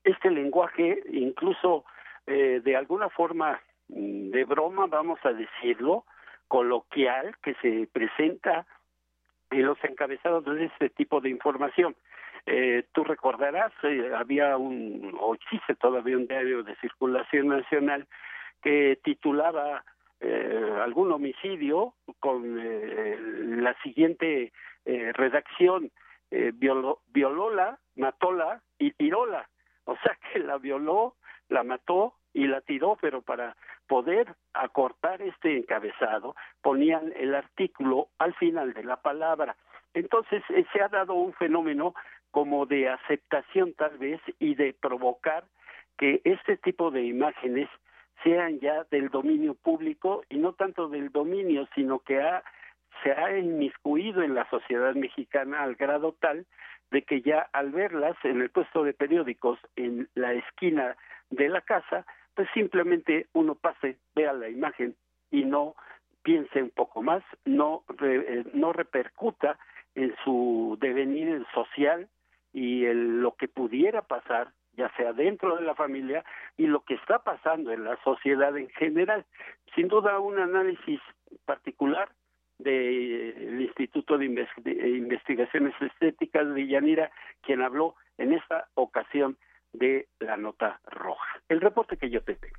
[0.04, 1.84] Este lenguaje, incluso
[2.26, 6.04] de alguna forma mm, de broma, vamos a decirlo,
[6.48, 8.66] coloquial que se presenta
[9.50, 11.96] en los encabezados de este tipo de información.
[12.46, 18.06] Eh, tú recordarás, eh, había un, o existe todavía un diario de circulación nacional
[18.62, 19.84] que titulaba
[20.18, 24.52] eh, algún homicidio con eh, la siguiente
[24.84, 25.90] eh, redacción,
[26.54, 29.48] violó, violóla, matóla y tiróla.
[29.84, 31.14] O sea que la violó,
[31.48, 33.56] la mató y la tiró, pero para
[33.88, 39.56] poder acortar este encabezado ponían el artículo al final de la palabra.
[39.94, 41.94] Entonces se ha dado un fenómeno
[42.30, 45.44] como de aceptación tal vez y de provocar
[45.96, 47.70] que este tipo de imágenes
[48.22, 52.42] sean ya del dominio público y no tanto del dominio, sino que ha,
[53.02, 56.44] se ha inmiscuido en la sociedad mexicana al grado tal
[56.90, 60.96] de que ya al verlas en el puesto de periódicos en la esquina
[61.30, 62.04] de la casa,
[62.36, 64.94] pues simplemente uno pase, vea la imagen
[65.30, 65.74] y no
[66.22, 69.58] piense un poco más, no, eh, no repercuta
[69.94, 72.08] en su devenir social
[72.52, 76.22] y en lo que pudiera pasar ya sea dentro de la familia
[76.58, 79.24] y lo que está pasando en la sociedad en general.
[79.74, 81.00] Sin duda un análisis
[81.46, 82.10] particular
[82.58, 87.10] del Instituto de Investigaciones Estéticas de Yanira,
[87.40, 89.38] quien habló en esta ocasión
[89.78, 91.40] de la nota roja.
[91.48, 92.56] El reporte que yo te tengo.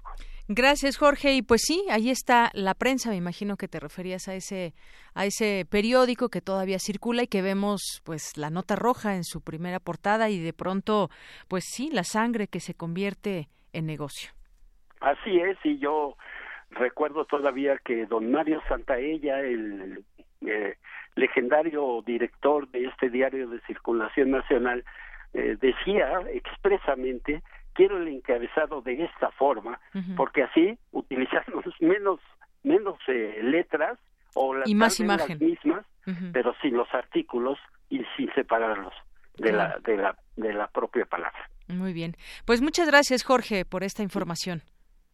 [0.48, 1.34] Gracias, Jorge.
[1.34, 3.10] Y pues sí, ahí está la prensa.
[3.10, 4.74] Me imagino que te referías a ese
[5.14, 9.42] a ese periódico que todavía circula y que vemos pues la nota roja en su
[9.42, 11.10] primera portada y de pronto
[11.48, 14.32] pues sí, la sangre que se convierte en negocio.
[15.00, 16.16] Así es, y yo
[16.72, 20.04] recuerdo todavía que don Mario Santaella, el
[20.42, 20.76] eh,
[21.16, 24.84] legendario director de este diario de circulación nacional,
[25.38, 27.44] eh, decía expresamente
[27.74, 29.80] quiero el encabezado de esta forma
[30.16, 32.20] porque así utilizamos menos
[32.64, 34.00] menos eh, letras
[34.34, 35.38] o las, y más imagen.
[35.40, 35.86] mismas
[36.32, 37.60] pero sin los artículos
[37.90, 38.94] y sin separarlos
[39.38, 41.50] de la de la de la propia palabra.
[41.68, 42.16] Muy bien.
[42.46, 44.62] Pues muchas gracias Jorge por esta información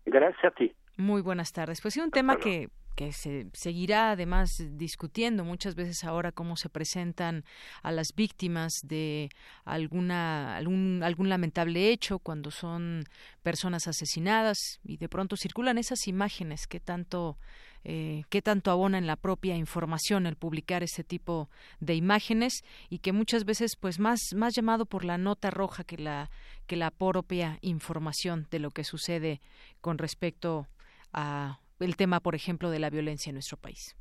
[0.06, 0.74] gracias a ti.
[0.98, 1.82] Muy buenas tardes.
[1.82, 6.70] Pues sí un tema que que se seguirá además discutiendo muchas veces ahora cómo se
[6.70, 7.44] presentan
[7.82, 9.30] a las víctimas de
[9.66, 13.04] alguna algún, algún lamentable hecho cuando son
[13.42, 17.38] personas asesinadas y de pronto circulan esas imágenes que tanto
[17.84, 21.50] eh, qué tanto abona en la propia información el publicar ese tipo
[21.80, 25.98] de imágenes y que muchas veces pues más más llamado por la nota roja que
[25.98, 26.30] la
[26.66, 29.42] que la propia información de lo que sucede
[29.82, 30.68] con respecto
[31.12, 33.96] a el tema, por ejemplo, de la violencia en nuestro país.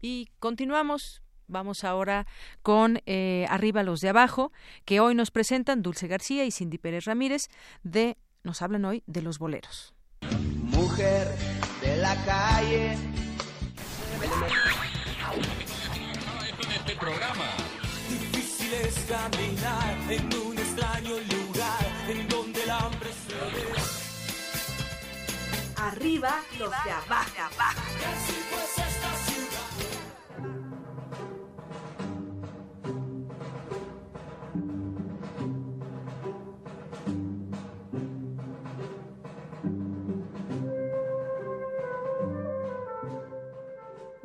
[0.00, 1.22] Y continuamos.
[1.48, 2.26] Vamos ahora
[2.62, 4.50] con eh, Arriba los de abajo,
[4.84, 7.42] que hoy nos presentan Dulce García y Cindy Pérez Ramírez,
[7.84, 9.94] de, nos hablan hoy de los boleros.
[10.72, 11.28] Mujer
[12.06, 12.98] la calle.
[16.76, 17.48] este programa.
[18.08, 23.96] Difícil es caminar en un extraño lugar en donde el hambre se ve
[25.76, 28.85] arriba los de abajo.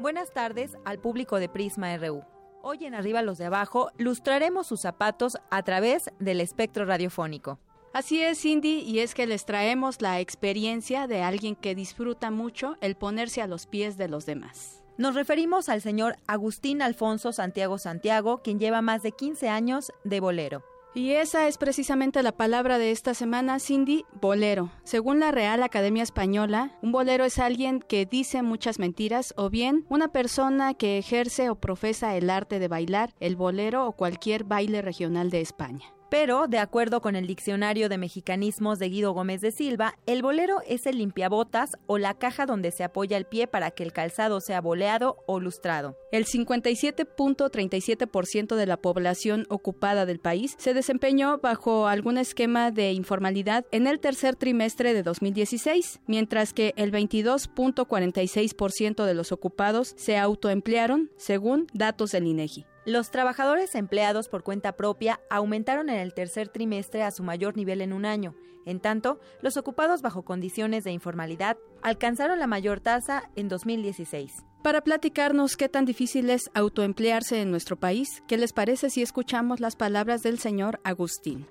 [0.02, 2.23] Buenas tardes al público de Prisma RU.
[2.64, 7.60] Hoy en Arriba los de Abajo lustraremos sus zapatos a través del espectro radiofónico.
[7.94, 12.78] Así es, Cindy, y es que les traemos la experiencia de alguien que disfruta mucho
[12.82, 14.84] el ponerse a los pies de los demás.
[14.98, 20.19] Nos referimos al señor Agustín Alfonso Santiago Santiago, quien lleva más de 15 años de
[20.19, 20.64] bolero.
[20.93, 24.72] Y esa es precisamente la palabra de esta semana, Cindy, bolero.
[24.84, 29.85] Según la Real Academia Española, un bolero es alguien que dice muchas mentiras o bien
[29.88, 34.81] una persona que ejerce o profesa el arte de bailar, el bolero o cualquier baile
[34.81, 35.93] regional de España.
[36.11, 40.57] Pero, de acuerdo con el Diccionario de Mexicanismos de Guido Gómez de Silva, el bolero
[40.67, 44.41] es el limpiabotas o la caja donde se apoya el pie para que el calzado
[44.41, 45.95] sea boleado o lustrado.
[46.11, 53.65] El 57.37% de la población ocupada del país se desempeñó bajo algún esquema de informalidad
[53.71, 61.09] en el tercer trimestre de 2016, mientras que el 22.46% de los ocupados se autoemplearon,
[61.15, 62.65] según datos del INEGI.
[62.86, 67.80] Los trabajadores empleados por cuenta propia aumentaron en el tercer trimestre a su mayor nivel
[67.82, 68.34] en un año.
[68.66, 74.32] En tanto, los ocupados bajo condiciones de informalidad alcanzaron la mayor tasa en 2016.
[74.64, 79.60] Para platicarnos qué tan difícil es autoemplearse en nuestro país, ¿qué les parece si escuchamos
[79.60, 81.48] las palabras del señor Agustín?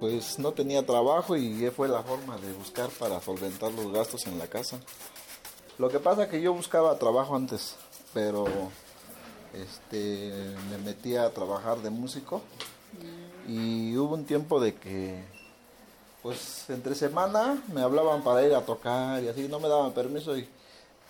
[0.00, 4.38] Pues no tenía trabajo y fue la forma de buscar para solventar los gastos en
[4.38, 4.80] la casa.
[5.78, 7.76] Lo que pasa es que yo buscaba trabajo antes,
[8.12, 8.46] pero
[9.54, 10.32] este,
[10.70, 12.42] me metí a trabajar de músico
[13.46, 15.24] y hubo un tiempo de que
[16.22, 20.36] pues entre semana me hablaban para ir a tocar y así, no me daban permiso
[20.36, 20.48] y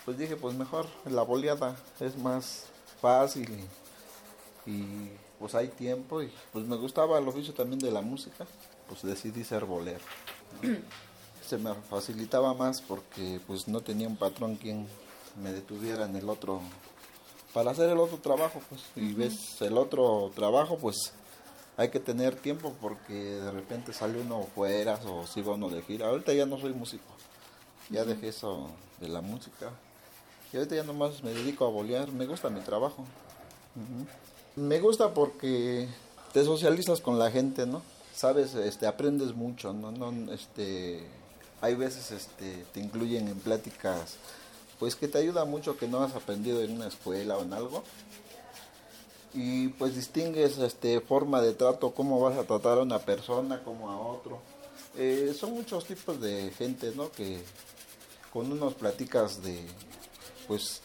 [0.04, 2.66] pues dije, pues mejor la boleada es más
[3.00, 3.50] fácil
[4.66, 8.46] y, pues hay tiempo y pues me gustaba el oficio también de la música,
[8.88, 10.04] pues decidí ser bolero.
[11.46, 14.86] Se me facilitaba más porque pues no tenía un patrón quien
[15.42, 16.60] me detuviera en el otro,
[17.52, 21.12] para hacer el otro trabajo, pues, y ves el otro trabajo, pues
[21.76, 25.82] hay que tener tiempo porque de repente sale uno fuera o si va uno de
[25.82, 26.08] gira.
[26.08, 27.04] Ahorita ya no soy músico,
[27.88, 28.68] ya dejé eso
[29.00, 29.70] de la música.
[30.52, 33.04] Y ahorita ya nomás me dedico a bolear, me gusta mi trabajo.
[34.56, 35.88] Me gusta porque
[36.32, 37.82] te socializas con la gente, ¿no?
[38.14, 39.92] Sabes, este, aprendes mucho, ¿no?
[39.92, 41.06] no este,
[41.60, 44.16] hay veces este, te incluyen en pláticas,
[44.78, 47.82] pues que te ayuda mucho que no has aprendido en una escuela o en algo
[49.34, 53.90] y pues distingues este forma de trato, cómo vas a tratar a una persona, como
[53.90, 54.40] a otro.
[54.96, 57.10] Eh, son muchos tipos de gente, ¿no?
[57.10, 57.42] Que
[58.32, 59.64] con unos platicas de,
[60.46, 60.80] pues,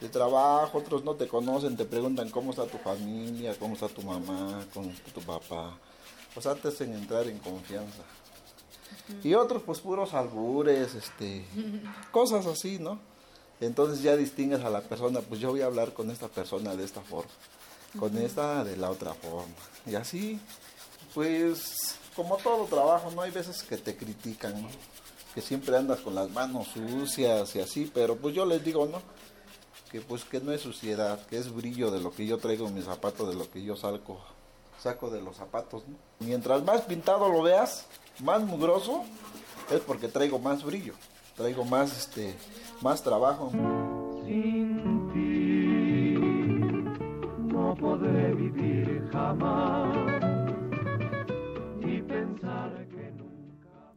[0.00, 4.02] de trabajo, otros no te conocen, te preguntan cómo está tu familia, cómo está tu
[4.02, 5.76] mamá, cómo está tu papá.
[6.36, 8.02] O sea, te hacen entrar en confianza.
[9.24, 11.44] Y otros, pues, puros albures, este,
[12.12, 13.11] cosas así, ¿no?
[13.62, 16.84] Entonces ya distingues a la persona, pues yo voy a hablar con esta persona de
[16.84, 17.30] esta forma
[17.98, 19.54] con esta de la otra forma.
[19.86, 20.40] Y así,
[21.14, 23.22] pues, como todo trabajo, ¿no?
[23.22, 24.68] Hay veces que te critican, ¿no?
[25.34, 29.00] Que siempre andas con las manos sucias y así, pero pues yo les digo, ¿no?
[29.90, 32.74] Que pues que no es suciedad, que es brillo de lo que yo traigo en
[32.74, 34.20] mis zapatos, de lo que yo salgo,
[34.82, 35.96] saco de los zapatos, ¿no?
[36.20, 37.86] Mientras más pintado lo veas,
[38.20, 39.04] más mugroso,
[39.70, 40.94] es porque traigo más brillo,
[41.42, 42.34] traigo más, este,
[42.80, 43.50] más trabajo.
[47.80, 50.01] podré vivir jamás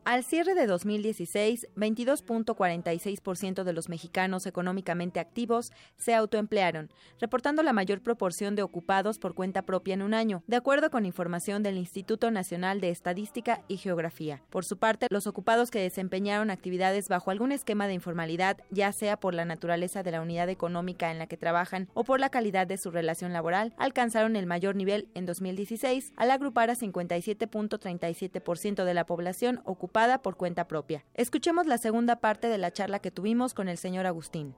[0.06, 8.02] al cierre de 2016, 22.46% de los mexicanos económicamente activos se autoemplearon, reportando la mayor
[8.02, 12.30] proporción de ocupados por cuenta propia en un año, de acuerdo con información del Instituto
[12.30, 14.44] Nacional de Estadística y Geografía.
[14.52, 19.19] Por su parte, los ocupados que desempeñaron actividades bajo algún esquema de informalidad, ya sea
[19.19, 22.68] por la naturaleza de la unidad económica en la que trabajan o por la calidad
[22.68, 28.94] de su relación laboral, alcanzaron el mayor nivel en 2016 al agrupar a 57.37% de
[28.94, 31.05] la población ocupada por cuenta propia.
[31.13, 34.53] Escuchemos la segunda parte de la charla que tuvimos con el señor Agustín.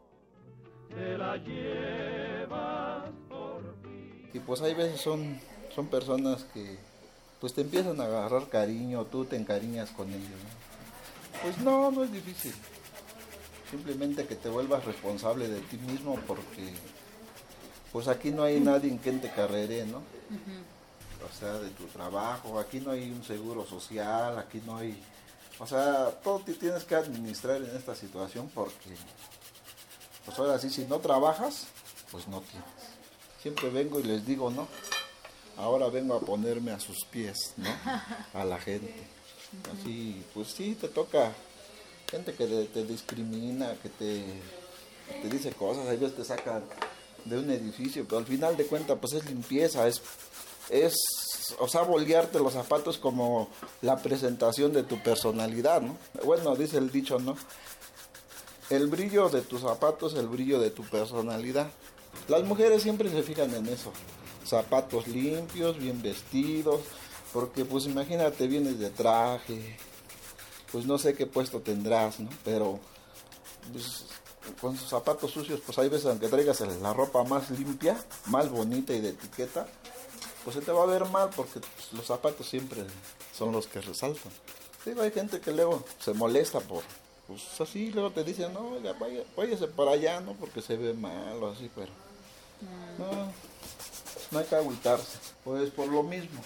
[4.33, 5.39] Y pues hay veces son,
[5.75, 6.79] son personas que
[7.39, 10.41] pues te empiezan a agarrar cariño, tú te encariñas con ellos.
[11.43, 12.53] Pues no, no es difícil.
[13.69, 16.73] Simplemente que te vuelvas responsable de ti mismo porque
[17.91, 19.97] pues aquí no hay nadie en quien te carrere, ¿no?
[19.97, 24.99] O sea, de tu trabajo, aquí no hay un seguro social, aquí no hay
[25.59, 28.95] o sea, todo te tienes que administrar en esta situación porque,
[30.25, 31.67] pues ahora sí, si no trabajas,
[32.11, 32.67] pues no tienes.
[33.41, 34.67] Siempre vengo y les digo, ¿no?
[35.57, 37.69] Ahora vengo a ponerme a sus pies, ¿no?
[38.33, 38.93] A la gente.
[39.73, 41.33] Así, pues sí, te toca
[42.09, 44.23] gente que te, discrimina, que te,
[45.21, 46.63] te dice cosas, veces te sacan
[47.25, 50.01] de un edificio, pero al final de cuentas, pues es limpieza, es,
[50.69, 50.95] es
[51.59, 53.49] o sea, bolearte los zapatos como
[53.81, 55.97] la presentación de tu personalidad, ¿no?
[56.23, 57.35] Bueno, dice el dicho, ¿no?
[58.69, 61.69] El brillo de tus zapatos, el brillo de tu personalidad.
[62.27, 63.91] Las mujeres siempre se fijan en eso.
[64.45, 66.81] Zapatos limpios, bien vestidos,
[67.33, 69.77] porque pues imagínate, vienes de traje,
[70.71, 72.29] pues no sé qué puesto tendrás, ¿no?
[72.43, 72.79] Pero
[73.71, 74.05] pues,
[74.59, 77.97] con sus zapatos sucios, pues hay veces aunque traigas la ropa más limpia,
[78.27, 79.67] más bonita y de etiqueta,
[80.47, 82.81] pues se te va a ver mal porque pues, los zapatos siempre
[83.37, 84.31] son los que resaltan.
[84.85, 86.83] Digo, hay gente que luego se molesta por,
[87.27, 90.35] pues así, luego te dicen, no, ya vaya, váyase para allá, ¿no?
[90.35, 91.91] Porque se ve mal o así, pero
[92.61, 93.01] mm.
[93.01, 93.33] no,
[94.31, 95.17] no hay que agüitarse.
[95.43, 96.41] Pues por lo mismo,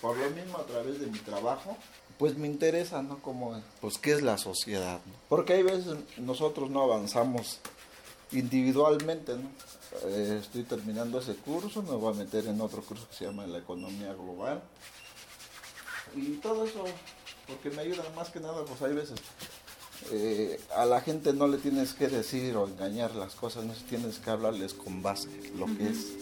[0.00, 1.76] por lo mismo a través de mi trabajo,
[2.16, 3.18] pues me interesa, ¿no?
[3.18, 5.00] Como, pues, ¿qué es la sociedad?
[5.28, 7.58] Porque hay veces nosotros no avanzamos
[8.32, 9.50] individualmente, ¿no?
[10.02, 13.46] Eh, estoy terminando ese curso, me voy a meter en otro curso que se llama
[13.46, 14.62] la economía global.
[16.14, 16.84] Y todo eso,
[17.46, 19.20] porque me ayuda más que nada, pues hay veces
[20.12, 24.18] eh, a la gente no le tienes que decir o engañar las cosas, no tienes
[24.18, 26.12] que hablarles con base lo que es.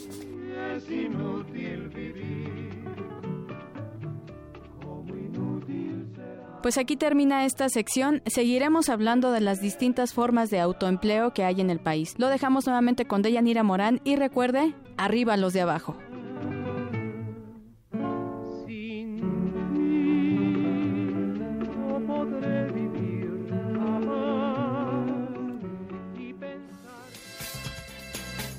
[6.62, 8.22] Pues aquí termina esta sección.
[8.24, 12.14] Seguiremos hablando de las distintas formas de autoempleo que hay en el país.
[12.18, 15.96] Lo dejamos nuevamente con Deyanira Morán y recuerde, arriba los de abajo.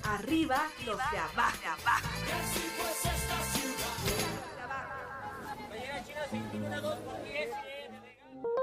[0.04, 1.63] arriba los de abajo.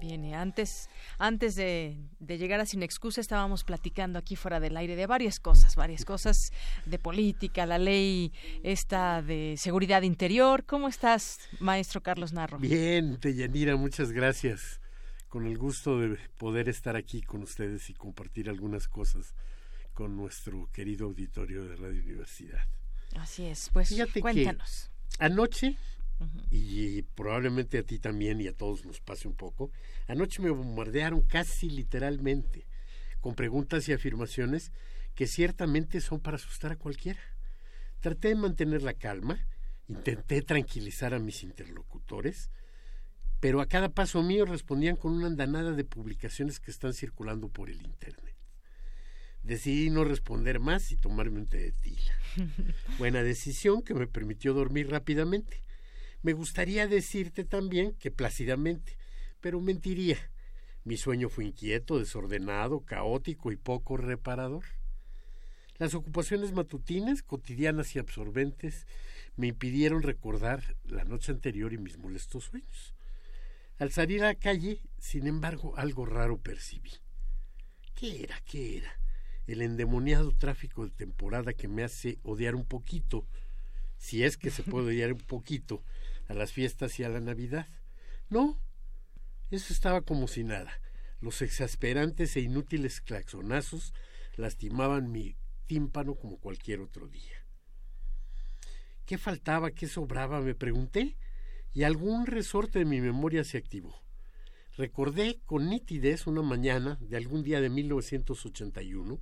[0.00, 5.06] Bien, antes, antes de, llegar a Sin Excusa estábamos platicando aquí fuera del aire de
[5.06, 6.52] varias cosas, varias cosas
[6.86, 8.32] de política, la ley
[8.62, 10.64] esta de seguridad interior.
[10.64, 12.58] ¿Cómo estás, maestro Carlos Narro?
[12.58, 14.80] Bien, Deyanira, muchas gracias.
[15.28, 19.34] Con el gusto de poder estar aquí con ustedes y compartir algunas cosas
[19.92, 22.66] con nuestro querido auditorio de Radio Universidad.
[23.16, 24.90] Así es, pues cuéntanos.
[25.18, 25.76] anoche
[26.50, 29.70] y probablemente a ti también y a todos nos pase un poco,
[30.08, 32.66] anoche me bombardearon casi literalmente
[33.20, 34.72] con preguntas y afirmaciones
[35.14, 37.20] que ciertamente son para asustar a cualquiera.
[38.00, 39.38] Traté de mantener la calma,
[39.88, 42.50] intenté tranquilizar a mis interlocutores,
[43.40, 47.70] pero a cada paso mío respondían con una andanada de publicaciones que están circulando por
[47.70, 48.36] el Internet.
[49.42, 52.12] Decidí no responder más y tomarme un té de tila.
[52.98, 55.62] Buena decisión que me permitió dormir rápidamente
[56.22, 58.96] me gustaría decirte también que plácidamente,
[59.40, 60.18] pero mentiría.
[60.84, 64.64] Mi sueño fue inquieto, desordenado, caótico y poco reparador.
[65.78, 68.86] Las ocupaciones matutinas, cotidianas y absorbentes,
[69.36, 72.94] me impidieron recordar la noche anterior y mis molestos sueños.
[73.78, 76.90] Al salir a la calle, sin embargo, algo raro percibí.
[77.94, 78.38] ¿Qué era?
[78.44, 78.92] ¿Qué era?
[79.46, 83.26] El endemoniado tráfico de temporada que me hace odiar un poquito,
[83.96, 85.82] si es que se puede odiar un poquito,
[86.30, 87.66] a las fiestas y a la Navidad.
[88.28, 88.56] No,
[89.50, 90.70] eso estaba como si nada.
[91.20, 93.92] Los exasperantes e inútiles claxonazos
[94.36, 95.36] lastimaban mi
[95.66, 97.44] tímpano como cualquier otro día.
[99.06, 99.72] ¿Qué faltaba?
[99.72, 100.40] ¿Qué sobraba?
[100.40, 101.16] me pregunté,
[101.72, 104.00] y algún resorte de mi memoria se activó.
[104.76, 109.20] Recordé con nitidez una mañana de algún día de 1981,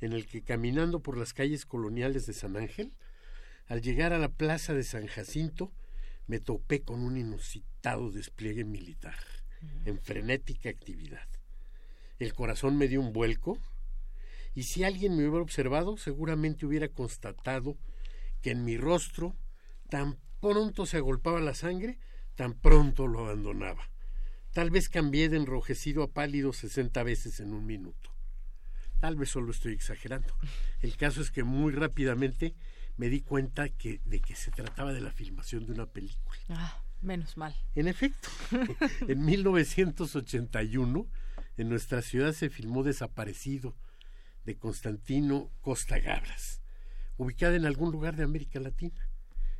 [0.00, 2.92] en el que caminando por las calles coloniales de San Ángel,
[3.66, 5.72] al llegar a la plaza de San Jacinto,
[6.28, 9.16] me topé con un inusitado despliegue militar,
[9.84, 11.26] en frenética actividad.
[12.18, 13.58] El corazón me dio un vuelco,
[14.54, 17.76] y si alguien me hubiera observado, seguramente hubiera constatado
[18.42, 19.36] que en mi rostro
[19.88, 21.98] tan pronto se agolpaba la sangre,
[22.34, 23.90] tan pronto lo abandonaba.
[24.52, 28.10] Tal vez cambié de enrojecido a pálido sesenta veces en un minuto.
[29.00, 30.34] Tal vez solo estoy exagerando.
[30.80, 32.54] El caso es que muy rápidamente
[32.98, 36.38] me di cuenta que, de que se trataba de la filmación de una película.
[36.50, 37.54] Ah, menos mal.
[37.74, 38.28] En efecto,
[39.08, 41.06] en 1981
[41.56, 43.76] en nuestra ciudad se filmó Desaparecido
[44.44, 46.60] de Constantino Costa Gabras,
[47.16, 49.08] ubicada en algún lugar de América Latina,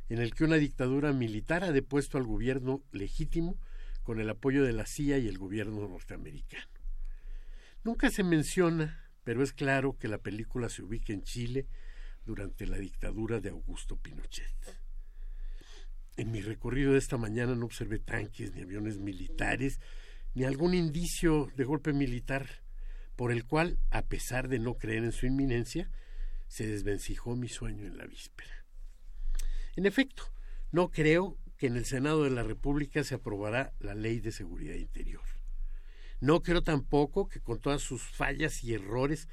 [0.09, 3.57] en el que una dictadura militar ha depuesto al gobierno legítimo
[4.03, 6.71] con el apoyo de la CIA y el gobierno norteamericano.
[7.85, 11.67] Nunca se menciona, pero es claro que la película se ubica en Chile
[12.29, 14.79] durante la dictadura de Augusto Pinochet.
[16.15, 19.79] En mi recorrido de esta mañana no observé tanques ni aviones militares,
[20.35, 22.61] ni algún indicio de golpe militar
[23.15, 25.89] por el cual, a pesar de no creer en su inminencia,
[26.47, 28.63] se desvencijó mi sueño en la víspera.
[29.75, 30.31] En efecto,
[30.71, 34.75] no creo que en el Senado de la República se aprobará la Ley de Seguridad
[34.75, 35.25] Interior.
[36.21, 39.27] No creo tampoco que con todas sus fallas y errores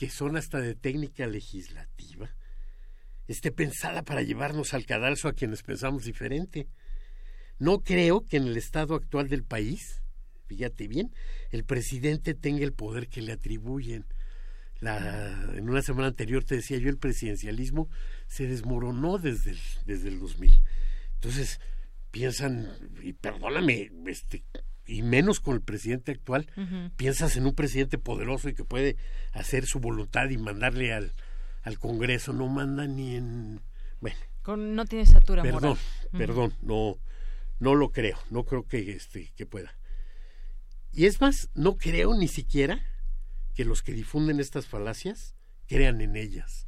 [0.00, 2.34] que son hasta de técnica legislativa,
[3.28, 6.68] esté pensada para llevarnos al cadalso a quienes pensamos diferente.
[7.58, 10.02] No creo que en el estado actual del país,
[10.46, 11.12] fíjate bien,
[11.50, 14.06] el presidente tenga el poder que le atribuyen.
[14.80, 17.90] En una semana anterior te decía yo, el presidencialismo
[18.26, 20.62] se desmoronó desde el, desde el 2000.
[21.16, 21.60] Entonces,
[22.10, 22.72] piensan,
[23.02, 24.44] y perdóname, este,
[24.90, 26.50] y menos con el presidente actual,
[26.96, 28.96] piensas en un presidente poderoso y que puede
[29.32, 31.14] hacer su voluntad y mandarle al,
[31.62, 33.60] al Congreso, no manda ni en...
[34.00, 34.16] Bueno.
[34.56, 35.78] no tiene estatura Perdón,
[36.10, 36.98] perdón, no,
[37.60, 39.74] no lo creo, no creo que, este, que pueda.
[40.92, 42.84] Y es más, no creo ni siquiera
[43.54, 45.36] que los que difunden estas falacias
[45.66, 46.66] crean en ellas.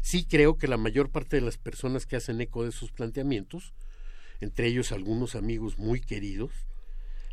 [0.00, 3.74] Sí creo que la mayor parte de las personas que hacen eco de sus planteamientos,
[4.40, 6.67] entre ellos algunos amigos muy queridos,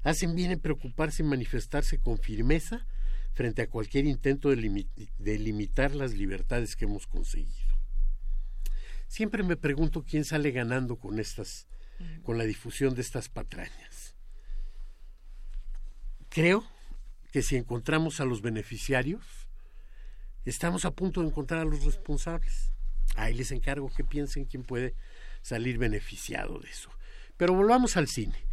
[0.05, 2.85] hacen bien en preocuparse y manifestarse con firmeza
[3.33, 4.87] frente a cualquier intento de,
[5.17, 7.75] de limitar las libertades que hemos conseguido.
[9.07, 11.67] Siempre me pregunto quién sale ganando con estas,
[12.23, 14.15] con la difusión de estas patrañas.
[16.29, 16.63] Creo
[17.31, 19.25] que si encontramos a los beneficiarios,
[20.45, 22.71] estamos a punto de encontrar a los responsables.
[23.15, 24.93] Ahí les encargo que piensen quién puede
[25.41, 26.91] salir beneficiado de eso.
[27.37, 28.45] Pero volvamos al cine.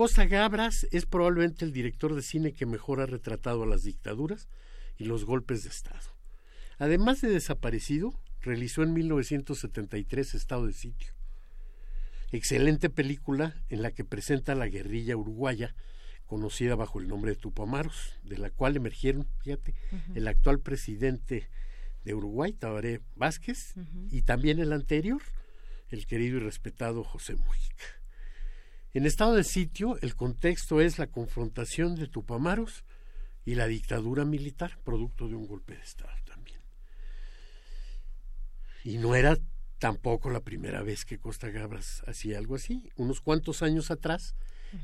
[0.00, 4.48] Costa Gabras es probablemente el director de cine que mejor ha retratado a las dictaduras
[4.96, 6.16] y los golpes de Estado.
[6.78, 11.12] Además de desaparecido, realizó en 1973 Estado de Sitio.
[12.32, 15.74] Excelente película en la que presenta a la guerrilla uruguaya
[16.24, 19.74] conocida bajo el nombre de Tupamaros, de la cual emergieron, fíjate,
[20.14, 21.50] el actual presidente
[22.04, 23.74] de Uruguay, Tabaré Vázquez,
[24.08, 25.20] y también el anterior,
[25.90, 27.99] el querido y respetado José Mujica.
[28.92, 32.84] En estado de sitio, el contexto es la confrontación de Tupamaros
[33.44, 36.58] y la dictadura militar, producto de un golpe de Estado también.
[38.82, 39.38] Y no era
[39.78, 42.90] tampoco la primera vez que Costa Gabras hacía algo así.
[42.96, 44.34] Unos cuantos años atrás,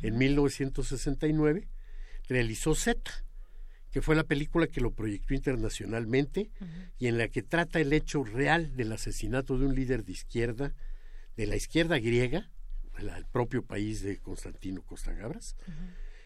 [0.02, 1.68] en 1969,
[2.28, 3.24] realizó Z,
[3.90, 6.50] que fue la película que lo proyectó internacionalmente
[6.98, 10.74] y en la que trata el hecho real del asesinato de un líder de izquierda,
[11.36, 12.50] de la izquierda griega,
[12.98, 15.56] el propio país de Constantino Costa Gabras,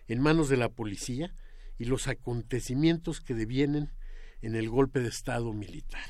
[0.09, 1.33] en manos de la policía
[1.79, 3.91] y los acontecimientos que devienen
[4.43, 6.05] en el golpe de Estado militar.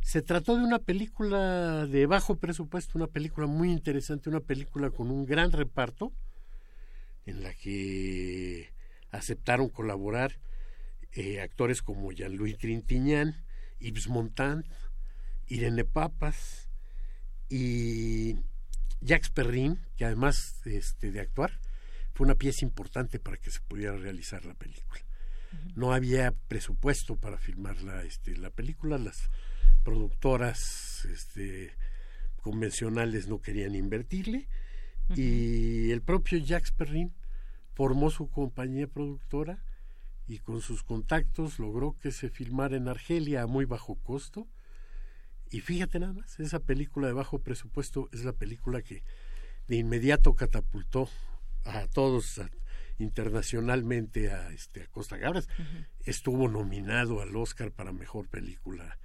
[0.00, 5.10] Se trató de una película de bajo presupuesto, una película muy interesante, una película con
[5.10, 6.12] un gran reparto,
[7.26, 8.72] en la que
[9.10, 10.38] aceptaron colaborar
[11.12, 13.36] eh, actores como Jean-Louis Trintignant,
[13.78, 14.66] Yves Montand,
[15.46, 16.68] Irene Papas
[17.48, 18.36] y
[19.04, 21.60] Jacques Perrin, que además este, de actuar,
[22.14, 25.00] fue una pieza importante para que se pudiera realizar la película.
[25.76, 29.30] No había presupuesto para filmar la, este, la película, las
[29.84, 31.76] productoras este,
[32.40, 34.48] convencionales no querían invertirle
[35.14, 37.12] y el propio Jacques Perrin
[37.74, 39.62] formó su compañía productora
[40.26, 44.48] y con sus contactos logró que se filmara en Argelia a muy bajo costo
[45.54, 49.04] y fíjate nada más, esa película de bajo presupuesto es la película que
[49.68, 51.08] de inmediato catapultó
[51.64, 52.40] a todos
[52.98, 55.46] internacionalmente a, este, a Costa Gabras.
[56.04, 58.98] Estuvo nominado al Oscar para Mejor Película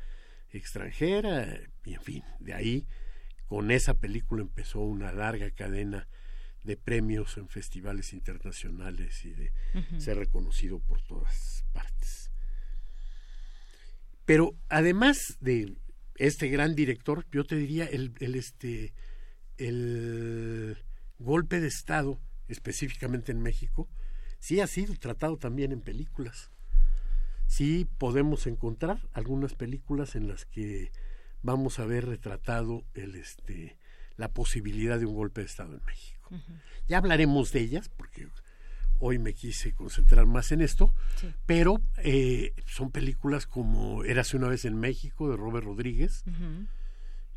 [0.50, 1.56] Extranjera
[1.86, 2.88] y en fin, de ahí
[3.46, 6.08] con esa película empezó una larga cadena
[6.64, 9.52] de premios en festivales internacionales y de
[10.00, 12.32] ser reconocido por todas partes.
[14.26, 15.78] Pero además de
[16.20, 18.94] este gran director, yo te diría, el, el, este,
[19.58, 20.78] el
[21.18, 23.90] golpe de Estado, específicamente en México,
[24.38, 26.52] sí ha sido tratado también en películas.
[27.48, 30.92] Sí podemos encontrar algunas películas en las que
[31.42, 33.78] vamos a ver retratado el, este,
[34.18, 36.32] la posibilidad de un golpe de Estado en México.
[36.88, 38.28] Ya hablaremos de ellas, porque
[39.00, 40.94] hoy me quise concentrar más en esto,
[41.46, 46.24] pero eh, son películas como Érase una vez en México de Robert Rodríguez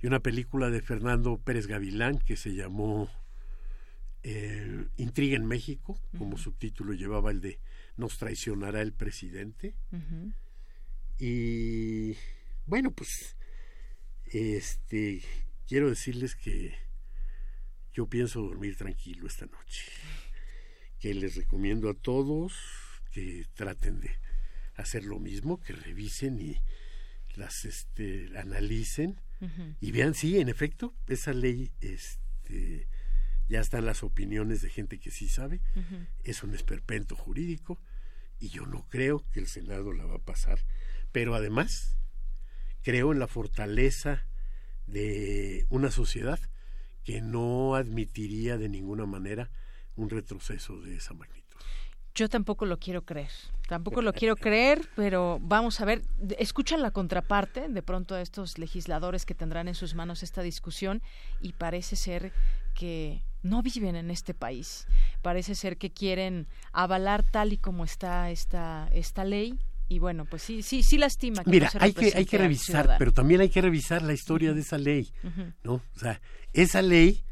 [0.01, 3.09] y una película de Fernando Pérez Gavilán que se llamó
[4.25, 7.61] eh, Intriga en México, como subtítulo llevaba el de
[7.97, 9.75] Nos traicionará el presidente.
[11.19, 12.17] Y
[12.67, 13.37] bueno, pues
[14.27, 15.23] este
[15.69, 16.75] quiero decirles que
[17.93, 19.85] yo pienso dormir tranquilo esta noche
[21.03, 22.53] que les recomiendo a todos
[23.11, 24.13] que traten de
[24.77, 26.63] hacer lo mismo, que revisen y
[27.35, 29.21] las este, analicen
[29.81, 32.87] y vean sí, en efecto, esa ley este,
[33.49, 35.61] ya están las opiniones de gente que sí sabe,
[36.23, 37.81] es un esperpento jurídico
[38.39, 40.61] y yo no creo que el Senado la va a pasar,
[41.11, 41.97] pero además
[42.83, 44.25] creo en la fortaleza
[44.87, 46.39] de una sociedad
[47.03, 49.51] que no admitiría de ninguna manera
[49.97, 51.43] un retroceso de esa magnitud.
[52.15, 53.31] Yo tampoco lo quiero creer,
[53.69, 56.03] tampoco lo quiero creer, pero vamos a ver,
[56.39, 61.03] escuchan la contraparte de pronto a estos legisladores que tendrán en sus manos esta discusión
[61.41, 62.33] y parece ser
[62.75, 64.87] que no viven en este país,
[65.23, 69.59] parece ser que quieren avalar tal y como está esta, esta ley
[69.89, 71.45] y bueno, pues sí, sí, sí lastima.
[71.45, 74.61] Que Mira, hay que hay que revisar, pero también hay que revisar la historia de
[74.61, 75.13] esa ley,
[75.63, 75.75] ¿no?
[75.75, 76.21] O sea,
[76.53, 77.25] esa ley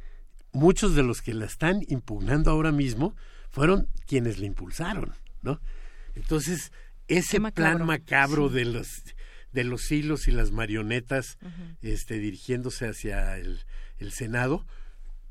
[0.52, 3.16] muchos de los que la están impugnando ahora mismo
[3.50, 5.60] fueron quienes la impulsaron, ¿no?
[6.14, 6.72] Entonces,
[7.08, 9.02] ese plan macabro de los
[9.52, 11.36] de los hilos y las marionetas
[11.82, 13.64] este, dirigiéndose hacia el,
[13.98, 14.64] el, Senado,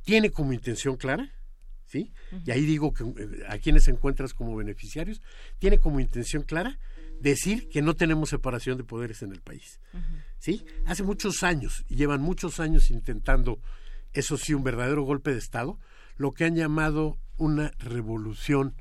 [0.03, 1.31] tiene como intención clara
[1.89, 2.11] ¿sí?
[2.45, 5.21] Y ahí digo que eh, a quienes encuentras como beneficiarios,
[5.57, 6.77] tiene como intención clara
[7.19, 9.79] decir que no tenemos separación de poderes en el país.
[10.37, 10.65] ¿Sí?
[10.85, 13.59] Hace muchos años, y llevan muchos años intentando,
[14.13, 15.79] eso sí, un verdadero golpe de Estado,
[16.17, 18.75] lo que han llamado una revolución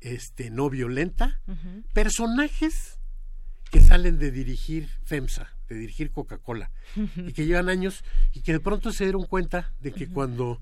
[0.00, 1.40] este, no violenta,
[1.92, 2.98] personajes
[3.70, 6.70] que salen de dirigir FEMSA, de dirigir Coca-Cola,
[7.16, 10.60] y que llevan años y que de pronto se dieron cuenta de que cuando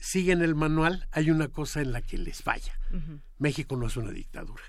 [0.00, 2.78] siguen el manual hay una cosa en la que les falla.
[3.38, 4.62] México no es una dictadura.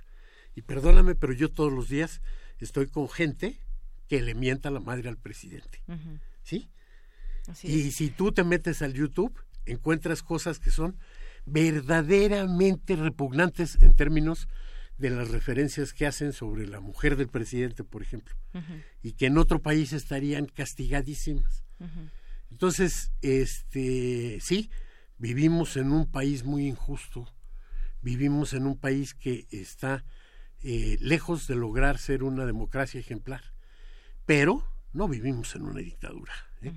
[0.56, 2.22] Y perdóname, pero yo todos los días
[2.60, 3.60] estoy con gente
[4.08, 5.84] que le mienta la madre al presidente.
[6.44, 6.70] ¿Sí?
[7.64, 9.34] Y si tú te metes al YouTube,
[9.66, 10.98] encuentras cosas que son
[11.46, 14.48] verdaderamente repugnantes en términos
[14.98, 18.36] de las referencias que hacen sobre la mujer del presidente, por ejemplo,
[19.04, 21.64] y que en otro país estarían castigadísimas.
[22.50, 24.72] Entonces, este, sí,
[25.18, 27.32] vivimos en un país muy injusto,
[28.02, 30.04] vivimos en un país que está
[30.64, 33.54] eh, lejos de lograr ser una democracia ejemplar,
[34.26, 34.64] pero
[34.94, 36.34] no vivimos en una dictadura.
[36.62, 36.74] ¿eh?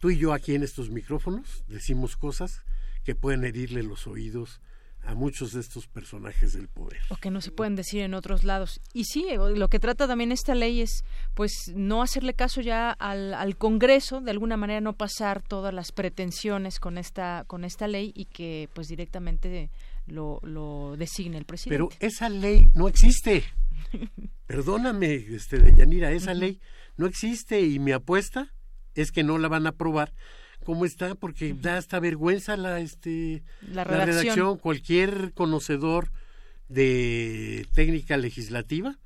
[0.00, 2.62] Tú y yo aquí en estos micrófonos decimos cosas
[3.04, 4.60] que pueden herirle los oídos
[5.02, 7.00] a muchos de estos personajes del poder.
[7.10, 8.80] O que no se pueden decir en otros lados.
[8.94, 11.04] Y sí, lo que trata también esta ley es,
[11.34, 15.92] pues, no hacerle caso ya al, al Congreso, de alguna manera no pasar todas las
[15.92, 19.70] pretensiones con esta, con esta ley y que, pues, directamente
[20.06, 21.76] lo, lo designe el presidente.
[21.76, 23.44] Pero esa ley no existe.
[24.46, 26.58] Perdóname, este, Yanira, esa ley
[26.96, 28.52] no existe y mi apuesta
[28.94, 30.12] es que no la van a aprobar
[30.64, 36.12] como está porque da hasta vergüenza la este la redacción, cualquier conocedor
[36.68, 38.98] de técnica legislativa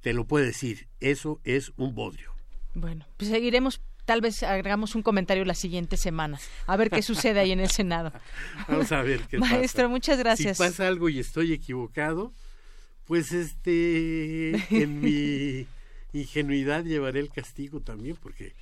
[0.00, 2.32] te lo puede decir eso es un bodrio.
[2.74, 7.40] Bueno pues seguiremos tal vez hagamos un comentario la siguiente semana a ver qué sucede
[7.40, 8.12] ahí en el senado.
[8.68, 10.56] Vamos a ver qué maestro muchas gracias.
[10.56, 12.32] Si pasa algo y estoy equivocado
[13.04, 15.66] pues este en mi
[16.12, 18.54] ingenuidad llevaré el castigo también porque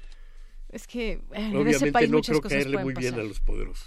[0.75, 3.87] es que en ese país no muchas creo caerle muy bien a los poderosos.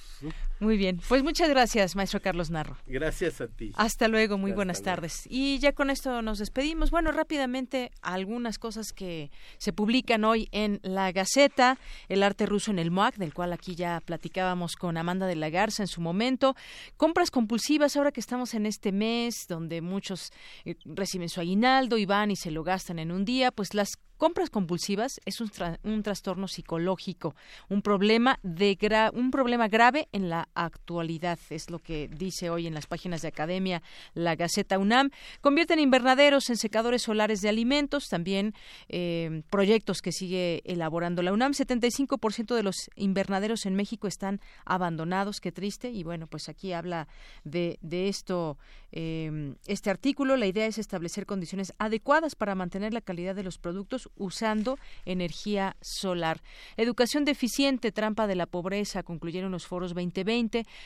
[0.59, 2.77] Muy bien, pues muchas gracias, maestro Carlos Narro.
[2.87, 3.71] Gracias a ti.
[3.75, 5.27] Hasta luego, muy buenas tardes.
[5.29, 6.89] Y ya con esto nos despedimos.
[6.89, 9.29] Bueno, rápidamente algunas cosas que
[9.59, 11.77] se publican hoy en la Gaceta,
[12.09, 15.51] el arte ruso en el MOAC, del cual aquí ya platicábamos con Amanda de la
[15.51, 16.55] Garza en su momento.
[16.97, 20.31] Compras compulsivas, ahora que estamos en este mes, donde muchos
[20.65, 23.97] eh, reciben su aguinaldo y van y se lo gastan en un día, pues las
[24.17, 25.51] compras compulsivas es un,
[25.83, 27.35] un trastorno psicológico,
[27.69, 28.77] un problema de
[29.13, 33.27] un problema grave en la actualidad, es lo que dice hoy en las páginas de
[33.27, 33.81] Academia
[34.13, 35.11] la Gaceta UNAM.
[35.41, 38.53] Convierten invernaderos en secadores solares de alimentos, también
[38.89, 41.53] eh, proyectos que sigue elaborando la UNAM.
[41.53, 45.91] 75% de los invernaderos en México están abandonados, qué triste.
[45.91, 47.07] Y bueno, pues aquí habla
[47.43, 48.57] de, de esto
[48.91, 50.37] eh, este artículo.
[50.37, 55.75] La idea es establecer condiciones adecuadas para mantener la calidad de los productos usando energía
[55.81, 56.41] solar.
[56.77, 60.36] Educación deficiente, trampa de la pobreza, concluyeron los foros 2020.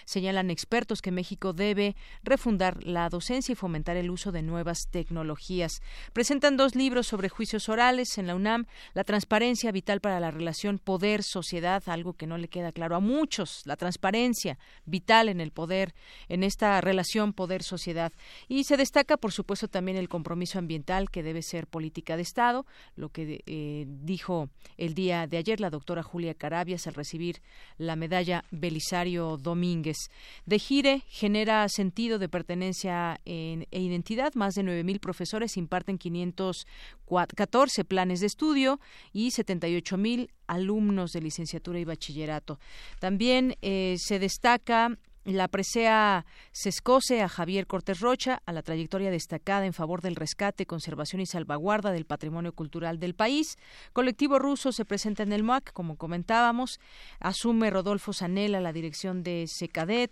[0.05, 5.81] Señalan expertos que México debe refundar la docencia y fomentar el uso de nuevas tecnologías.
[6.13, 10.79] Presentan dos libros sobre juicios orales en la UNAM, La transparencia vital para la relación
[10.79, 15.93] poder-sociedad, algo que no le queda claro a muchos, la transparencia vital en el poder,
[16.29, 18.13] en esta relación poder-sociedad.
[18.47, 22.65] Y se destaca, por supuesto, también el compromiso ambiental que debe ser política de Estado,
[22.95, 27.41] lo que eh, dijo el día de ayer la doctora Julia Carabias al recibir
[27.77, 29.97] la medalla Belisario Domínguez.
[30.45, 34.33] De Gire genera sentido de pertenencia e identidad.
[34.35, 38.79] Más de 9.000 profesores imparten 514 planes de estudio
[39.13, 42.59] y 78.000 alumnos de licenciatura y bachillerato.
[42.99, 49.11] También eh, se destaca la presea se escoce a Javier Cortés Rocha a la trayectoria
[49.11, 53.57] destacada en favor del rescate, conservación y salvaguarda del patrimonio cultural del país.
[53.93, 56.79] Colectivo ruso se presenta en el MAC, como comentábamos.
[57.19, 60.11] Asume Rodolfo Sanela la dirección de SECADET.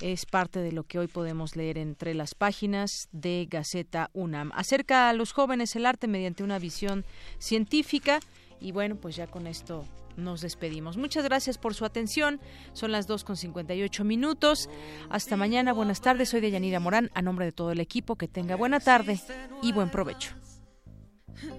[0.00, 4.50] Es parte de lo que hoy podemos leer entre las páginas de Gaceta UNAM.
[4.54, 7.04] Acerca a los jóvenes el arte mediante una visión
[7.38, 8.20] científica.
[8.58, 9.84] Y bueno, pues ya con esto
[10.20, 10.96] nos despedimos.
[10.96, 12.40] Muchas gracias por su atención.
[12.72, 14.68] Son las 2 con 58 minutos.
[15.08, 15.72] Hasta mañana.
[15.72, 16.28] Buenas tardes.
[16.28, 17.10] Soy Deyanira Morán.
[17.14, 19.20] A nombre de todo el equipo, que tenga buena tarde
[19.62, 20.34] y buen provecho.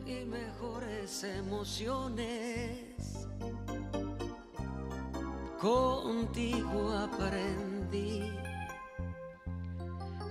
[0.06, 3.28] Y mejores emociones.
[5.60, 8.24] Contigo aprendí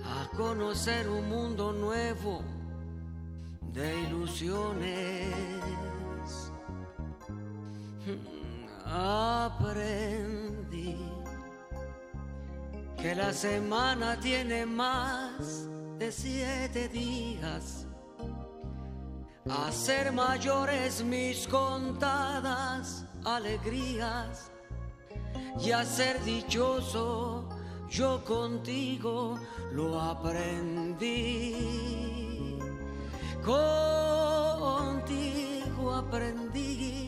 [0.03, 2.43] a conocer un mundo nuevo
[3.71, 5.33] de ilusiones
[8.85, 9.91] aprendí
[13.01, 15.67] que la semana tiene más
[15.97, 17.87] de siete días.
[19.49, 24.51] Hacer mayores mis contadas alegrías
[25.59, 27.49] y a ser dichoso
[27.89, 29.39] yo contigo
[29.73, 31.55] lo aprendí.
[33.43, 33.91] Contigo
[35.93, 37.00] aprendí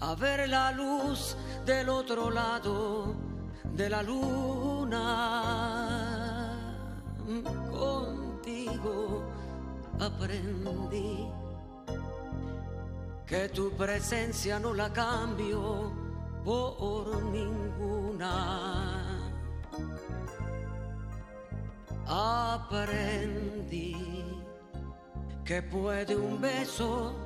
[0.00, 3.14] a ver la luz del otro lado
[3.74, 5.02] de la luna.
[7.70, 9.24] Contigo
[9.98, 11.28] aprendí
[13.26, 15.92] que tu presencia no la cambio
[16.44, 18.92] por ninguna.
[22.08, 23.96] Aprendí
[25.44, 27.25] que puede un beso